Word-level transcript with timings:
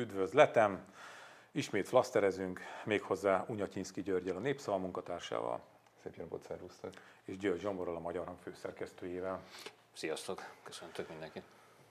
Üdvözletem! 0.00 0.84
Ismét 1.52 1.88
flaszterezünk, 1.88 2.60
méghozzá 2.84 3.44
Unyatyinszki 3.48 4.02
Györgyel, 4.02 4.36
a 4.36 4.40
Népszava 4.40 4.78
munkatársával. 4.78 5.60
Szép 6.02 6.14
jó 6.14 6.22
napot, 6.22 6.42
szervusztok! 6.42 6.90
És 7.24 7.36
György 7.36 7.60
Zsomborral, 7.60 7.96
a 7.96 8.00
Magyar 8.00 8.26
Hang 8.26 8.38
főszerkesztőjével. 8.38 9.40
Sziasztok! 9.92 10.42
Köszöntök 10.62 11.08
mindenkit! 11.08 11.42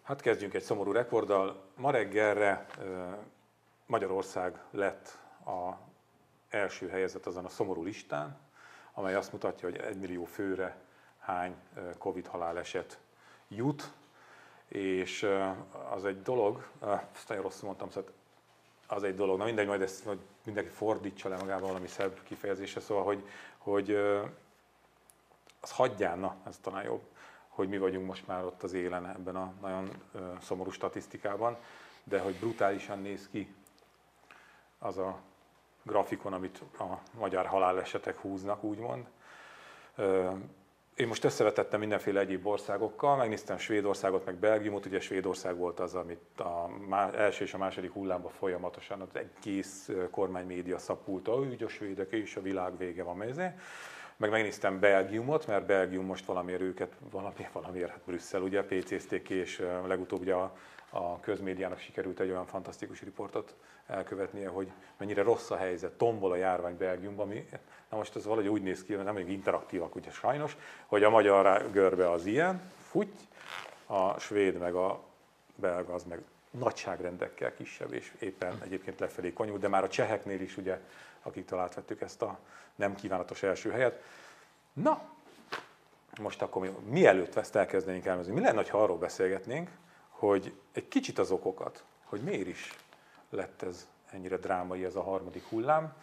Hát 0.04 0.22
kezdjünk 0.22 0.54
egy 0.54 0.62
szomorú 0.62 0.92
rekorddal. 0.92 1.64
Ma 1.76 1.92
reggelre 1.92 2.66
Magyarország 3.86 4.62
lett 4.72 5.18
a 5.46 5.74
első 6.50 6.90
helyezett 6.90 7.26
azon 7.26 7.46
a 7.46 7.50
szomorú 7.50 7.84
listán, 7.84 8.40
amely 8.94 9.16
azt 9.16 9.32
mutatja, 9.32 9.70
hogy 9.70 9.78
egy 9.78 10.00
millió 10.00 10.24
főre 10.24 10.78
hány 11.20 11.56
Covid 11.98 12.28
haláleset 12.28 13.00
jut, 13.48 13.92
és 14.70 15.30
az 15.90 16.06
egy 16.06 16.22
dolog, 16.22 16.68
ezt 17.14 17.28
nagyon 17.28 17.44
rosszul 17.44 17.66
mondtam, 17.66 17.90
szóval 17.90 18.12
az 18.88 19.04
egy 19.04 19.16
dolog, 19.16 19.38
na 19.38 19.46
mindegy, 19.46 19.68
majd 19.68 19.82
ezt 19.82 20.04
hogy 20.04 20.20
mindenki 20.46 20.70
fordítsa 20.70 21.30
le 21.30 21.38
magával 21.38 21.68
valami 21.68 21.88
szebb 21.88 22.20
kifejezése, 22.24 22.80
szóval, 22.80 23.04
hogy, 23.04 23.28
hogy 23.58 23.92
az 25.62 25.72
hagyján, 25.72 26.20
na, 26.20 26.36
ez 26.48 26.58
talán 26.62 26.84
jobb, 26.84 27.02
hogy 27.48 27.70
mi 27.70 27.78
vagyunk 27.78 28.08
most 28.08 28.28
már 28.28 28.44
ott 28.44 28.64
az 28.64 28.74
élen 28.74 29.08
ebben 29.08 29.36
a 29.36 29.54
nagyon 29.62 29.90
szomorú 30.42 30.72
statisztikában, 30.72 31.58
de 32.04 32.20
hogy 32.20 32.36
brutálisan 32.36 33.02
néz 33.02 33.28
ki 33.32 33.56
az 34.80 34.98
a 34.98 35.20
grafikon, 35.84 36.34
amit 36.34 36.62
a 36.80 37.00
magyar 37.12 37.46
halálesetek 37.46 38.18
húznak, 38.18 38.64
úgymond. 38.64 39.06
Én 41.00 41.08
most 41.08 41.24
összevetettem 41.24 41.80
mindenféle 41.80 42.20
egyéb 42.20 42.48
országokkal, 42.48 43.16
megnéztem 43.16 43.58
Svédországot, 43.58 44.26
meg 44.26 44.36
Belgiumot, 44.36 44.86
ugye 44.86 45.00
Svédország 45.00 45.58
volt 45.58 45.80
az, 45.80 45.96
amit 45.96 46.40
a 46.40 46.70
első 47.16 47.44
és 47.44 47.54
a 47.54 47.58
második 47.58 47.92
hullámban 47.92 48.32
folyamatosan 48.32 49.02
az 49.02 49.10
egész 49.14 49.90
kormánymédia 50.12 50.78
szapulta, 50.78 51.32
hogy 51.32 51.64
a 51.64 51.68
svédek 51.68 52.12
és 52.12 52.36
a 52.36 52.42
világ 52.42 52.78
vége 52.78 53.04
van 53.04 53.18
mezé. 53.18 53.52
Meg 54.18 54.30
megnéztem 54.30 54.80
Belgiumot, 54.80 55.48
mert 55.48 55.66
Belgium 55.66 56.06
most 56.06 56.26
valamiért 56.26 56.62
őket, 56.62 56.94
valami, 57.12 57.48
valamiért, 57.52 57.90
hát 57.90 58.02
Brüsszel 58.06 58.42
ugye 58.42 58.64
PC-zték 58.64 59.30
és 59.30 59.64
legutóbb 59.88 60.20
ugye 60.20 60.34
a, 60.34 60.56
a 60.90 61.20
közmédiának 61.20 61.80
sikerült 61.80 62.20
egy 62.20 62.30
olyan 62.30 62.46
fantasztikus 62.46 63.02
riportot 63.02 63.56
elkövetnie, 63.88 64.48
hogy 64.48 64.72
mennyire 64.98 65.22
rossz 65.22 65.50
a 65.50 65.56
helyzet, 65.56 65.92
tombol 65.92 66.32
a 66.32 66.36
járvány 66.36 66.78
Belgiumban. 66.78 67.28
Mi, 67.28 67.46
na 67.90 67.98
most 67.98 68.16
ez 68.16 68.26
valahogy 68.26 68.48
úgy 68.48 68.62
néz 68.62 68.84
ki, 68.84 68.94
nem 68.94 69.14
még 69.14 69.30
interaktívak 69.30 69.96
ugye 69.96 70.12
sajnos, 70.12 70.58
hogy 70.86 71.04
a 71.04 71.10
magyar 71.10 71.72
görbe 71.72 72.12
az 72.12 72.26
ilyen, 72.26 72.72
futy, 72.90 73.28
a 73.86 74.20
svéd 74.20 74.58
meg 74.58 74.74
a 74.76 75.00
belga 75.56 75.94
az 75.94 76.04
meg 76.04 76.22
nagyságrendekkel 76.52 77.54
kisebb, 77.54 77.94
és 77.94 78.14
éppen 78.20 78.62
egyébként 78.64 79.00
lefelé 79.00 79.34
konyul, 79.34 79.58
de 79.58 79.68
már 79.68 79.84
a 79.84 79.90
cseheknél 79.90 80.42
is 80.42 80.58
ugye, 80.58 80.80
akiktől 81.22 81.60
átvettük 81.60 82.02
ezt 82.02 82.22
a 82.22 82.40
nem 82.76 82.96
kívánatos 82.96 83.44
első 83.44 83.72
helyet. 83.72 84.04
Na, 84.74 85.02
most 86.20 86.42
akkor 86.42 86.62
mi, 86.62 86.70
mielőtt 86.90 87.36
ezt 87.36 87.56
elkezdenénk 87.56 88.06
elmezni, 88.06 88.34
mi 88.34 88.40
lenne, 88.40 88.70
ha 88.70 88.84
arról 88.84 88.98
beszélgetnénk, 88.98 89.70
hogy 90.10 90.54
egy 90.72 90.88
kicsit 90.88 91.20
az 91.20 91.32
okokat, 91.32 91.84
hogy 92.04 92.22
miért 92.22 92.48
is 92.48 92.76
lett 93.30 93.62
ez 93.62 93.88
ennyire 94.12 94.38
drámai 94.38 94.86
ez 94.86 94.96
a 94.96 95.02
harmadik 95.02 95.44
hullám, 95.44 95.94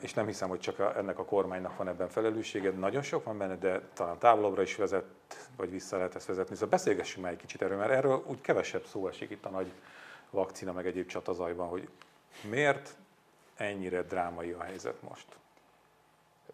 és 0.00 0.14
nem 0.14 0.26
hiszem, 0.26 0.48
hogy 0.48 0.60
csak 0.60 0.78
ennek 0.96 1.18
a 1.18 1.24
kormánynak 1.24 1.76
van 1.76 1.88
ebben 1.88 2.08
felelőssége, 2.08 2.70
nagyon 2.70 3.02
sok 3.02 3.24
van 3.24 3.38
benne, 3.38 3.56
de 3.56 3.80
talán 3.92 4.18
távolabbra 4.18 4.62
is 4.62 4.76
vezet, 4.76 5.04
vagy 5.56 5.70
vissza 5.70 5.96
lehet 5.96 6.14
ezt 6.14 6.26
vezetni. 6.26 6.54
Szóval 6.54 6.70
beszélgessünk 6.70 7.24
már 7.24 7.32
egy 7.32 7.38
kicsit 7.38 7.62
erről, 7.62 7.76
mert 7.76 7.90
erről 7.90 8.24
úgy 8.26 8.40
kevesebb 8.40 8.84
szó 8.84 9.08
esik 9.08 9.30
itt 9.30 9.44
a 9.44 9.50
nagy 9.50 9.72
vakcina, 10.30 10.72
meg 10.72 10.86
egyéb 10.86 11.06
csatazajban, 11.06 11.68
hogy 11.68 11.88
miért 12.48 12.94
ennyire 13.56 14.02
drámai 14.02 14.50
a 14.50 14.62
helyzet 14.62 15.02
most? 15.02 15.26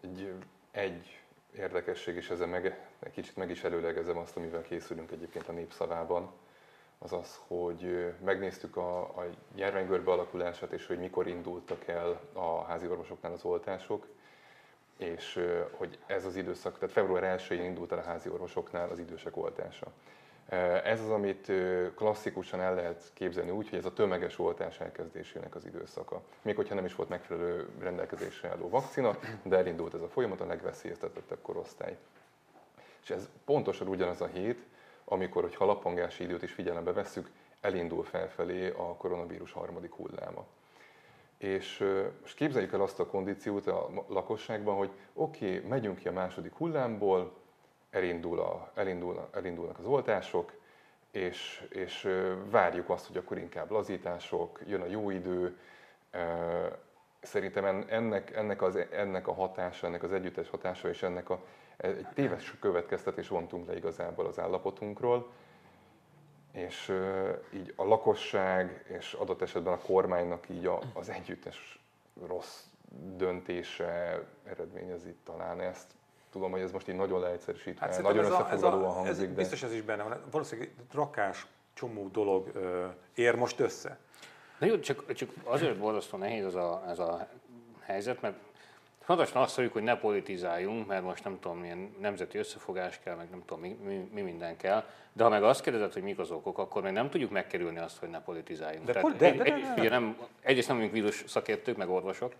Egy, 0.01 0.33
egy 0.71 1.21
érdekesség, 1.55 2.15
és 2.15 2.29
ezzel 2.29 2.47
meg, 2.47 2.87
egy 2.99 3.11
kicsit 3.11 3.35
meg 3.35 3.49
is 3.49 3.63
előlegezem 3.63 4.17
azt, 4.17 4.37
amivel 4.37 4.61
készülünk 4.61 5.11
egyébként 5.11 5.47
a 5.47 5.51
népszavában, 5.51 6.31
az 6.99 7.13
az, 7.13 7.39
hogy 7.47 8.13
megnéztük 8.25 8.77
a, 8.77 8.99
a 8.99 9.25
járványgörbe 9.55 10.11
alakulását, 10.11 10.71
és 10.71 10.87
hogy 10.87 10.99
mikor 10.99 11.27
indultak 11.27 11.87
el 11.87 12.19
a 12.33 12.63
házi 12.63 12.87
orvosoknál 12.87 13.31
az 13.31 13.43
oltások, 13.43 14.07
és 14.97 15.45
hogy 15.71 15.97
ez 16.05 16.25
az 16.25 16.35
időszak, 16.35 16.77
tehát 16.77 16.93
február 16.93 17.39
1-én 17.39 17.63
indult 17.63 17.91
el 17.91 17.97
a 17.97 18.03
házi 18.03 18.29
orvosoknál 18.29 18.89
az 18.89 18.99
idősek 18.99 19.37
oltása. 19.37 19.87
Ez 20.83 21.01
az, 21.01 21.09
amit 21.09 21.51
klasszikusan 21.95 22.61
el 22.61 22.75
lehet 22.75 23.11
képzelni 23.13 23.51
úgy, 23.51 23.69
hogy 23.69 23.79
ez 23.79 23.85
a 23.85 23.93
tömeges 23.93 24.39
oltás 24.39 24.79
elkezdésének 24.79 25.55
az 25.55 25.65
időszaka. 25.65 26.21
Még 26.41 26.55
hogyha 26.55 26.75
nem 26.75 26.85
is 26.85 26.95
volt 26.95 27.09
megfelelő 27.09 27.69
rendelkezésre 27.79 28.49
álló 28.49 28.69
vakcina, 28.69 29.17
de 29.43 29.57
elindult 29.57 29.93
ez 29.93 30.01
a 30.01 30.07
folyamat 30.07 30.41
a 30.41 30.45
legveszélyeztetettebb 30.45 31.41
korosztály. 31.41 31.97
És 33.03 33.09
ez 33.09 33.29
pontosan 33.45 33.87
ugyanaz 33.87 34.21
a 34.21 34.27
hét, 34.27 34.59
amikor, 35.09 35.41
hogy 35.41 35.55
lapangási 35.59 36.23
időt 36.23 36.43
is 36.43 36.51
figyelembe 36.51 36.93
vesszük, 36.93 37.29
elindul 37.61 38.03
felfelé 38.03 38.69
a 38.69 38.95
koronavírus 38.95 39.51
harmadik 39.51 39.93
hulláma. 39.93 40.45
És 41.37 41.83
most 42.21 42.35
képzeljük 42.35 42.73
el 42.73 42.81
azt 42.81 42.99
a 42.99 43.07
kondíciót 43.07 43.67
a 43.67 43.89
lakosságban, 44.07 44.75
hogy 44.75 44.89
oké, 45.13 45.55
okay, 45.55 45.69
megyünk 45.69 45.97
ki 45.97 46.07
a 46.07 46.11
második 46.11 46.53
hullámból, 46.53 47.33
elindul 47.89 48.39
a, 48.39 48.71
elindul, 48.75 49.29
elindulnak 49.33 49.79
az 49.79 49.85
oltások, 49.85 50.53
és, 51.11 51.67
és 51.69 52.09
várjuk 52.49 52.89
azt, 52.89 53.07
hogy 53.07 53.17
akkor 53.17 53.37
inkább 53.37 53.71
lazítások, 53.71 54.59
jön 54.65 54.81
a 54.81 54.85
jó 54.85 55.09
idő. 55.09 55.57
Szerintem 57.21 57.85
ennek, 57.87 58.35
ennek, 58.35 58.61
az, 58.61 58.75
ennek 58.91 59.27
a 59.27 59.33
hatása, 59.33 59.87
ennek 59.87 60.03
az 60.03 60.11
együttes 60.11 60.49
hatása 60.49 60.89
és 60.89 61.03
ennek 61.03 61.29
a 61.29 61.39
egy 61.77 62.07
téves 62.13 62.55
következtetés 62.59 63.27
vontunk 63.27 63.67
le 63.67 63.75
igazából 63.75 64.25
az 64.25 64.39
állapotunkról, 64.39 65.31
és 66.51 66.93
így 67.53 67.73
a 67.75 67.83
lakosság 67.83 68.85
és 68.87 69.13
adott 69.13 69.41
esetben 69.41 69.73
a 69.73 69.77
kormánynak 69.77 70.49
így 70.49 70.69
az 70.93 71.09
együttes 71.09 71.79
rossz 72.27 72.63
döntése 73.15 74.23
eredményezi 74.43 75.15
talán 75.23 75.61
ezt. 75.61 75.91
Tudom, 76.31 76.51
hogy 76.51 76.61
ez 76.61 76.71
most 76.71 76.87
így 76.87 76.95
nagyon 76.95 77.19
leegyszerűsítve, 77.19 77.85
hát 77.85 78.01
nagyon 78.01 78.25
összefoglalóan 78.25 78.93
hangzik. 78.93 79.11
Ez, 79.11 79.19
de... 79.19 79.27
Biztos 79.27 79.63
ez 79.63 79.73
is 79.73 79.81
benne 79.81 80.03
van. 80.03 80.21
Valószínűleg 80.31 80.73
rakás 80.91 81.47
csomó 81.73 82.07
dolog 82.07 82.49
ö, 82.53 82.85
ér 83.15 83.35
most 83.35 83.59
össze. 83.59 83.97
Na 84.59 84.65
jó, 84.65 84.79
csak, 84.79 85.13
csak 85.13 85.29
azért 85.43 85.77
borzasztó 85.77 86.17
nehéz 86.17 86.45
ez 86.45 86.55
a, 86.55 86.83
ez 86.87 86.99
a 86.99 87.27
helyzet, 87.79 88.21
mert 88.21 88.35
Fontosan 89.07 89.41
azt 89.41 89.57
mondjuk, 89.57 89.77
hogy 89.77 89.87
ne 89.87 89.97
politizáljunk, 89.97 90.87
mert 90.87 91.03
most 91.03 91.23
nem 91.23 91.39
tudom, 91.39 91.57
milyen 91.57 91.95
nemzeti 91.99 92.37
összefogás 92.37 92.99
kell, 93.03 93.15
meg 93.15 93.29
nem 93.29 93.41
tudom, 93.45 93.61
mi, 93.61 93.77
mi, 93.83 94.09
mi 94.13 94.21
minden 94.21 94.57
kell. 94.57 94.83
De 95.13 95.23
ha 95.23 95.29
meg 95.29 95.43
azt 95.43 95.61
kérdezed, 95.61 95.93
hogy 95.93 96.01
mik 96.01 96.19
az 96.19 96.31
okok, 96.31 96.57
akkor 96.57 96.81
még 96.81 96.91
nem 96.91 97.09
tudjuk 97.09 97.31
megkerülni 97.31 97.77
azt, 97.77 97.97
hogy 97.97 98.09
ne 98.09 98.21
politizáljunk. 98.21 98.85
De, 98.85 98.91
Tehát, 98.91 99.15
de, 99.15 99.31
de, 99.31 99.37
de, 99.37 99.43
de, 99.43 99.59
de. 99.59 99.73
Ugye 99.77 99.89
nem, 99.89 100.17
egyrészt 100.41 100.67
nem 100.67 100.75
vagyunk 100.75 100.93
vírus 100.93 101.23
szakértők, 101.27 101.77
meg 101.77 101.89
orvosok. 101.89 102.33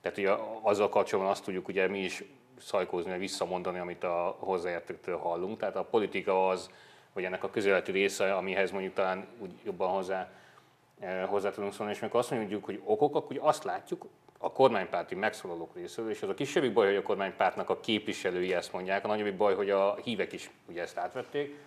Tehát 0.00 0.18
ugye 0.18 0.32
azzal 0.62 0.88
kapcsolatban 0.88 1.32
azt 1.32 1.44
tudjuk 1.44 1.68
ugye 1.68 1.88
mi 1.88 1.98
is 1.98 2.24
szajkózni, 2.58 3.10
vagy 3.10 3.18
visszamondani, 3.20 3.78
amit 3.78 4.04
a 4.04 4.36
hozzáértőktől 4.38 5.16
hallunk. 5.16 5.58
Tehát 5.58 5.76
a 5.76 5.84
politika 5.84 6.48
az, 6.48 6.70
vagy 7.12 7.24
ennek 7.24 7.44
a 7.44 7.50
közéleti 7.50 7.92
része, 7.92 8.34
amihez 8.34 8.70
mondjuk 8.70 8.94
talán 8.94 9.26
úgy 9.38 9.52
jobban 9.64 9.88
hozzá, 9.88 10.30
eh, 11.00 11.26
hozzá 11.28 11.50
tudunk 11.50 11.72
szólni, 11.72 11.92
és 11.92 12.00
meg 12.00 12.14
azt 12.14 12.30
mondjuk, 12.30 12.64
hogy 12.64 12.80
okok, 12.84 13.14
akkor 13.14 13.38
azt 13.40 13.64
látjuk, 13.64 14.06
a 14.44 14.52
kormánypárti 14.52 15.14
megszólalók 15.14 15.74
részéről, 15.74 16.10
és 16.10 16.22
az 16.22 16.28
a 16.28 16.34
kisebbik 16.34 16.72
baj, 16.72 16.86
hogy 16.86 16.96
a 16.96 17.02
kormánypártnak 17.02 17.70
a 17.70 17.80
képviselői 17.80 18.54
ezt 18.54 18.72
mondják, 18.72 19.04
a 19.04 19.08
nagyobbik 19.08 19.36
baj, 19.36 19.54
hogy 19.54 19.70
a 19.70 19.96
hívek 20.02 20.32
is 20.32 20.50
ugye 20.68 20.82
ezt 20.82 20.98
átvették, 20.98 21.58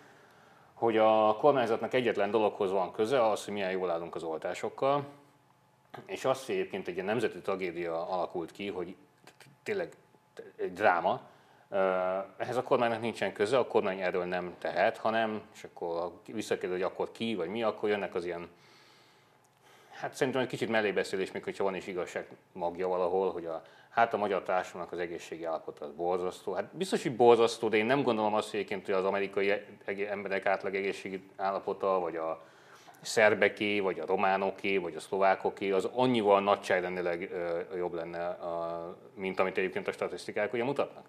hogy 0.74 0.98
a 0.98 1.36
kormányzatnak 1.40 1.94
egyetlen 1.94 2.32
dologhoz 2.32 2.72
van 2.72 2.92
köze, 2.92 3.30
az, 3.30 3.46
hogy 3.46 3.54
milyen 3.54 3.72
jól 3.72 3.92
állunk 3.92 4.16
az 4.16 4.24
oltásokkal, 4.24 5.06
és 6.06 6.26
azt, 6.26 6.46
hogy 6.46 6.56
egyébként 6.56 6.88
egy 6.88 7.04
nemzeti 7.04 7.40
tragédia 7.40 8.08
alakult 8.10 8.52
ki, 8.52 8.68
hogy 8.68 8.96
tényleg 9.64 9.94
egy 10.56 10.74
dráma, 10.74 11.22
ehhez 12.38 12.58
a 12.58 12.64
kormánynak 12.64 13.02
nincsen 13.02 13.34
köze, 13.34 13.58
a 13.58 13.68
kormány 13.68 14.02
erről 14.02 14.26
nem 14.26 14.56
tehet, 14.60 14.98
hanem, 14.98 15.42
és 15.54 15.64
akkor 15.64 16.12
visszakérdez, 16.26 16.78
hogy 16.78 16.88
akkor 16.92 17.12
ki, 17.12 17.36
vagy 17.36 17.50
mi, 17.50 17.64
akkor 17.64 17.90
jönnek 17.90 18.16
az 18.16 18.26
ilyen 18.26 18.50
Hát 20.00 20.14
szerintem 20.14 20.42
egy 20.42 20.48
kicsit 20.48 20.70
mellébeszélés, 20.70 21.32
még 21.32 21.44
hogyha 21.44 21.64
van 21.64 21.76
is 21.76 21.88
igazság 21.88 22.28
magja 22.52 22.88
valahol, 22.88 23.32
hogy 23.32 23.46
a, 23.46 23.62
hát 23.90 24.14
a 24.14 24.18
magyar 24.18 24.44
társadalomnak 24.44 24.94
az 24.94 25.00
egészségi 25.00 25.44
állapota 25.44 25.86
az 25.86 25.92
borzasztó. 25.92 26.54
Hát 26.54 26.76
biztos, 26.76 27.04
hogy 27.04 27.16
borzasztó, 27.16 27.70
de 27.70 27.78
én 27.78 27.86
nem 27.86 28.04
gondolom 28.04 28.34
azt 28.34 28.54
egyébként, 28.54 28.86
hogy 28.86 28.96
az 28.96 29.06
amerikai 29.06 29.54
emberek 30.10 30.46
átlag 30.46 30.76
egészségi 30.76 31.24
állapota, 31.36 32.00
vagy 32.00 32.16
a 32.16 32.46
szerbeké, 33.02 33.80
vagy 33.80 34.00
a 34.00 34.06
románoké, 34.06 34.78
vagy 34.78 34.96
a 34.96 35.00
szlovákoké, 35.00 35.72
az 35.72 35.90
annyival 35.94 36.42
nagyságrendileg 36.42 37.32
jobb 37.76 37.94
lenne, 37.94 38.28
a, 38.28 38.98
mint 39.14 39.40
amit 39.40 39.58
egyébként 39.58 39.88
a 39.88 39.92
statisztikák 39.92 40.54
ugye 40.54 40.64
mutatnak. 40.64 41.06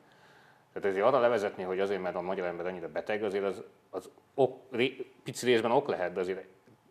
Tehát 0.72 0.88
ezért 0.88 1.06
arra 1.06 1.20
levezetni, 1.20 1.62
hogy 1.62 1.80
azért, 1.80 2.02
mert 2.02 2.14
a 2.14 2.20
magyar 2.20 2.46
ember 2.46 2.66
annyira 2.66 2.88
beteg, 2.88 3.22
azért 3.22 3.44
az, 3.44 3.62
az 3.90 4.10
ok, 4.34 4.60
pici 5.24 5.46
részben 5.46 5.70
ok 5.70 5.88
lehet, 5.88 6.12
de 6.12 6.20
azért 6.20 6.44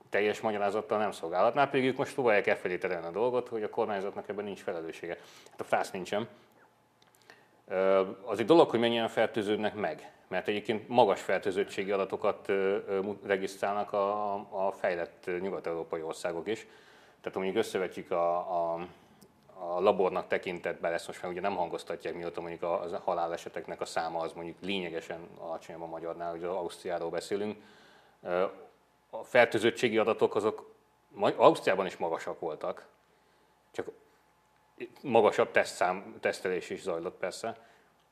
teljes 0.10 0.42
magyarázattal 0.42 0.98
nem 0.98 1.12
szolgálhatná, 1.12 1.66
pedig 1.66 1.86
ők 1.86 1.98
most 1.98 2.14
próbálják 2.14 2.48
elfelé 2.48 2.78
terelni 2.78 3.06
a 3.06 3.12
dolgot, 3.12 3.48
hogy 3.48 3.64
a 3.64 3.70
kormányzatnak 3.70 4.30
ebben 4.30 4.46
nincs 4.46 4.62
felelőssége. 4.62 5.18
Hát 5.50 5.62
a 5.62 5.64
fász 5.64 5.92
nincsen. 5.92 6.28
Az 8.26 8.40
egy 8.40 8.46
dolog, 8.46 8.70
hogy 8.70 8.80
mennyien 8.80 9.08
fertőződnek 9.08 9.76
meg, 9.76 10.12
mert 10.28 10.48
egyébként 10.48 10.88
magas 10.88 11.22
fertőzöttségi 11.22 11.92
adatokat 11.92 12.52
regisztrálnak 13.26 13.94
a, 13.94 14.34
a 14.68 14.72
fejlett 14.72 15.30
nyugat-európai 15.42 16.02
országok 16.02 16.48
is. 16.48 16.68
Tehát 17.22 17.38
mondjuk 17.38 17.58
összevetjük 17.58 18.12
a, 18.12 18.38
a, 18.38 18.88
a 19.60 19.80
labornak 19.82 20.28
tekintetben, 20.28 20.94
ezt 20.94 21.08
most 21.08 21.22
már 21.22 21.32
ugye 21.32 21.42
nem 21.42 21.56
hangoztatják, 21.56 22.14
mióta 22.14 22.42
mondjuk 22.42 22.64
a, 22.64 23.02
haláleseteknek 23.04 23.82
a 23.82 23.86
száma 23.86 24.20
az 24.20 24.34
mondjuk 24.34 24.58
lényegesen 24.62 25.28
alacsonyabb 25.40 25.82
a 25.82 25.86
magyarnál, 25.86 26.32
hogy 26.32 26.44
az 26.44 26.56
Ausztriáról 26.56 27.10
beszélünk. 27.10 27.58
A 29.10 29.24
fertőzöttségi 29.24 29.98
adatok 29.98 30.36
azok 30.36 30.76
Ausztriában 31.36 31.86
is 31.86 31.98
magasak 31.98 32.40
voltak, 32.40 32.88
csak 33.72 33.92
magasabb 35.02 35.52
tesztszám, 35.52 36.16
tesztelés 36.20 36.70
is 36.70 36.82
zajlott 36.82 37.18
persze, 37.18 37.58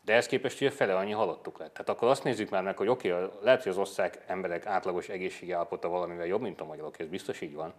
de 0.01 0.11
ehhez 0.11 0.25
képest 0.25 0.61
ugye 0.61 0.71
fele 0.71 0.95
annyi 0.95 1.11
halottuk 1.11 1.57
lett. 1.57 1.71
Tehát 1.71 1.89
akkor 1.89 2.07
azt 2.07 2.23
nézzük 2.23 2.49
már 2.49 2.63
meg, 2.63 2.77
hogy 2.77 2.87
oké, 2.87 3.11
okay, 3.11 3.29
lehet, 3.41 3.63
hogy 3.63 3.71
az 3.71 3.77
osztrák 3.77 4.23
emberek 4.27 4.65
átlagos 4.65 5.09
egészségi 5.09 5.51
állapota 5.51 5.87
valamivel 5.87 6.25
jobb, 6.25 6.41
mint 6.41 6.61
a 6.61 6.65
magyarok, 6.65 6.99
ez 6.99 7.07
biztos 7.07 7.41
így 7.41 7.53
van, 7.53 7.73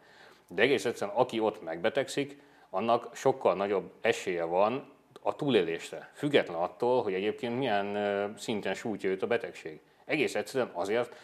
de 0.48 0.62
egész 0.62 0.84
egyszerűen 0.84 1.16
aki 1.16 1.40
ott 1.40 1.62
megbetegszik, 1.62 2.40
annak 2.70 3.16
sokkal 3.16 3.54
nagyobb 3.54 3.92
esélye 4.00 4.44
van 4.44 4.92
a 5.22 5.36
túlélésre, 5.36 6.10
független 6.14 6.56
attól, 6.56 7.02
hogy 7.02 7.14
egyébként 7.14 7.58
milyen 7.58 8.34
szinten 8.38 8.74
sújtja 8.74 9.10
őt 9.10 9.22
a 9.22 9.26
betegség. 9.26 9.80
Egész 10.04 10.34
egyszerűen 10.34 10.70
azért, 10.72 11.14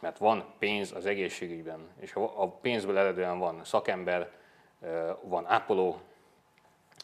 mert 0.00 0.18
van 0.18 0.44
pénz 0.58 0.92
az 0.92 1.06
egészségügyben, 1.06 1.88
és 2.00 2.14
a 2.14 2.48
pénzből 2.48 2.98
eredően 2.98 3.38
van 3.38 3.64
szakember, 3.64 4.30
van 5.22 5.46
ápoló, 5.46 6.00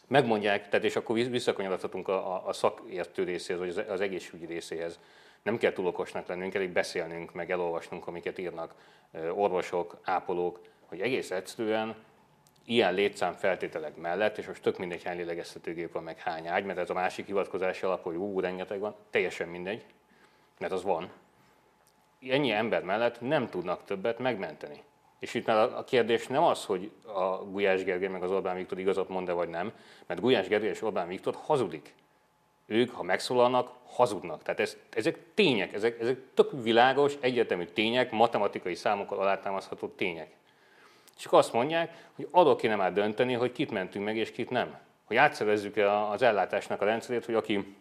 megmondják, 0.07 0.69
tehát 0.69 0.85
és 0.85 0.95
akkor 0.95 1.15
visszakanyarodhatunk 1.15 2.07
a, 2.07 2.47
a 2.47 2.53
szakértő 2.53 3.23
részéhez, 3.23 3.59
vagy 3.59 3.85
az, 3.89 4.01
egészségügyi 4.01 4.45
részéhez. 4.45 4.99
Nem 5.43 5.57
kell 5.57 5.73
túl 5.73 5.87
okosnak 5.87 6.27
lennünk, 6.27 6.53
elég 6.53 6.69
beszélnünk, 6.69 7.33
meg 7.33 7.51
elolvasnunk, 7.51 8.07
amiket 8.07 8.37
írnak 8.37 8.75
orvosok, 9.33 9.97
ápolók, 10.03 10.59
hogy 10.85 11.01
egész 11.01 11.31
egyszerűen 11.31 11.95
ilyen 12.65 12.93
létszám 12.93 13.33
feltételek 13.33 13.95
mellett, 13.95 14.37
és 14.37 14.47
most 14.47 14.61
tök 14.61 14.77
mindegy, 14.77 15.03
hány 15.03 15.17
lélegeztetőgép 15.17 15.91
van, 15.91 16.03
meg 16.03 16.19
hány 16.19 16.47
ágy, 16.47 16.65
mert 16.65 16.79
ez 16.79 16.89
a 16.89 16.93
másik 16.93 17.25
hivatkozási 17.25 17.85
alap, 17.85 18.03
hogy 18.03 18.15
ú, 18.15 18.39
rengeteg 18.39 18.79
van, 18.79 18.95
teljesen 19.09 19.47
mindegy, 19.47 19.85
mert 20.59 20.73
az 20.73 20.83
van. 20.83 21.11
Ennyi 22.29 22.51
ember 22.51 22.83
mellett 22.83 23.21
nem 23.21 23.49
tudnak 23.49 23.83
többet 23.83 24.19
megmenteni. 24.19 24.83
És 25.19 25.33
itt 25.33 25.45
már 25.45 25.57
a 25.57 25.83
kérdés 25.83 26.27
nem 26.27 26.43
az, 26.43 26.65
hogy 26.65 26.91
a 27.05 27.35
Gulyás 27.35 27.83
Gergely 27.83 28.09
meg 28.09 28.23
az 28.23 28.31
Orbán 28.31 28.55
Viktor 28.55 28.79
igazat 28.79 29.09
mond-e 29.09 29.31
vagy 29.31 29.49
nem, 29.49 29.71
mert 30.05 30.19
Gulyás 30.19 30.47
Gergely 30.47 30.69
és 30.69 30.81
Orbán 30.81 31.07
Viktor 31.07 31.35
hazudik. 31.45 31.93
Ők, 32.65 32.91
ha 32.91 33.03
megszólalnak, 33.03 33.71
hazudnak. 33.85 34.43
Tehát 34.43 34.59
ez, 34.59 34.77
ezek 34.89 35.17
tények, 35.33 35.73
ezek, 35.73 35.99
ezek 35.99 36.17
tök 36.33 36.63
világos, 36.63 37.13
egyetemű 37.19 37.63
tények, 37.63 38.11
matematikai 38.11 38.75
számokkal 38.75 39.19
alátámasztható 39.19 39.87
tények. 39.87 40.29
És 41.17 41.25
akkor 41.25 41.39
azt 41.39 41.53
mondják, 41.53 42.07
hogy 42.15 42.27
adok 42.31 42.57
kéne 42.57 42.75
már 42.75 42.93
dönteni, 42.93 43.33
hogy 43.33 43.51
kit 43.51 43.71
mentünk 43.71 44.05
meg 44.05 44.17
és 44.17 44.31
kit 44.31 44.49
nem. 44.49 44.77
Hogy 45.05 45.15
átszervezzük 45.15 45.77
az 46.11 46.21
ellátásnak 46.21 46.81
a 46.81 46.85
rendszerét, 46.85 47.25
hogy 47.25 47.35
aki, 47.35 47.75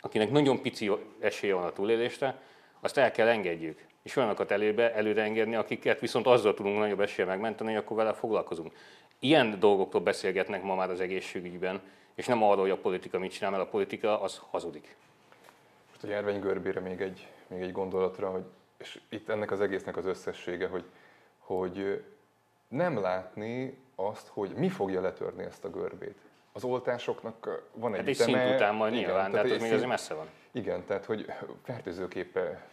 akinek 0.00 0.30
nagyon 0.30 0.62
pici 0.62 0.90
esélye 1.20 1.54
van 1.54 1.64
a 1.64 1.72
túlélésre, 1.72 2.40
azt 2.84 2.98
el 2.98 3.10
kell 3.10 3.28
engedjük 3.28 3.84
és 4.04 4.16
olyanokat 4.16 4.50
előbe, 4.50 4.94
előre 4.94 5.22
engedni, 5.22 5.54
akiket 5.54 6.00
viszont 6.00 6.26
azzal 6.26 6.54
tudunk 6.54 6.78
nagyobb 6.78 7.00
esélye 7.00 7.28
megmenteni, 7.28 7.72
hogy 7.72 7.82
akkor 7.82 7.96
vele 7.96 8.12
foglalkozunk. 8.12 8.72
Ilyen 9.18 9.58
dolgoktól 9.58 10.00
beszélgetnek 10.00 10.62
ma 10.62 10.74
már 10.74 10.90
az 10.90 11.00
egészségügyben, 11.00 11.80
és 12.14 12.26
nem 12.26 12.42
arról, 12.42 12.60
hogy 12.60 12.70
a 12.70 12.76
politika 12.76 13.18
mit 13.18 13.32
csinál, 13.32 13.50
mert 13.50 13.62
a 13.62 13.66
politika 13.66 14.20
az 14.20 14.40
hazudik. 14.50 14.96
Most 15.88 16.04
a 16.04 16.08
járvány 16.08 16.40
görbére 16.40 16.80
még 16.80 17.00
egy, 17.00 17.28
még 17.46 17.62
egy 17.62 17.72
gondolatra, 17.72 18.30
hogy, 18.30 18.44
és 18.76 19.00
itt 19.08 19.28
ennek 19.28 19.50
az 19.50 19.60
egésznek 19.60 19.96
az 19.96 20.06
összessége, 20.06 20.66
hogy, 20.66 20.84
hogy 21.38 22.04
nem 22.68 23.00
látni 23.00 23.78
azt, 23.94 24.26
hogy 24.26 24.50
mi 24.50 24.68
fogja 24.68 25.00
letörni 25.00 25.44
ezt 25.44 25.64
a 25.64 25.70
görbét. 25.70 26.16
Az 26.52 26.64
oltásoknak 26.64 27.64
van 27.74 27.92
egy 27.92 27.98
hát 27.98 28.08
egy 28.08 28.14
szint 28.14 28.54
után 28.54 28.74
majd 28.74 28.92
igen, 28.92 29.04
nyilván, 29.04 29.30
tehát, 29.30 29.46
tehát 29.46 29.62
még 29.62 29.72
azért 29.72 29.88
messze 29.88 30.14
van. 30.14 30.26
Igen, 30.56 30.84
tehát 30.84 31.04
hogy 31.04 31.32
fertőzőképpe, 31.62 32.66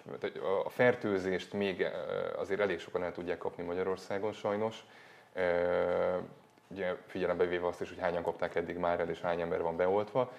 a 0.66 0.70
fertőzést 0.70 1.54
még 1.54 1.82
eh, 1.82 1.94
azért 2.38 2.60
elég 2.60 2.80
sokan 2.80 3.04
el 3.04 3.12
tudják 3.12 3.38
kapni 3.38 3.64
Magyarországon 3.64 4.32
sajnos. 4.32 4.86
Eh, 5.34 6.18
ugye 6.68 6.96
figyelembe 7.08 7.46
véve 7.46 7.68
azt 7.68 7.82
is, 7.82 7.90
hogy 7.90 8.00
hányan 8.00 8.24
kapták 8.24 8.56
eddig 8.56 8.78
már 8.78 9.00
el, 9.00 9.10
és 9.10 9.22
hány 9.22 9.42
ember 9.42 9.62
van 9.62 9.76
beoltva. 9.76 10.32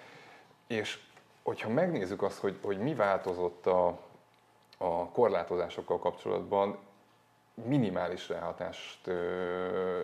És 0.67 0.99
hogyha 1.43 1.69
megnézzük 1.69 2.21
azt, 2.21 2.39
hogy, 2.39 2.57
hogy 2.61 2.77
mi 2.77 2.93
változott 2.93 3.65
a, 3.65 3.99
a 4.77 5.09
korlátozásokkal 5.09 5.99
kapcsolatban, 5.99 6.77
minimális 7.53 8.29
ráhatást 8.29 9.09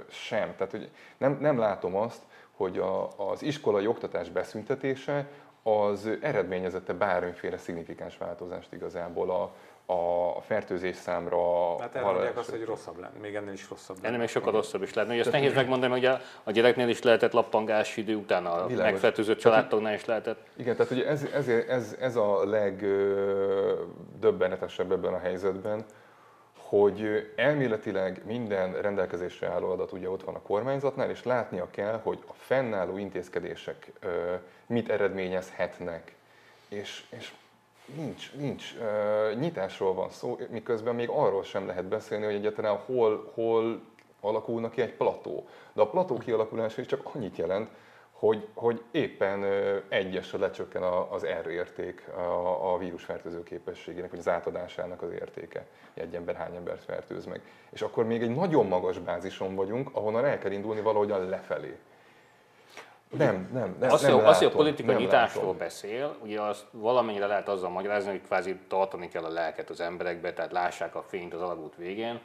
sem. 0.09 0.55
Tehát, 0.55 0.71
hogy 0.71 0.89
nem, 1.17 1.37
nem 1.39 1.57
látom 1.57 1.95
azt, 1.95 2.21
hogy 2.51 2.77
a, 2.77 3.17
az 3.29 3.43
iskolai 3.43 3.87
oktatás 3.87 4.29
beszüntetése 4.29 5.27
az 5.63 6.09
eredményezette 6.21 6.93
bármiféle 6.93 7.57
szignifikáns 7.57 8.17
változást 8.17 8.73
igazából 8.73 9.29
a, 9.29 9.51
a 9.93 10.41
fertőzés 10.41 10.95
számra. 10.95 11.37
Hát 11.79 11.95
elmondják 11.95 12.37
azt, 12.37 12.49
hogy 12.49 12.65
rosszabb 12.65 12.99
lenne, 12.99 13.19
még 13.21 13.35
ennél 13.35 13.53
is 13.53 13.69
rosszabb 13.69 13.95
lenne. 13.95 14.07
Ennél 14.07 14.19
még 14.19 14.29
sokkal 14.29 14.51
rosszabb 14.51 14.81
is 14.81 14.93
lehetne. 14.93 15.17
Ezt 15.17 15.31
nehéz 15.31 15.53
megmondani, 15.53 15.91
hogy 15.91 16.05
a, 16.05 16.19
a 16.43 16.51
gyereknél 16.51 16.89
is 16.89 17.01
lehetett 17.01 17.31
lappangás 17.31 17.97
idő, 17.97 18.15
utána 18.15 18.51
a 18.51 18.67
Világos. 18.67 18.91
megfertőzött 18.91 19.39
családtagnál 19.39 19.93
is 19.93 20.05
lehetett. 20.05 20.39
Igen, 20.55 20.75
tehát 20.75 20.91
ugye 20.91 21.07
ez, 21.07 21.23
ez, 21.33 21.47
ez, 21.47 21.95
ez 21.99 22.15
a 22.15 22.45
legdöbbenetesebb 22.45 24.91
ebben 24.91 25.13
a 25.13 25.19
helyzetben, 25.19 25.85
hogy 26.69 27.31
elméletileg 27.35 28.21
minden 28.25 28.81
rendelkezésre 28.81 29.47
álló 29.47 29.71
adat 29.71 29.91
ugye 29.91 30.09
ott 30.09 30.23
van 30.23 30.35
a 30.35 30.41
kormányzatnál, 30.41 31.09
és 31.09 31.23
látnia 31.23 31.67
kell, 31.69 31.99
hogy 32.03 32.23
a 32.27 32.33
fennálló 32.33 32.97
intézkedések 32.97 33.91
mit 34.65 34.89
eredményezhetnek. 34.89 36.15
És, 36.67 37.03
és 37.09 37.33
nincs, 37.95 38.33
nincs. 38.33 38.75
Nyitásról 39.39 39.93
van 39.93 40.09
szó, 40.09 40.37
miközben 40.49 40.95
még 40.95 41.09
arról 41.09 41.43
sem 41.43 41.67
lehet 41.67 41.85
beszélni, 41.85 42.25
hogy 42.25 42.33
egyáltalán 42.33 42.77
hol, 42.77 43.31
hol 43.33 43.81
alakulna 44.21 44.69
ki 44.69 44.81
egy 44.81 44.93
plató. 44.93 45.47
De 45.73 45.81
a 45.81 45.89
plató 45.89 46.17
kialakulása 46.17 46.81
is 46.81 46.87
csak 46.87 47.09
annyit 47.13 47.37
jelent, 47.37 47.69
hogy, 48.19 48.47
hogy 48.53 48.83
éppen 48.91 49.45
egyesre 49.89 50.37
lecsökken 50.37 50.83
az 50.83 51.25
R 51.25 51.47
érték 51.47 52.07
a, 52.07 52.73
a 52.73 52.77
vírusfertőző 52.77 53.43
képességének, 53.43 54.09
vagy 54.09 54.19
az 54.19 54.27
átadásának 54.27 55.01
az 55.01 55.11
értéke, 55.11 55.65
hogy 55.93 56.03
egy 56.03 56.15
ember 56.15 56.35
hány 56.35 56.55
embert 56.55 56.83
fertőz 56.83 57.25
meg. 57.25 57.41
És 57.69 57.81
akkor 57.81 58.05
még 58.05 58.21
egy 58.21 58.35
nagyon 58.35 58.67
magas 58.67 58.99
bázison 58.99 59.55
vagyunk, 59.55 59.89
ahonnan 59.91 60.25
el 60.25 60.39
kell 60.39 60.51
indulni 60.51 60.81
valahogyan 60.81 61.29
lefelé. 61.29 61.77
Nem, 63.17 63.49
nem, 63.53 63.75
nem. 63.79 63.91
Azt, 63.91 64.03
nem 64.03 64.11
látom, 64.11 64.27
azt, 64.27 64.39
hogy 64.39 64.47
a 64.47 64.55
politika 64.55 64.93
nyitásról 64.93 65.43
látom. 65.43 65.57
beszél, 65.57 66.15
ugye 66.23 66.41
azt 66.41 66.65
valamennyire 66.71 67.25
lehet 67.25 67.47
azzal 67.47 67.69
magyarázni, 67.69 68.09
hogy 68.09 68.21
kvázi 68.21 68.59
tartani 68.67 69.07
kell 69.07 69.23
a 69.23 69.29
lelket 69.29 69.69
az 69.69 69.81
emberekbe, 69.81 70.33
tehát 70.33 70.51
lássák 70.51 70.95
a 70.95 71.03
fényt 71.07 71.33
az 71.33 71.41
alagút 71.41 71.75
végén. 71.75 72.19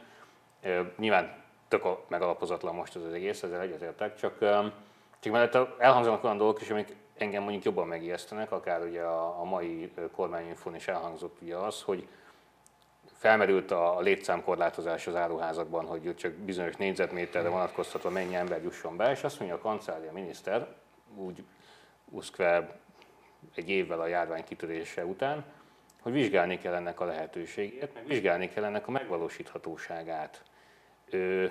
Nyilván 0.98 1.42
tök 1.68 1.82
megalapozatlan 2.08 2.74
most 2.74 2.96
az, 2.96 3.04
az 3.04 3.12
egész, 3.12 3.42
ezzel 3.42 3.60
egyetértek, 3.60 4.16
csak 4.16 4.38
csak 5.24 5.32
mellett 5.32 5.80
elhangzanak 5.80 6.24
olyan 6.24 6.36
dolgok 6.36 6.60
is, 6.60 6.70
amik 6.70 6.96
engem 7.16 7.42
mondjuk 7.42 7.64
jobban 7.64 7.86
megijesztenek, 7.86 8.52
akár 8.52 8.82
ugye 8.82 9.02
a, 9.02 9.40
a 9.40 9.44
mai 9.44 9.92
kormányinfón 10.12 10.74
is 10.74 10.88
elhangzott 10.88 11.36
ugye 11.42 11.56
az, 11.56 11.82
hogy 11.82 12.08
felmerült 13.18 13.70
a 13.70 14.00
létszámkorlátozás 14.00 15.06
az 15.06 15.14
áruházakban, 15.14 15.86
hogy 15.86 16.14
csak 16.16 16.32
bizonyos 16.32 16.76
négyzetméterre 16.76 17.48
vonatkoztatva 17.48 18.10
mennyi 18.10 18.34
ember 18.34 18.62
jusson 18.62 18.96
be, 18.96 19.10
és 19.10 19.24
azt 19.24 19.38
mondja 19.38 19.56
a 19.56 19.60
kancária 19.60 20.12
miniszter, 20.12 20.74
úgy 21.16 21.44
uszkve 22.04 22.80
egy 23.54 23.68
évvel 23.68 24.00
a 24.00 24.06
járvány 24.06 24.44
kitörése 24.44 25.04
után, 25.04 25.44
hogy 26.00 26.12
vizsgálni 26.12 26.58
kell 26.58 26.74
ennek 26.74 27.00
a 27.00 27.04
lehetőségét, 27.04 27.94
meg 27.94 28.06
vizsgálni 28.06 28.48
kell 28.48 28.64
ennek 28.64 28.88
a 28.88 28.90
megvalósíthatóságát. 28.90 30.42
Ö, 31.10 31.46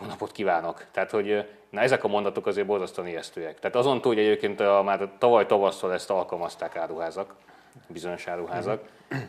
jó 0.00 0.06
napot 0.06 0.32
kívánok! 0.32 0.84
Tehát, 0.90 1.10
hogy 1.10 1.48
na, 1.70 1.80
ezek 1.80 2.04
a 2.04 2.08
mondatok 2.08 2.46
azért 2.46 2.66
borzasztóan 2.66 3.08
ijesztőek. 3.08 3.58
Tehát 3.58 3.76
azon 3.76 4.00
túl, 4.00 4.14
hogy 4.14 4.22
egyébként 4.22 4.60
a, 4.60 4.82
már 4.82 5.10
tavaly 5.18 5.46
tavasszal 5.46 5.92
ezt 5.92 6.10
alkalmazták 6.10 6.76
áruházak, 6.76 7.34
bizonyos 7.88 8.26
áruházak, 8.26 8.82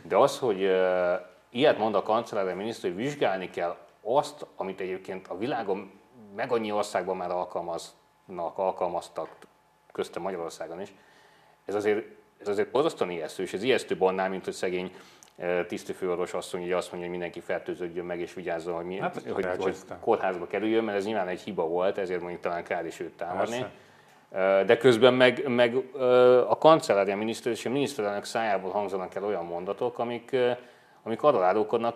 de 0.04 0.16
az, 0.16 0.40
hogy 0.40 0.64
uh, 0.64 1.14
ilyet 1.50 1.78
mond 1.78 1.96
a 1.96 2.04
kancellár 2.04 2.56
miniszter, 2.56 2.92
hogy 2.92 3.00
vizsgálni 3.00 3.50
kell 3.50 3.78
azt, 4.02 4.46
amit 4.56 4.80
egyébként 4.80 5.28
a 5.28 5.38
világon 5.38 5.92
meg 6.36 6.52
annyi 6.52 6.72
országban 6.72 7.18
már 7.18 7.32
alkalmaznak, 7.32 8.58
alkalmaztak, 8.58 9.30
köztem 9.92 10.22
Magyarországon 10.22 10.82
is, 10.82 10.94
ez 11.66 11.76
azért, 11.76 12.06
ez 12.40 12.48
azért 12.48 12.72
borzasztóan 12.72 13.12
ijesztő, 13.12 13.44
és 13.44 13.54
ez 13.54 13.64
ijesztőbb 13.64 14.02
annál, 14.02 14.30
mint 14.30 14.44
hogy 14.44 14.54
szegény 14.54 14.96
tisztőfőorvos 15.68 16.34
asszony 16.34 16.64
ugye 16.64 16.76
azt 16.76 16.92
mondja, 16.92 17.10
hogy 17.10 17.18
mindenki 17.20 17.40
fertőződjön 17.40 18.06
meg 18.06 18.20
és 18.20 18.34
vigyázzon, 18.34 18.76
hogy, 18.76 18.86
mi, 18.86 19.00
Hát, 19.00 19.22
hogy, 19.32 19.46
hogy 19.60 19.76
kórházba 20.00 20.48
kerüljön, 20.48 20.84
mert 20.84 20.98
ez 20.98 21.06
nyilván 21.06 21.28
egy 21.28 21.42
hiba 21.42 21.68
volt, 21.68 21.98
ezért 21.98 22.20
mondjuk 22.22 22.42
talán 22.42 22.64
kár 22.64 22.86
is 22.86 23.00
őt 23.00 23.18
támadni. 23.18 23.66
De 24.66 24.78
közben 24.78 25.14
meg, 25.14 25.48
meg 25.48 25.76
a 26.48 26.58
kancellária 26.58 27.18
miniszter 27.18 27.52
és 27.52 27.66
a 27.66 27.70
miniszterelnök 27.70 28.24
szájából 28.24 28.72
hangzanak 28.72 29.16
el 29.16 29.24
olyan 29.24 29.46
mondatok, 29.46 30.00
amik, 30.00 30.36
amik 31.04 31.24
arra 31.24 31.40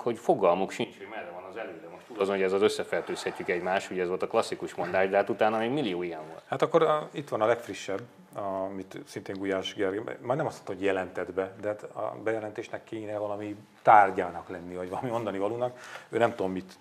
hogy 0.01 0.17
fogalmuk 0.17 0.71
sincs, 0.71 0.97
hogy 0.97 1.07
merre 1.09 1.31
van 1.33 1.43
az 1.49 1.55
előre. 1.55 1.89
Azon, 2.17 2.35
hogy 2.35 2.43
ez 2.43 2.53
az 2.53 2.61
összefertőzhetjük 2.61 3.49
egymást, 3.49 3.91
ugye 3.91 4.01
ez 4.01 4.07
volt 4.07 4.21
a 4.21 4.27
klasszikus 4.27 4.75
mondás, 4.75 5.09
de 5.09 5.17
hát 5.17 5.29
utána 5.29 5.57
még 5.57 5.69
millió 5.69 6.03
ilyen 6.03 6.27
volt. 6.27 6.43
Hát 6.47 6.61
akkor 6.61 6.83
a, 6.83 7.09
itt 7.11 7.29
van 7.29 7.41
a 7.41 7.45
legfrissebb, 7.45 8.01
amit 8.33 8.97
szintén 9.05 9.35
Gulyás 9.37 9.73
Gergely, 9.73 10.17
majd 10.21 10.37
nem 10.37 10.45
azt 10.45 10.55
mondta, 10.55 10.73
hogy 10.73 10.83
jelentett 10.83 11.33
be, 11.33 11.53
de 11.61 11.67
hát 11.67 11.83
a 11.83 12.15
bejelentésnek 12.23 12.83
kéne 12.83 13.17
valami 13.17 13.55
tárgyának 13.81 14.49
lenni, 14.49 14.75
vagy 14.75 14.89
valami 14.89 15.09
mondani 15.09 15.37
valónak. 15.37 15.79
Ő 16.09 16.17
nem 16.17 16.35
tudom, 16.35 16.51
mit 16.51 16.77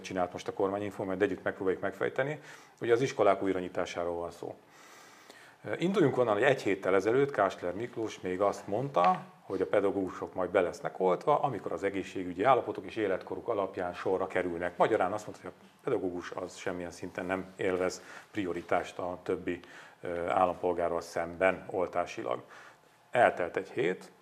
csinált 0.00 0.32
most 0.32 0.48
a 0.48 0.52
kormányinfo, 0.52 1.04
majd 1.04 1.22
együtt 1.22 1.42
megpróbáljuk 1.42 1.82
megfejteni. 1.82 2.40
Ugye 2.80 2.92
az 2.92 3.00
iskolák 3.00 3.42
újranyitásáról 3.42 4.14
van 4.14 4.30
szó. 4.30 4.54
Induljunk 5.78 6.18
onnan, 6.18 6.34
hogy 6.34 6.42
egy 6.42 6.62
héttel 6.62 6.94
ezelőtt 6.94 7.30
Kásler 7.30 7.74
Miklós 7.74 8.20
még 8.20 8.40
azt 8.40 8.66
mondta, 8.66 9.22
hogy 9.46 9.60
a 9.60 9.66
pedagógusok 9.66 10.34
majd 10.34 10.50
be 10.50 10.60
lesznek 10.60 11.00
oltva, 11.00 11.40
amikor 11.40 11.72
az 11.72 11.82
egészségügyi 11.82 12.44
állapotok 12.44 12.84
és 12.84 12.96
életkoruk 12.96 13.48
alapján 13.48 13.94
sorra 13.94 14.26
kerülnek. 14.26 14.76
Magyarán 14.76 15.12
azt 15.12 15.26
mondta, 15.26 15.44
hogy 15.44 15.52
a 15.56 15.64
pedagógus 15.84 16.30
az 16.30 16.56
semmilyen 16.56 16.90
szinten 16.90 17.26
nem 17.26 17.52
élvez 17.56 18.02
prioritást 18.30 18.98
a 18.98 19.18
többi 19.22 19.60
állampolgárral 20.28 21.00
szemben 21.00 21.64
oltásilag. 21.70 22.42
Eltelt 23.10 23.56
egy 23.56 23.70
hét, 23.70 24.12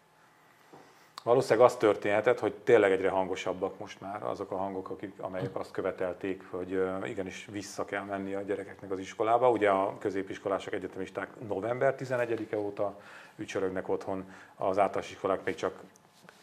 Valószínűleg 1.24 1.66
az 1.66 1.76
történhetett, 1.76 2.38
hogy 2.38 2.54
tényleg 2.54 2.92
egyre 2.92 3.08
hangosabbak 3.08 3.78
most 3.78 4.00
már 4.00 4.22
azok 4.22 4.50
a 4.50 4.56
hangok, 4.56 4.90
akik, 4.90 5.12
amelyek 5.18 5.56
azt 5.56 5.70
követelték, 5.70 6.42
hogy 6.50 6.82
igenis 7.04 7.48
vissza 7.50 7.84
kell 7.84 8.02
menni 8.02 8.34
a 8.34 8.40
gyerekeknek 8.40 8.90
az 8.90 8.98
iskolába. 8.98 9.50
Ugye 9.50 9.70
a 9.70 9.96
középiskolások, 9.98 10.72
egyetemisták 10.72 11.28
november 11.46 11.94
11-e 11.98 12.58
óta 12.58 13.00
ücsörögnek 13.36 13.88
otthon, 13.88 14.32
az 14.56 14.78
általános 14.78 15.10
iskolák 15.10 15.44
még 15.44 15.54
csak 15.54 15.80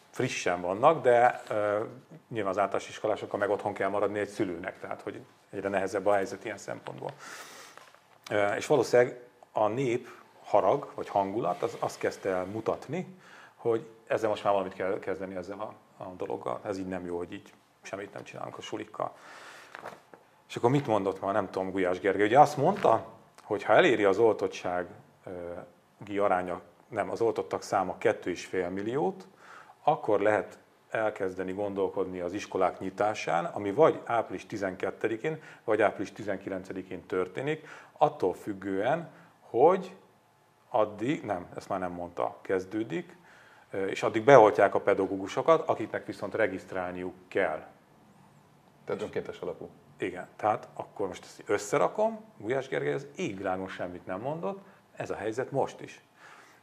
frissen 0.09 0.61
vannak, 0.61 1.03
de 1.03 1.41
uh, 1.49 1.55
nyilván 2.27 2.51
az 2.51 2.57
általános 2.57 2.89
iskolásokkal 2.89 3.39
meg 3.39 3.49
otthon 3.49 3.73
kell 3.73 3.89
maradni 3.89 4.19
egy 4.19 4.29
szülőnek, 4.29 4.79
tehát 4.79 5.01
hogy 5.01 5.21
egyre 5.49 5.69
nehezebb 5.69 6.05
a 6.05 6.13
helyzet 6.13 6.45
ilyen 6.45 6.57
szempontból. 6.57 7.11
Uh, 8.31 8.55
és 8.57 8.65
valószínűleg 8.65 9.19
a 9.51 9.67
nép 9.67 10.07
harag, 10.43 10.91
vagy 10.95 11.09
hangulat, 11.09 11.61
az 11.61 11.77
azt 11.79 11.97
kezdte 11.97 12.29
el 12.29 12.45
mutatni, 12.45 13.17
hogy 13.55 13.87
ezzel 14.07 14.29
most 14.29 14.43
már 14.43 14.53
valamit 14.53 14.73
kell 14.73 14.99
kezdeni 14.99 15.35
ezzel 15.35 15.59
a, 15.59 15.73
a 16.03 16.07
dologgal. 16.17 16.59
Ez 16.63 16.77
így 16.77 16.87
nem 16.87 17.05
jó, 17.05 17.17
hogy 17.17 17.33
így 17.33 17.53
semmit 17.81 18.13
nem 18.13 18.23
csinálunk 18.23 18.57
a 18.57 18.61
sulikkal. 18.61 19.13
És 20.49 20.55
akkor 20.55 20.69
mit 20.69 20.87
mondott 20.87 21.21
ma, 21.21 21.31
nem 21.31 21.49
tudom, 21.49 21.71
Gulyás 21.71 21.99
Gergely? 21.99 22.25
Ugye 22.25 22.39
azt 22.39 22.57
mondta, 22.57 23.05
hogy 23.43 23.63
ha 23.63 23.73
eléri 23.73 24.03
az 24.03 24.17
oltottsági 24.17 26.17
aránya, 26.17 26.61
nem, 26.89 27.09
az 27.09 27.21
oltottak 27.21 27.61
száma 27.61 27.97
2,5 27.99 28.69
milliót, 28.73 29.27
akkor 29.83 30.19
lehet 30.19 30.59
elkezdeni 30.89 31.51
gondolkodni 31.51 32.19
az 32.19 32.33
iskolák 32.33 32.79
nyitásán, 32.79 33.45
ami 33.45 33.71
vagy 33.71 34.01
április 34.05 34.45
12-én, 34.49 35.41
vagy 35.63 35.81
április 35.81 36.11
19-én 36.17 37.05
történik, 37.05 37.67
attól 37.97 38.33
függően, 38.33 39.09
hogy 39.39 39.95
addig, 40.69 41.23
nem, 41.23 41.47
ezt 41.55 41.69
már 41.69 41.79
nem 41.79 41.91
mondta, 41.91 42.37
kezdődik, 42.41 43.17
és 43.87 44.03
addig 44.03 44.23
beoltják 44.23 44.75
a 44.75 44.81
pedagógusokat, 44.81 45.67
akiknek 45.67 46.05
viszont 46.05 46.35
regisztrálniuk 46.35 47.13
kell. 47.27 47.67
Tehát 48.85 49.01
önkéntes 49.01 49.39
alapú. 49.39 49.69
Igen, 49.97 50.27
tehát 50.35 50.67
akkor 50.73 51.07
most 51.07 51.23
ezt 51.23 51.43
összerakom, 51.45 52.19
Gulyás 52.37 52.67
Gergely 52.67 52.93
az 52.93 53.07
égvilágon 53.15 53.67
semmit 53.67 54.05
nem 54.05 54.19
mondott, 54.19 54.59
ez 54.95 55.09
a 55.09 55.15
helyzet 55.15 55.51
most 55.51 55.81
is. 55.81 56.01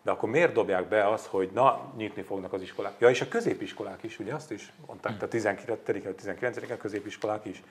De 0.06 0.12
akkor 0.12 0.28
miért 0.28 0.52
dobják 0.52 0.88
be 0.88 1.08
azt, 1.08 1.26
hogy 1.26 1.50
na, 1.52 1.92
nyitni 1.96 2.22
fognak 2.22 2.52
az 2.52 2.62
iskolák? 2.62 2.92
Ja, 2.98 3.08
és 3.08 3.20
a 3.20 3.28
középiskolák 3.28 4.02
is, 4.02 4.18
ugye 4.18 4.34
azt 4.34 4.50
is 4.50 4.72
mondták, 4.86 5.12
tehát 5.12 5.28
19 5.28 5.80
19 6.16 6.70
a 6.70 6.76
középiskolák 6.76 7.44
is. 7.44 7.62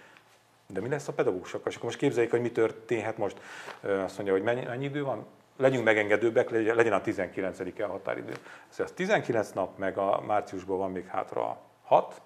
De 0.68 0.82
mi 0.82 0.90
lesz 0.90 1.08
a 1.08 1.14
pedagógusokkal? 1.14 1.68
És 1.68 1.76
akkor 1.76 1.86
most 1.88 2.00
képzeljük, 2.00 2.32
hogy 2.32 2.42
mi 2.42 2.52
történhet 2.52 3.18
most. 3.18 3.38
Azt 3.82 4.16
mondja, 4.16 4.34
hogy 4.34 4.44
mennyi, 4.44 4.64
mennyi 4.64 4.86
idő 4.86 5.04
van? 5.04 5.26
legyünk 5.58 5.84
megengedőbbek, 5.84 6.50
legyen 6.50 6.94
a 6.94 7.02
19-e 7.02 7.86
a 7.86 7.88
határidő. 7.88 8.34
Szóval 8.68 8.86
az 8.86 8.92
19 8.92 9.52
nap, 9.52 9.78
meg 9.78 9.98
a 9.98 10.22
márciusból 10.22 10.78
van 10.78 10.92
még 10.92 11.06
hátra 11.06 11.58
6, 11.84 12.22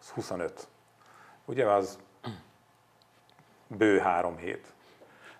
az 0.00 0.10
25. 0.10 0.68
Ugye 1.44 1.66
az 1.66 1.98
bő 3.66 3.98
három 3.98 4.36
hét. 4.36 4.66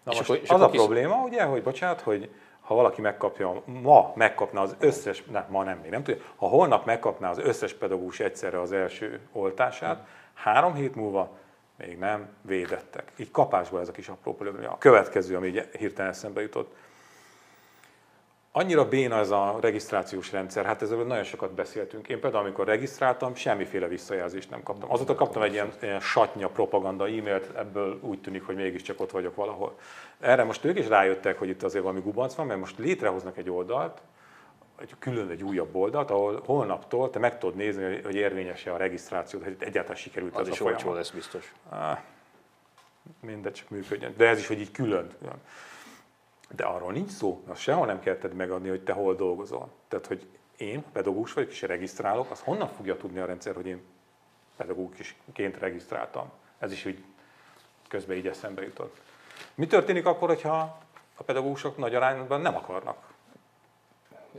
Na 0.03 0.13
és 0.13 0.19
most 0.19 0.31
akkor, 0.31 0.43
és 0.43 0.49
az 0.49 0.61
a 0.61 0.71
kis... 0.71 0.81
probléma, 0.81 1.23
ugye, 1.23 1.43
hogy 1.43 1.63
bocsánat, 1.63 2.01
hogy 2.01 2.31
ha 2.67 2.75
valaki 2.75 3.01
megkapja, 3.01 3.63
ma 3.65 4.13
megkapna 4.15 4.61
az 4.61 4.77
összes, 4.79 5.25
nem, 5.25 5.45
ma 5.49 5.63
nem, 5.63 5.79
még 5.79 5.91
nem 5.91 6.03
tudja, 6.03 6.23
ha 6.37 6.47
holnap 6.47 6.85
megkapná 6.85 7.31
az 7.31 7.39
összes 7.39 7.75
pedagógus 7.75 8.21
egyszerre 8.21 8.61
az 8.61 8.73
első 8.73 9.21
oltását, 9.33 10.07
három 10.35 10.75
hét 10.75 10.95
múlva 10.95 11.37
még 11.79 11.99
nem 11.99 12.29
védettek. 12.43 13.13
Így 13.17 13.31
kapásból 13.31 13.81
ez 13.81 13.89
a 13.89 13.93
kis 13.93 14.09
apró 14.09 14.35
probléma. 14.35 14.73
A 14.73 14.79
következő, 14.79 15.37
ami 15.37 15.61
hirtelen 15.79 16.11
eszembe 16.11 16.41
jutott. 16.41 16.75
Annyira 18.59 18.89
béna 18.89 19.19
ez 19.19 19.31
a 19.31 19.59
regisztrációs 19.61 20.33
rendszer, 20.33 20.65
hát 20.65 20.83
ezzel 20.83 20.99
nagyon 20.99 21.25
sokat 21.25 21.53
beszéltünk. 21.53 22.09
Én 22.09 22.21
például, 22.21 22.43
amikor 22.43 22.67
regisztráltam, 22.67 23.35
semmiféle 23.35 23.89
visszajelzést 23.89 24.51
nem 24.51 24.63
kaptam. 24.63 24.93
Azóta 24.93 25.15
kaptam 25.15 25.43
egy 25.43 25.53
ilyen, 25.53 25.73
ilyen 25.83 26.01
satnya 26.01 26.49
propaganda 26.49 27.07
e-mailt, 27.07 27.57
ebből 27.57 27.99
úgy 28.03 28.21
tűnik, 28.21 28.43
hogy 28.43 28.55
mégiscsak 28.55 29.01
ott 29.01 29.11
vagyok 29.11 29.35
valahol. 29.35 29.79
Erre 30.21 30.45
most 30.45 30.65
ők 30.65 30.79
is 30.79 30.89
rájöttek, 30.89 31.39
hogy 31.39 31.49
itt 31.49 31.63
azért 31.63 31.83
valami 31.83 32.01
gubanc 32.01 32.35
van, 32.35 32.47
mert 32.47 32.59
most 32.61 32.79
létrehoznak 32.79 33.37
egy 33.37 33.51
oldalt, 33.51 34.01
egy 34.81 34.95
külön 34.99 35.31
egy 35.31 35.43
újabb 35.43 35.75
oldalt, 35.75 36.11
ahol 36.11 36.43
holnaptól 36.45 37.11
te 37.11 37.19
meg 37.19 37.39
tudod 37.39 37.57
nézni, 37.57 38.01
hogy 38.05 38.15
érvényes-e 38.15 38.73
a 38.73 38.77
regisztráció, 38.77 39.41
hogy 39.43 39.57
egyáltalán 39.59 39.97
sikerült 39.97 40.35
az, 40.35 40.41
az 40.41 40.49
is 40.49 40.61
a 40.61 40.63
folyamat. 40.63 40.95
lesz 40.95 41.11
biztos. 41.11 41.53
Ah, 41.69 41.99
mindegy, 43.21 43.53
csak 43.53 43.69
működjön. 43.71 44.15
De 44.17 44.29
ez 44.29 44.39
is, 44.39 44.47
hogy 44.47 44.61
így 44.61 44.71
külön. 44.71 45.11
De 46.55 46.65
arról 46.65 46.93
nincs 46.93 47.11
szó, 47.11 47.43
azt 47.47 47.61
sehol 47.61 47.87
nem 47.87 48.01
kell 48.01 48.19
megadni, 48.35 48.69
hogy 48.69 48.83
te 48.83 48.93
hol 48.93 49.15
dolgozol. 49.15 49.69
Tehát, 49.89 50.07
hogy 50.07 50.27
én 50.57 50.85
pedagógus 50.93 51.33
vagyok 51.33 51.51
és 51.51 51.63
regisztrálok, 51.63 52.31
az 52.31 52.41
honnan 52.41 52.69
fogja 52.69 52.97
tudni 52.97 53.19
a 53.19 53.27
rendszer, 53.27 53.55
hogy 53.55 53.67
én 53.67 53.81
pedagógusként 54.57 55.59
regisztráltam. 55.59 56.31
Ez 56.59 56.73
is 56.73 56.85
úgy 56.85 57.05
közben 57.89 58.17
így 58.17 58.27
eszembe 58.27 58.63
jutott. 58.63 59.01
Mi 59.55 59.67
történik 59.67 60.07
akkor, 60.07 60.29
hogyha 60.29 60.79
a 61.17 61.23
pedagógusok 61.23 61.77
nagy 61.77 61.95
arányban 61.95 62.41
nem 62.41 62.57
akarnak 62.57 63.15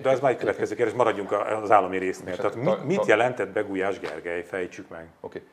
de 0.02 0.10
ez 0.10 0.20
már 0.20 0.32
egy 0.32 0.38
következő 0.38 0.76
kérdés, 0.76 0.96
maradjunk 0.96 1.32
az 1.32 1.72
állami 1.72 1.98
résznél. 1.98 2.36
Tehát 2.36 2.56
mit, 2.56 2.84
mit 2.84 3.06
jelentett 3.06 3.50
be 3.50 3.62
Gulyás 3.62 4.00
Gergely? 4.00 4.44
Fejtsük 4.44 4.90
meg. 4.90 5.08
Oké. 5.20 5.44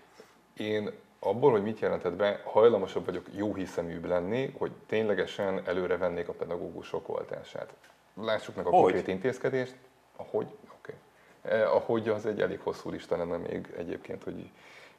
Okay. 0.55 0.67
Én 0.67 0.91
abból, 1.25 1.50
hogy 1.50 1.62
mit 1.62 1.78
jelentett 1.78 2.12
be, 2.12 2.40
hajlamosabb 2.45 3.04
vagyok 3.04 3.26
jó 3.33 3.54
hiszeműbb 3.54 4.04
lenni, 4.04 4.54
hogy 4.59 4.73
ténylegesen 4.87 5.62
előre 5.66 5.97
vennék 5.97 6.28
a 6.28 6.33
pedagógusok 6.33 7.09
oltását. 7.09 7.75
Lássuk 8.14 8.57
meg 8.57 8.66
a 8.66 8.71
hogy? 8.71 8.81
konkrét 8.81 9.09
intézkedést. 9.09 9.76
Ahogy? 10.16 10.47
Oké. 10.78 10.95
Okay. 11.43 11.59
Eh, 11.61 11.75
ahogy 11.75 12.09
az 12.09 12.26
egy 12.26 12.40
elég 12.40 12.61
hosszú 12.61 12.90
lista 12.90 13.16
lenne 13.16 13.37
még 13.37 13.75
egyébként, 13.76 14.25
hogy 14.25 14.50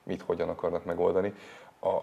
mit 0.03 0.21
hogyan 0.21 0.49
akarnak 0.49 0.85
megoldani. 0.85 1.33
A 1.81 1.99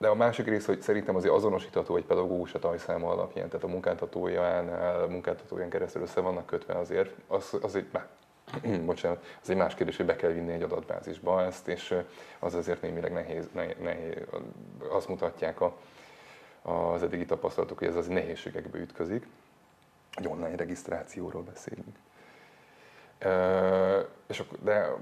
de 0.00 0.08
a 0.08 0.14
másik 0.14 0.46
rész, 0.46 0.66
hogy 0.66 0.80
szerintem 0.80 1.16
azért 1.16 1.34
azonosítható 1.34 1.96
egy 1.96 2.04
pedagógus 2.04 2.54
a 2.54 2.58
tajszáma 2.58 3.10
alapján, 3.10 3.48
tehát 3.48 3.64
a 3.64 3.68
munkáltatójánál, 3.68 5.06
munkáltatóján 5.06 5.68
keresztül 5.68 6.02
össze 6.02 6.20
vannak 6.20 6.46
kötve 6.46 6.74
azért, 6.74 7.14
az, 7.26 7.58
az 7.62 7.74
egy, 7.74 7.88
bocsánat, 8.84 9.24
az 9.42 9.50
egy 9.50 9.56
más 9.56 9.74
kérdés, 9.74 9.96
hogy 9.96 10.06
be 10.06 10.16
kell 10.16 10.30
vinni 10.30 10.52
egy 10.52 10.62
adatbázisba 10.62 11.42
ezt, 11.42 11.68
és 11.68 11.94
az 12.38 12.54
azért 12.54 12.82
némileg 12.82 13.12
nehéz, 13.12 13.48
nehéz 13.80 14.14
azt 14.88 15.08
mutatják 15.08 15.60
a, 15.60 15.76
az 16.62 17.02
eddigi 17.02 17.24
tapasztalatok, 17.24 17.78
hogy 17.78 17.88
ez 17.88 17.96
az 17.96 18.06
nehézségekbe 18.06 18.78
ütközik. 18.78 19.26
Egy 20.14 20.26
online 20.26 20.56
regisztrációról 20.56 21.42
beszélünk. 21.42 21.96
És 24.26 24.40
akkor, 24.40 24.58
de 24.62 24.92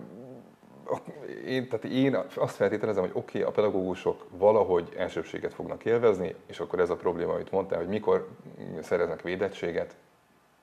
én, 1.46 1.68
tehát 1.68 1.84
én 1.84 2.18
azt 2.34 2.56
feltételezem, 2.56 3.02
hogy 3.02 3.12
oké, 3.14 3.38
okay, 3.38 3.50
a 3.50 3.54
pedagógusok 3.54 4.26
valahogy 4.30 4.94
elsőbséget 4.96 5.54
fognak 5.54 5.84
élvezni, 5.84 6.34
és 6.46 6.60
akkor 6.60 6.80
ez 6.80 6.90
a 6.90 6.96
probléma, 6.96 7.32
amit 7.32 7.50
mondtál, 7.50 7.78
hogy 7.78 7.88
mikor 7.88 8.28
szereznek 8.82 9.22
védettséget, 9.22 9.96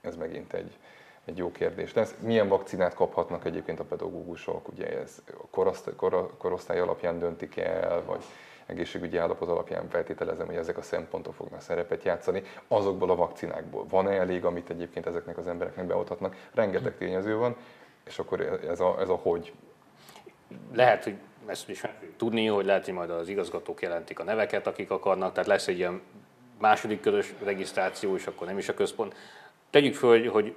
ez 0.01 0.15
megint 0.15 0.53
egy, 0.53 0.77
egy 1.25 1.37
jó 1.37 1.51
kérdés 1.51 1.93
lesz. 1.93 2.15
Milyen 2.19 2.47
vakcinát 2.47 2.93
kaphatnak 2.93 3.45
egyébként 3.45 3.79
a 3.79 3.83
pedagógusok? 3.83 4.67
Ugye 4.67 4.99
ez 4.99 5.21
korosztály, 5.51 5.93
korosztály 6.37 6.79
alapján 6.79 7.19
döntik 7.19 7.57
el, 7.57 8.03
vagy 8.05 8.23
egészségügyi 8.65 9.17
állapot 9.17 9.49
alapján 9.49 9.89
feltételezem, 9.89 10.45
hogy 10.45 10.55
ezek 10.55 10.77
a 10.77 10.81
szempontok 10.81 11.33
fognak 11.33 11.61
szerepet 11.61 12.03
játszani. 12.03 12.43
Azokból 12.67 13.09
a 13.09 13.15
vakcinákból 13.15 13.85
van-e 13.89 14.11
elég, 14.11 14.45
amit 14.45 14.69
egyébként 14.69 15.05
ezeknek 15.05 15.37
az 15.37 15.47
embereknek 15.47 15.85
beadhatnak? 15.85 16.35
Rengeteg 16.53 16.97
tényező 16.97 17.37
van, 17.37 17.55
És 18.03 18.19
akkor 18.19 18.41
ez 18.67 18.79
a, 18.79 18.99
ez 18.99 19.09
a 19.09 19.15
hogy? 19.15 19.53
Lehet, 20.73 21.03
hogy 21.03 21.15
ezt 21.45 21.69
is 21.69 21.83
tudni, 22.17 22.45
hogy 22.45 22.65
lehet, 22.65 22.85
hogy 22.85 22.93
majd 22.93 23.09
az 23.09 23.27
igazgatók 23.27 23.81
jelentik 23.81 24.19
a 24.19 24.23
neveket, 24.23 24.67
akik 24.67 24.91
akarnak, 24.91 25.31
tehát 25.31 25.47
lesz 25.47 25.67
egy 25.67 25.77
ilyen 25.77 26.01
második 26.59 27.01
közös 27.01 27.33
regisztráció, 27.43 28.15
és 28.15 28.27
akkor 28.27 28.47
nem 28.47 28.57
is 28.57 28.69
a 28.69 28.73
központ. 28.73 29.15
Tegyük 29.69 29.95
föl, 29.95 30.29
hogy, 30.29 30.55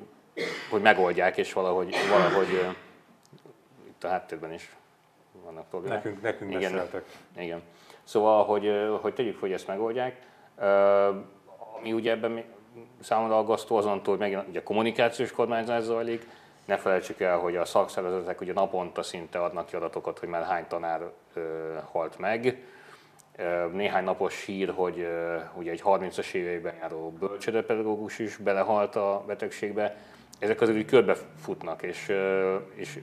hogy, 0.71 0.83
megoldják, 0.83 1.37
és 1.37 1.52
valahogy, 1.52 1.95
valahogy 2.11 2.75
itt 3.88 4.04
a 4.04 4.09
háttérben 4.09 4.52
is 4.52 4.76
vannak 5.45 5.68
problémák. 5.68 6.04
Nekünk, 6.04 6.23
nekünk 6.23 6.50
igen, 6.50 6.73
beszéltek. 6.73 7.04
Igen. 7.37 7.62
Szóval, 8.04 8.45
hogy, 8.45 8.73
hogy 9.00 9.14
tegyük 9.14 9.40
hogy 9.40 9.52
ezt 9.52 9.66
megoldják. 9.66 10.21
Ami 11.78 11.92
ugye 11.92 12.11
ebben 12.11 12.45
számomra 13.00 13.38
aggasztó 13.38 13.76
azon, 13.76 14.00
hogy 14.04 14.18
megint 14.18 14.49
ugye 14.49 14.59
a 14.59 14.62
kommunikációs 14.62 15.33
kormányzás 15.33 15.83
zajlik, 15.83 16.26
ne 16.64 16.76
felejtsük 16.76 17.21
el, 17.21 17.38
hogy 17.38 17.57
a 17.57 17.64
szakszervezetek 17.64 18.40
ugye 18.40 18.52
naponta 18.52 19.02
szinte 19.02 19.38
adnak 19.38 19.66
ki 19.66 19.76
adatokat, 19.76 20.18
hogy 20.18 20.28
már 20.28 20.42
hány 20.42 20.64
tanár 20.68 21.00
ö, 21.35 21.75
halt 21.92 22.18
meg. 22.18 22.62
Néhány 23.73 24.04
napos 24.04 24.45
hír, 24.45 24.73
hogy 24.75 24.99
ö, 24.99 25.37
ugye 25.54 25.71
egy 25.71 25.83
30-as 25.85 26.33
éveiben 26.33 26.75
járó 26.80 27.11
bölcsődepedagógus 27.11 28.18
is 28.18 28.37
belehalt 28.37 28.97
a 28.97 29.25
betegségbe. 29.26 29.97
Ezek 30.38 30.61
azért 30.61 30.78
úgy 30.78 30.85
körbefutnak, 30.85 31.83
és, 31.83 32.12
és, 32.75 33.00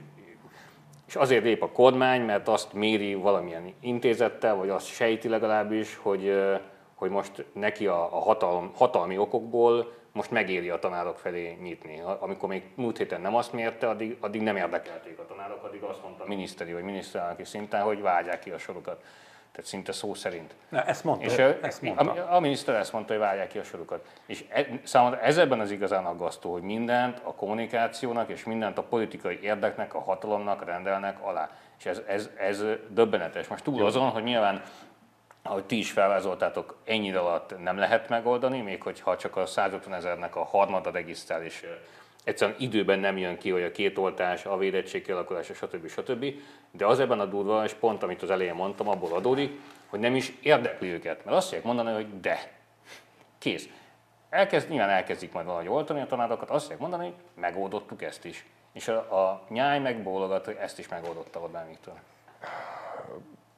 és 1.06 1.16
azért 1.16 1.44
lép 1.44 1.62
a 1.62 1.70
kormány, 1.70 2.22
mert 2.22 2.48
azt 2.48 2.72
méri 2.72 3.14
valamilyen 3.14 3.74
intézettel, 3.80 4.54
vagy 4.54 4.68
azt 4.68 4.86
sejti 4.86 5.28
legalábbis, 5.28 5.96
hogy, 5.96 6.32
hogy 6.94 7.10
most 7.10 7.44
neki 7.52 7.86
a, 7.86 8.16
a 8.16 8.20
hatalom, 8.20 8.70
hatalmi 8.74 9.18
okokból 9.18 9.92
most 10.16 10.30
megéri 10.30 10.70
a 10.70 10.78
tanárok 10.78 11.18
felé 11.18 11.58
nyitni. 11.62 12.02
Amikor 12.18 12.48
még 12.48 12.62
múlt 12.74 12.98
héten 12.98 13.20
nem 13.20 13.34
azt 13.34 13.52
mérte, 13.52 13.88
addig, 13.88 14.16
addig 14.20 14.40
nem 14.40 14.56
érdekelték 14.56 15.18
a 15.18 15.26
tanárok, 15.26 15.64
addig 15.64 15.82
azt 15.82 16.02
mondta 16.02 16.24
a 16.24 16.28
miniszteri 16.28 16.72
vagy 16.72 16.82
miniszterelnöki 16.82 17.44
szinten, 17.44 17.82
hogy 17.82 18.00
vágyják 18.00 18.38
ki 18.38 18.50
a 18.50 18.58
sorokat. 18.58 19.02
Tehát 19.56 19.70
szinte 19.70 19.92
szó 19.92 20.14
szerint. 20.14 20.54
Na, 20.68 20.82
ezt 20.84 21.04
mondta. 21.04 21.24
És 21.26 21.38
ezt 21.62 21.82
mondta. 21.82 22.12
A, 22.12 22.34
a 22.34 22.40
miniszter 22.40 22.74
ezt 22.74 22.92
mondta, 22.92 23.12
hogy 23.12 23.22
várják 23.22 23.48
ki 23.48 23.58
a 23.58 23.62
sorokat. 23.62 24.06
És 24.26 24.44
e, 24.48 24.66
számomra 24.82 25.20
ez 25.20 25.38
ebben 25.38 25.60
az 25.60 25.70
igazán 25.70 26.04
aggasztó, 26.04 26.52
hogy 26.52 26.62
mindent 26.62 27.20
a 27.22 27.34
kommunikációnak 27.34 28.30
és 28.30 28.44
mindent 28.44 28.78
a 28.78 28.82
politikai 28.82 29.38
érdeknek, 29.42 29.94
a 29.94 30.00
hatalomnak 30.00 30.64
rendelnek 30.64 31.22
alá. 31.22 31.50
És 31.78 31.86
ez, 31.86 32.02
ez, 32.06 32.30
ez 32.38 32.64
döbbenetes. 32.88 33.46
Most 33.46 33.64
túl 33.64 33.84
azon, 33.84 34.08
hogy 34.10 34.22
nyilván 34.22 34.62
ahogy 35.42 35.64
ti 35.64 35.78
is 35.78 35.90
felvázoltátok, 35.90 36.76
ennyi 36.84 37.12
alatt 37.12 37.62
nem 37.62 37.78
lehet 37.78 38.08
megoldani, 38.08 38.60
még 38.60 38.82
hogyha 38.82 39.16
csak 39.16 39.36
a 39.36 39.46
150 39.46 39.94
ezernek 39.94 40.36
a 40.36 40.44
harmada 40.44 40.90
regisztrál, 40.90 41.42
és 41.42 41.66
egyszerűen 42.26 42.56
időben 42.60 42.98
nem 42.98 43.16
jön 43.16 43.38
ki, 43.38 43.50
hogy 43.50 43.62
a 43.62 43.70
két 43.70 43.98
oltás, 43.98 44.46
a 44.46 44.56
védettség 44.56 45.04
kialakulása, 45.04 45.54
stb. 45.54 45.88
stb. 45.88 46.34
De 46.70 46.86
az 46.86 47.00
ebben 47.00 47.20
a 47.20 47.24
durva, 47.24 47.64
és 47.64 47.72
pont 47.72 48.02
amit 48.02 48.22
az 48.22 48.30
elején 48.30 48.54
mondtam, 48.54 48.88
abból 48.88 49.12
adódik, 49.12 49.60
hogy 49.86 50.00
nem 50.00 50.14
is 50.14 50.32
érdekli 50.42 50.88
őket. 50.88 51.24
Mert 51.24 51.36
azt 51.36 51.46
fogják 51.46 51.64
mondani, 51.64 51.92
hogy 51.92 52.20
de, 52.20 52.52
kész. 53.38 53.68
Elkezd, 54.30 54.68
nyilván 54.68 54.88
elkezdik 54.88 55.32
majd 55.32 55.46
valahogy 55.46 55.68
oltani 55.68 56.00
a 56.00 56.06
tanárokat, 56.06 56.50
azt 56.50 56.62
fogják 56.62 56.80
mondani, 56.80 57.04
hogy 57.04 57.14
megoldottuk 57.34 58.02
ezt 58.02 58.24
is. 58.24 58.46
És 58.72 58.88
a, 58.88 58.96
a 58.96 59.42
nyáj 59.48 59.78
megbólogat, 59.78 60.44
hogy 60.44 60.56
ezt 60.60 60.78
is 60.78 60.88
megoldotta 60.88 61.40
Orbán 61.40 61.68
Viktor. 61.68 61.94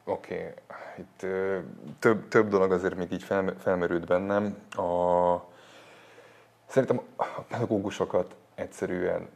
Oké, 0.04 0.34
okay. 0.34 0.52
itt 0.98 1.22
ö, 1.22 1.58
több, 1.98 2.28
több 2.28 2.48
dolog 2.48 2.72
azért 2.72 2.94
még 2.94 3.12
így 3.12 3.22
fel, 3.22 3.54
felmerült 3.58 4.06
bennem. 4.06 4.56
A, 4.70 5.36
szerintem 6.66 7.00
a 7.16 7.24
pedagógusokat 7.48 8.34
egyszerűen 8.58 9.28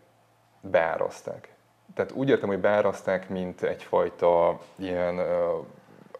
beáraszták. 0.61 1.54
Tehát 1.94 2.12
úgy 2.12 2.28
értem, 2.28 2.48
hogy 2.48 2.58
beáraszták, 2.58 3.28
mint 3.28 3.62
egyfajta 3.62 4.61
ilyen 4.76 5.20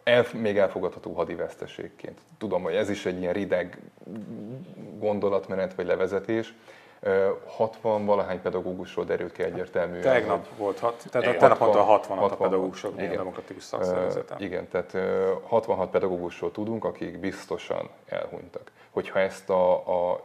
el, 0.03 0.25
még 0.33 0.57
elfogadható 0.57 1.13
hadiveszteségként. 1.13 2.19
Tudom, 2.37 2.63
hogy 2.63 2.75
ez 2.75 2.89
is 2.89 3.05
egy 3.05 3.19
ilyen 3.19 3.33
rideg 3.33 3.77
gondolatmenet 4.99 5.73
vagy 5.73 5.85
levezetés, 5.85 6.53
60 7.45 8.05
valahány 8.05 8.41
pedagógusról 8.41 9.05
derült 9.05 9.31
ki 9.31 9.43
egyértelműen. 9.43 10.01
Tegnap 10.01 10.47
hogy... 10.47 10.57
volt, 10.57 10.79
hat, 10.79 11.03
tehát 11.11 11.27
igen, 11.27 11.39
tegnap 11.39 11.59
mondta 11.59 11.81
60, 11.83 12.17
60 12.17 12.39
a 12.39 12.43
pedagógusok, 12.43 12.93
igen. 12.97 13.15
demokratikus 13.15 13.63
szakszervezeten. 13.63 14.41
Igen, 14.41 14.67
tehát 14.67 14.97
66 15.43 15.89
pedagógusról 15.89 16.51
tudunk, 16.51 16.85
akik 16.85 17.19
biztosan 17.19 17.89
elhunytak. 18.05 18.71
Hogyha 18.91 19.19
ezt 19.19 19.49
a, 19.49 19.73
a 20.11 20.21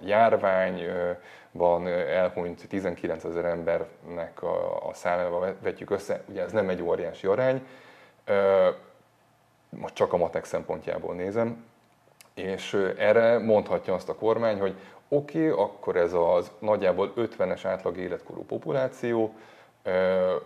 járványban 1.58 1.86
elhunyt 1.86 2.68
19 2.68 3.24
ezer 3.24 3.44
embernek 3.44 4.42
a, 4.42 4.88
a 4.88 4.94
számával 4.94 5.56
vetjük 5.62 5.90
össze, 5.90 6.22
ugye 6.28 6.42
ez 6.42 6.52
nem 6.52 6.68
egy 6.68 6.82
óriási 6.82 7.26
arány, 7.26 7.66
most 9.68 9.94
csak 9.94 10.12
a 10.12 10.16
matek 10.16 10.44
szempontjából 10.44 11.14
nézem, 11.14 11.64
és 12.34 12.92
erre 12.98 13.38
mondhatja 13.38 13.94
azt 13.94 14.08
a 14.08 14.14
kormány, 14.14 14.60
hogy 14.60 14.74
Oké, 15.10 15.50
okay, 15.50 15.64
akkor 15.64 15.96
ez 15.96 16.12
az 16.12 16.50
nagyjából 16.58 17.12
50-es 17.16 17.60
átlag 17.64 17.96
életkorú 17.96 18.44
populáció, 18.44 19.34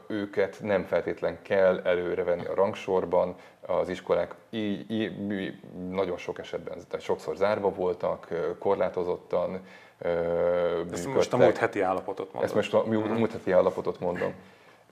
őket 0.06 0.58
nem 0.60 0.84
feltétlen 0.84 1.38
kell 1.42 1.80
előrevenni 1.84 2.46
a 2.46 2.54
rangsorban, 2.54 3.34
az 3.78 3.88
iskolák 3.88 4.34
így, 4.50 4.90
így, 4.90 5.12
nagyon 5.90 6.16
sok 6.16 6.38
esetben, 6.38 6.78
tehát 6.88 7.04
sokszor 7.04 7.36
zárva 7.36 7.74
voltak, 7.74 8.28
korlátozottan 8.58 9.60
Ezt 10.92 11.14
most 11.14 11.32
a 11.32 11.36
múlt 11.36 11.56
heti 11.56 11.80
állapotot 11.80 12.32
mondom. 12.32 12.42
Ezt 12.42 12.54
most 12.54 12.74
a 12.74 12.84
múlt 12.86 13.32
heti 13.32 13.50
állapotot 13.50 14.00
mondom. 14.00 14.34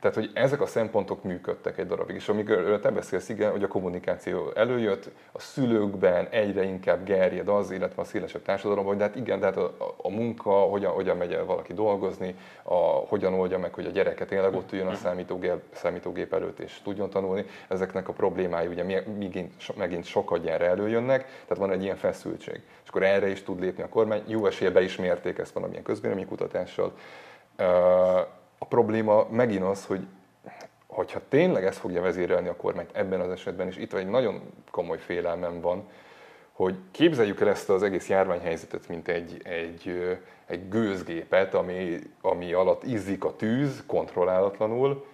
Tehát, 0.01 0.17
hogy 0.17 0.31
ezek 0.35 0.61
a 0.61 0.67
szempontok 0.67 1.23
működtek 1.23 1.79
egy 1.79 1.87
darabig, 1.87 2.17
és 2.17 2.29
amikor 2.29 2.79
te 2.83 2.91
beszélsz, 2.91 3.29
igen, 3.29 3.51
hogy 3.51 3.63
a 3.63 3.69
kommunikáció 3.69 4.51
előjött, 4.55 5.11
a 5.33 5.41
szülőkben 5.41 6.27
egyre 6.31 6.63
inkább 6.63 7.05
gerjed 7.05 7.49
az, 7.49 7.71
illetve 7.71 8.03
a 8.03 8.05
szélesebb 8.05 8.43
társadalomban, 8.43 8.97
de 8.97 9.05
hát 9.05 9.17
igen, 9.17 9.41
de 9.41 9.47
hát 9.47 9.57
a, 9.57 9.75
a 9.97 10.11
munka, 10.11 10.51
hogyan, 10.51 10.93
hogyan 10.93 11.17
megy 11.17 11.33
el 11.33 11.45
valaki 11.45 11.73
dolgozni, 11.73 12.35
a, 12.63 12.75
hogyan 12.85 13.35
oldja 13.35 13.59
meg, 13.59 13.75
hogy 13.75 13.87
a 13.87 13.91
gyereke 13.91 14.25
tényleg 14.25 14.55
ott 14.55 14.73
üljön 14.73 14.87
a 14.87 14.95
számítógép, 14.95 15.61
számítógép 15.73 16.35
előtt 16.35 16.59
és 16.59 16.81
tudjon 16.85 17.11
tanulni, 17.11 17.45
ezeknek 17.69 18.09
a 18.09 18.13
problémái 18.13 18.67
ugye 18.67 18.85
megint, 19.19 19.77
megint 19.77 20.05
sokadjára 20.05 20.65
előjönnek, 20.65 21.25
tehát 21.25 21.57
van 21.57 21.71
egy 21.71 21.83
ilyen 21.83 21.97
feszültség. 21.97 22.61
És 22.83 22.89
akkor 22.89 23.03
erre 23.03 23.29
is 23.29 23.43
tud 23.43 23.61
lépni 23.61 23.83
a 23.83 23.89
kormány, 23.89 24.23
jó 24.27 24.47
esélye 24.47 24.71
be 24.71 24.83
is 24.83 24.97
mérték 24.97 25.39
ezt 25.39 25.53
valamilyen 25.53 25.83
közvéleménykutatással, 25.83 26.93
a 28.63 28.65
probléma 28.65 29.27
megint 29.31 29.65
az, 29.65 29.87
hogy 29.87 30.07
hogyha 30.87 31.21
tényleg 31.29 31.65
ez 31.65 31.77
fogja 31.77 32.03
vezérelni 32.03 32.49
a 32.49 32.57
kormányt 32.57 32.91
ebben 32.93 33.21
az 33.21 33.31
esetben, 33.31 33.67
és 33.67 33.77
itt 33.77 33.93
egy 33.93 34.09
nagyon 34.09 34.41
komoly 34.71 34.99
félelmem 34.99 35.61
van, 35.61 35.89
hogy 36.53 36.75
képzeljük 36.91 37.41
el 37.41 37.49
ezt 37.49 37.71
az 37.71 37.83
egész 37.83 38.09
járványhelyzetet, 38.09 38.89
mint 38.89 39.09
egy, 39.09 39.41
egy, 39.45 40.19
egy 40.47 40.69
gőzgépet, 40.69 41.55
ami, 41.55 41.99
ami 42.21 42.53
alatt 42.53 42.85
izzik 42.85 43.25
a 43.25 43.37
tűz 43.37 43.83
kontrollálatlanul, 43.87 45.05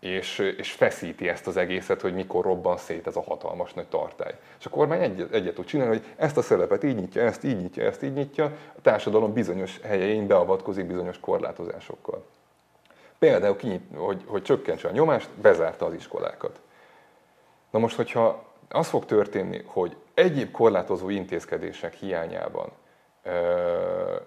és, 0.00 0.38
és 0.38 0.72
feszíti 0.72 1.28
ezt 1.28 1.46
az 1.46 1.56
egészet, 1.56 2.00
hogy 2.00 2.14
mikor 2.14 2.44
robban 2.44 2.76
szét 2.76 3.06
ez 3.06 3.16
a 3.16 3.22
hatalmas 3.22 3.72
nagy 3.72 3.86
tartály. 3.86 4.34
És 4.58 4.66
a 4.66 4.70
kormány 4.70 5.02
egyet, 5.02 5.32
egyet 5.32 5.54
tud 5.54 5.64
csinálni, 5.64 5.96
hogy 5.96 6.06
ezt 6.16 6.36
a 6.36 6.42
szelepet 6.42 6.84
így 6.84 6.96
nyitja, 6.96 7.22
ezt 7.22 7.44
így 7.44 7.60
nyitja, 7.60 7.84
ezt 7.84 8.02
így 8.02 8.12
nyitja, 8.12 8.44
a 8.76 8.80
társadalom 8.82 9.32
bizonyos 9.32 9.80
helyein 9.82 10.26
beavatkozik 10.26 10.86
bizonyos 10.86 11.20
korlátozásokkal. 11.20 12.24
Például, 13.24 13.56
ki, 13.56 13.80
hogy, 13.94 14.22
hogy 14.26 14.42
csökkentse 14.42 14.88
a 14.88 14.92
nyomást, 14.92 15.30
bezárta 15.30 15.86
az 15.86 15.94
iskolákat. 15.94 16.60
Na 17.70 17.78
most, 17.78 17.96
hogyha 17.96 18.44
az 18.68 18.88
fog 18.88 19.04
történni, 19.04 19.62
hogy 19.66 19.96
egyéb 20.14 20.50
korlátozó 20.50 21.08
intézkedések 21.08 21.94
hiányában, 21.94 22.72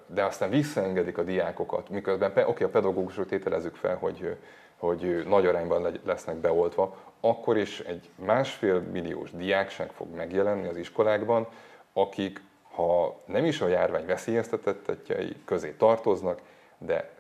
de 0.08 0.24
aztán 0.24 0.50
visszaengedik 0.50 1.18
a 1.18 1.24
diákokat, 1.24 1.90
miközben 1.90 2.32
oké, 2.32 2.42
okay, 2.44 2.66
a 2.66 2.70
pedagógusról 2.70 3.26
tételezzük 3.26 3.76
fel, 3.76 3.96
hogy, 3.96 4.38
hogy 4.78 5.24
nagy 5.28 5.46
arányban 5.46 6.00
lesznek 6.06 6.36
beoltva, 6.36 6.96
akkor 7.20 7.58
is 7.58 7.80
egy 7.80 8.10
másfél 8.16 8.80
milliós 8.80 9.32
diákság 9.32 9.92
fog 9.92 10.16
megjelenni 10.16 10.68
az 10.68 10.78
iskolákban, 10.78 11.48
akik, 11.94 12.42
ha 12.72 13.20
nem 13.26 13.46
is 13.46 13.62
a 13.62 13.68
járvány 13.68 14.06
veszélyeztetettjei 14.06 15.36
közé 15.46 15.72
tartoznak, 15.72 16.42
de 16.78 17.16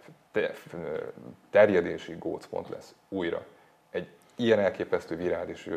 terjedési 1.49 2.15
gócpont 2.19 2.69
lesz 2.69 2.95
újra. 3.09 3.45
Egy 3.89 4.07
ilyen 4.35 4.59
elképesztő 4.59 5.15
virális 5.15 5.69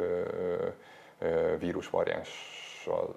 vírusvariánssal 1.59 3.17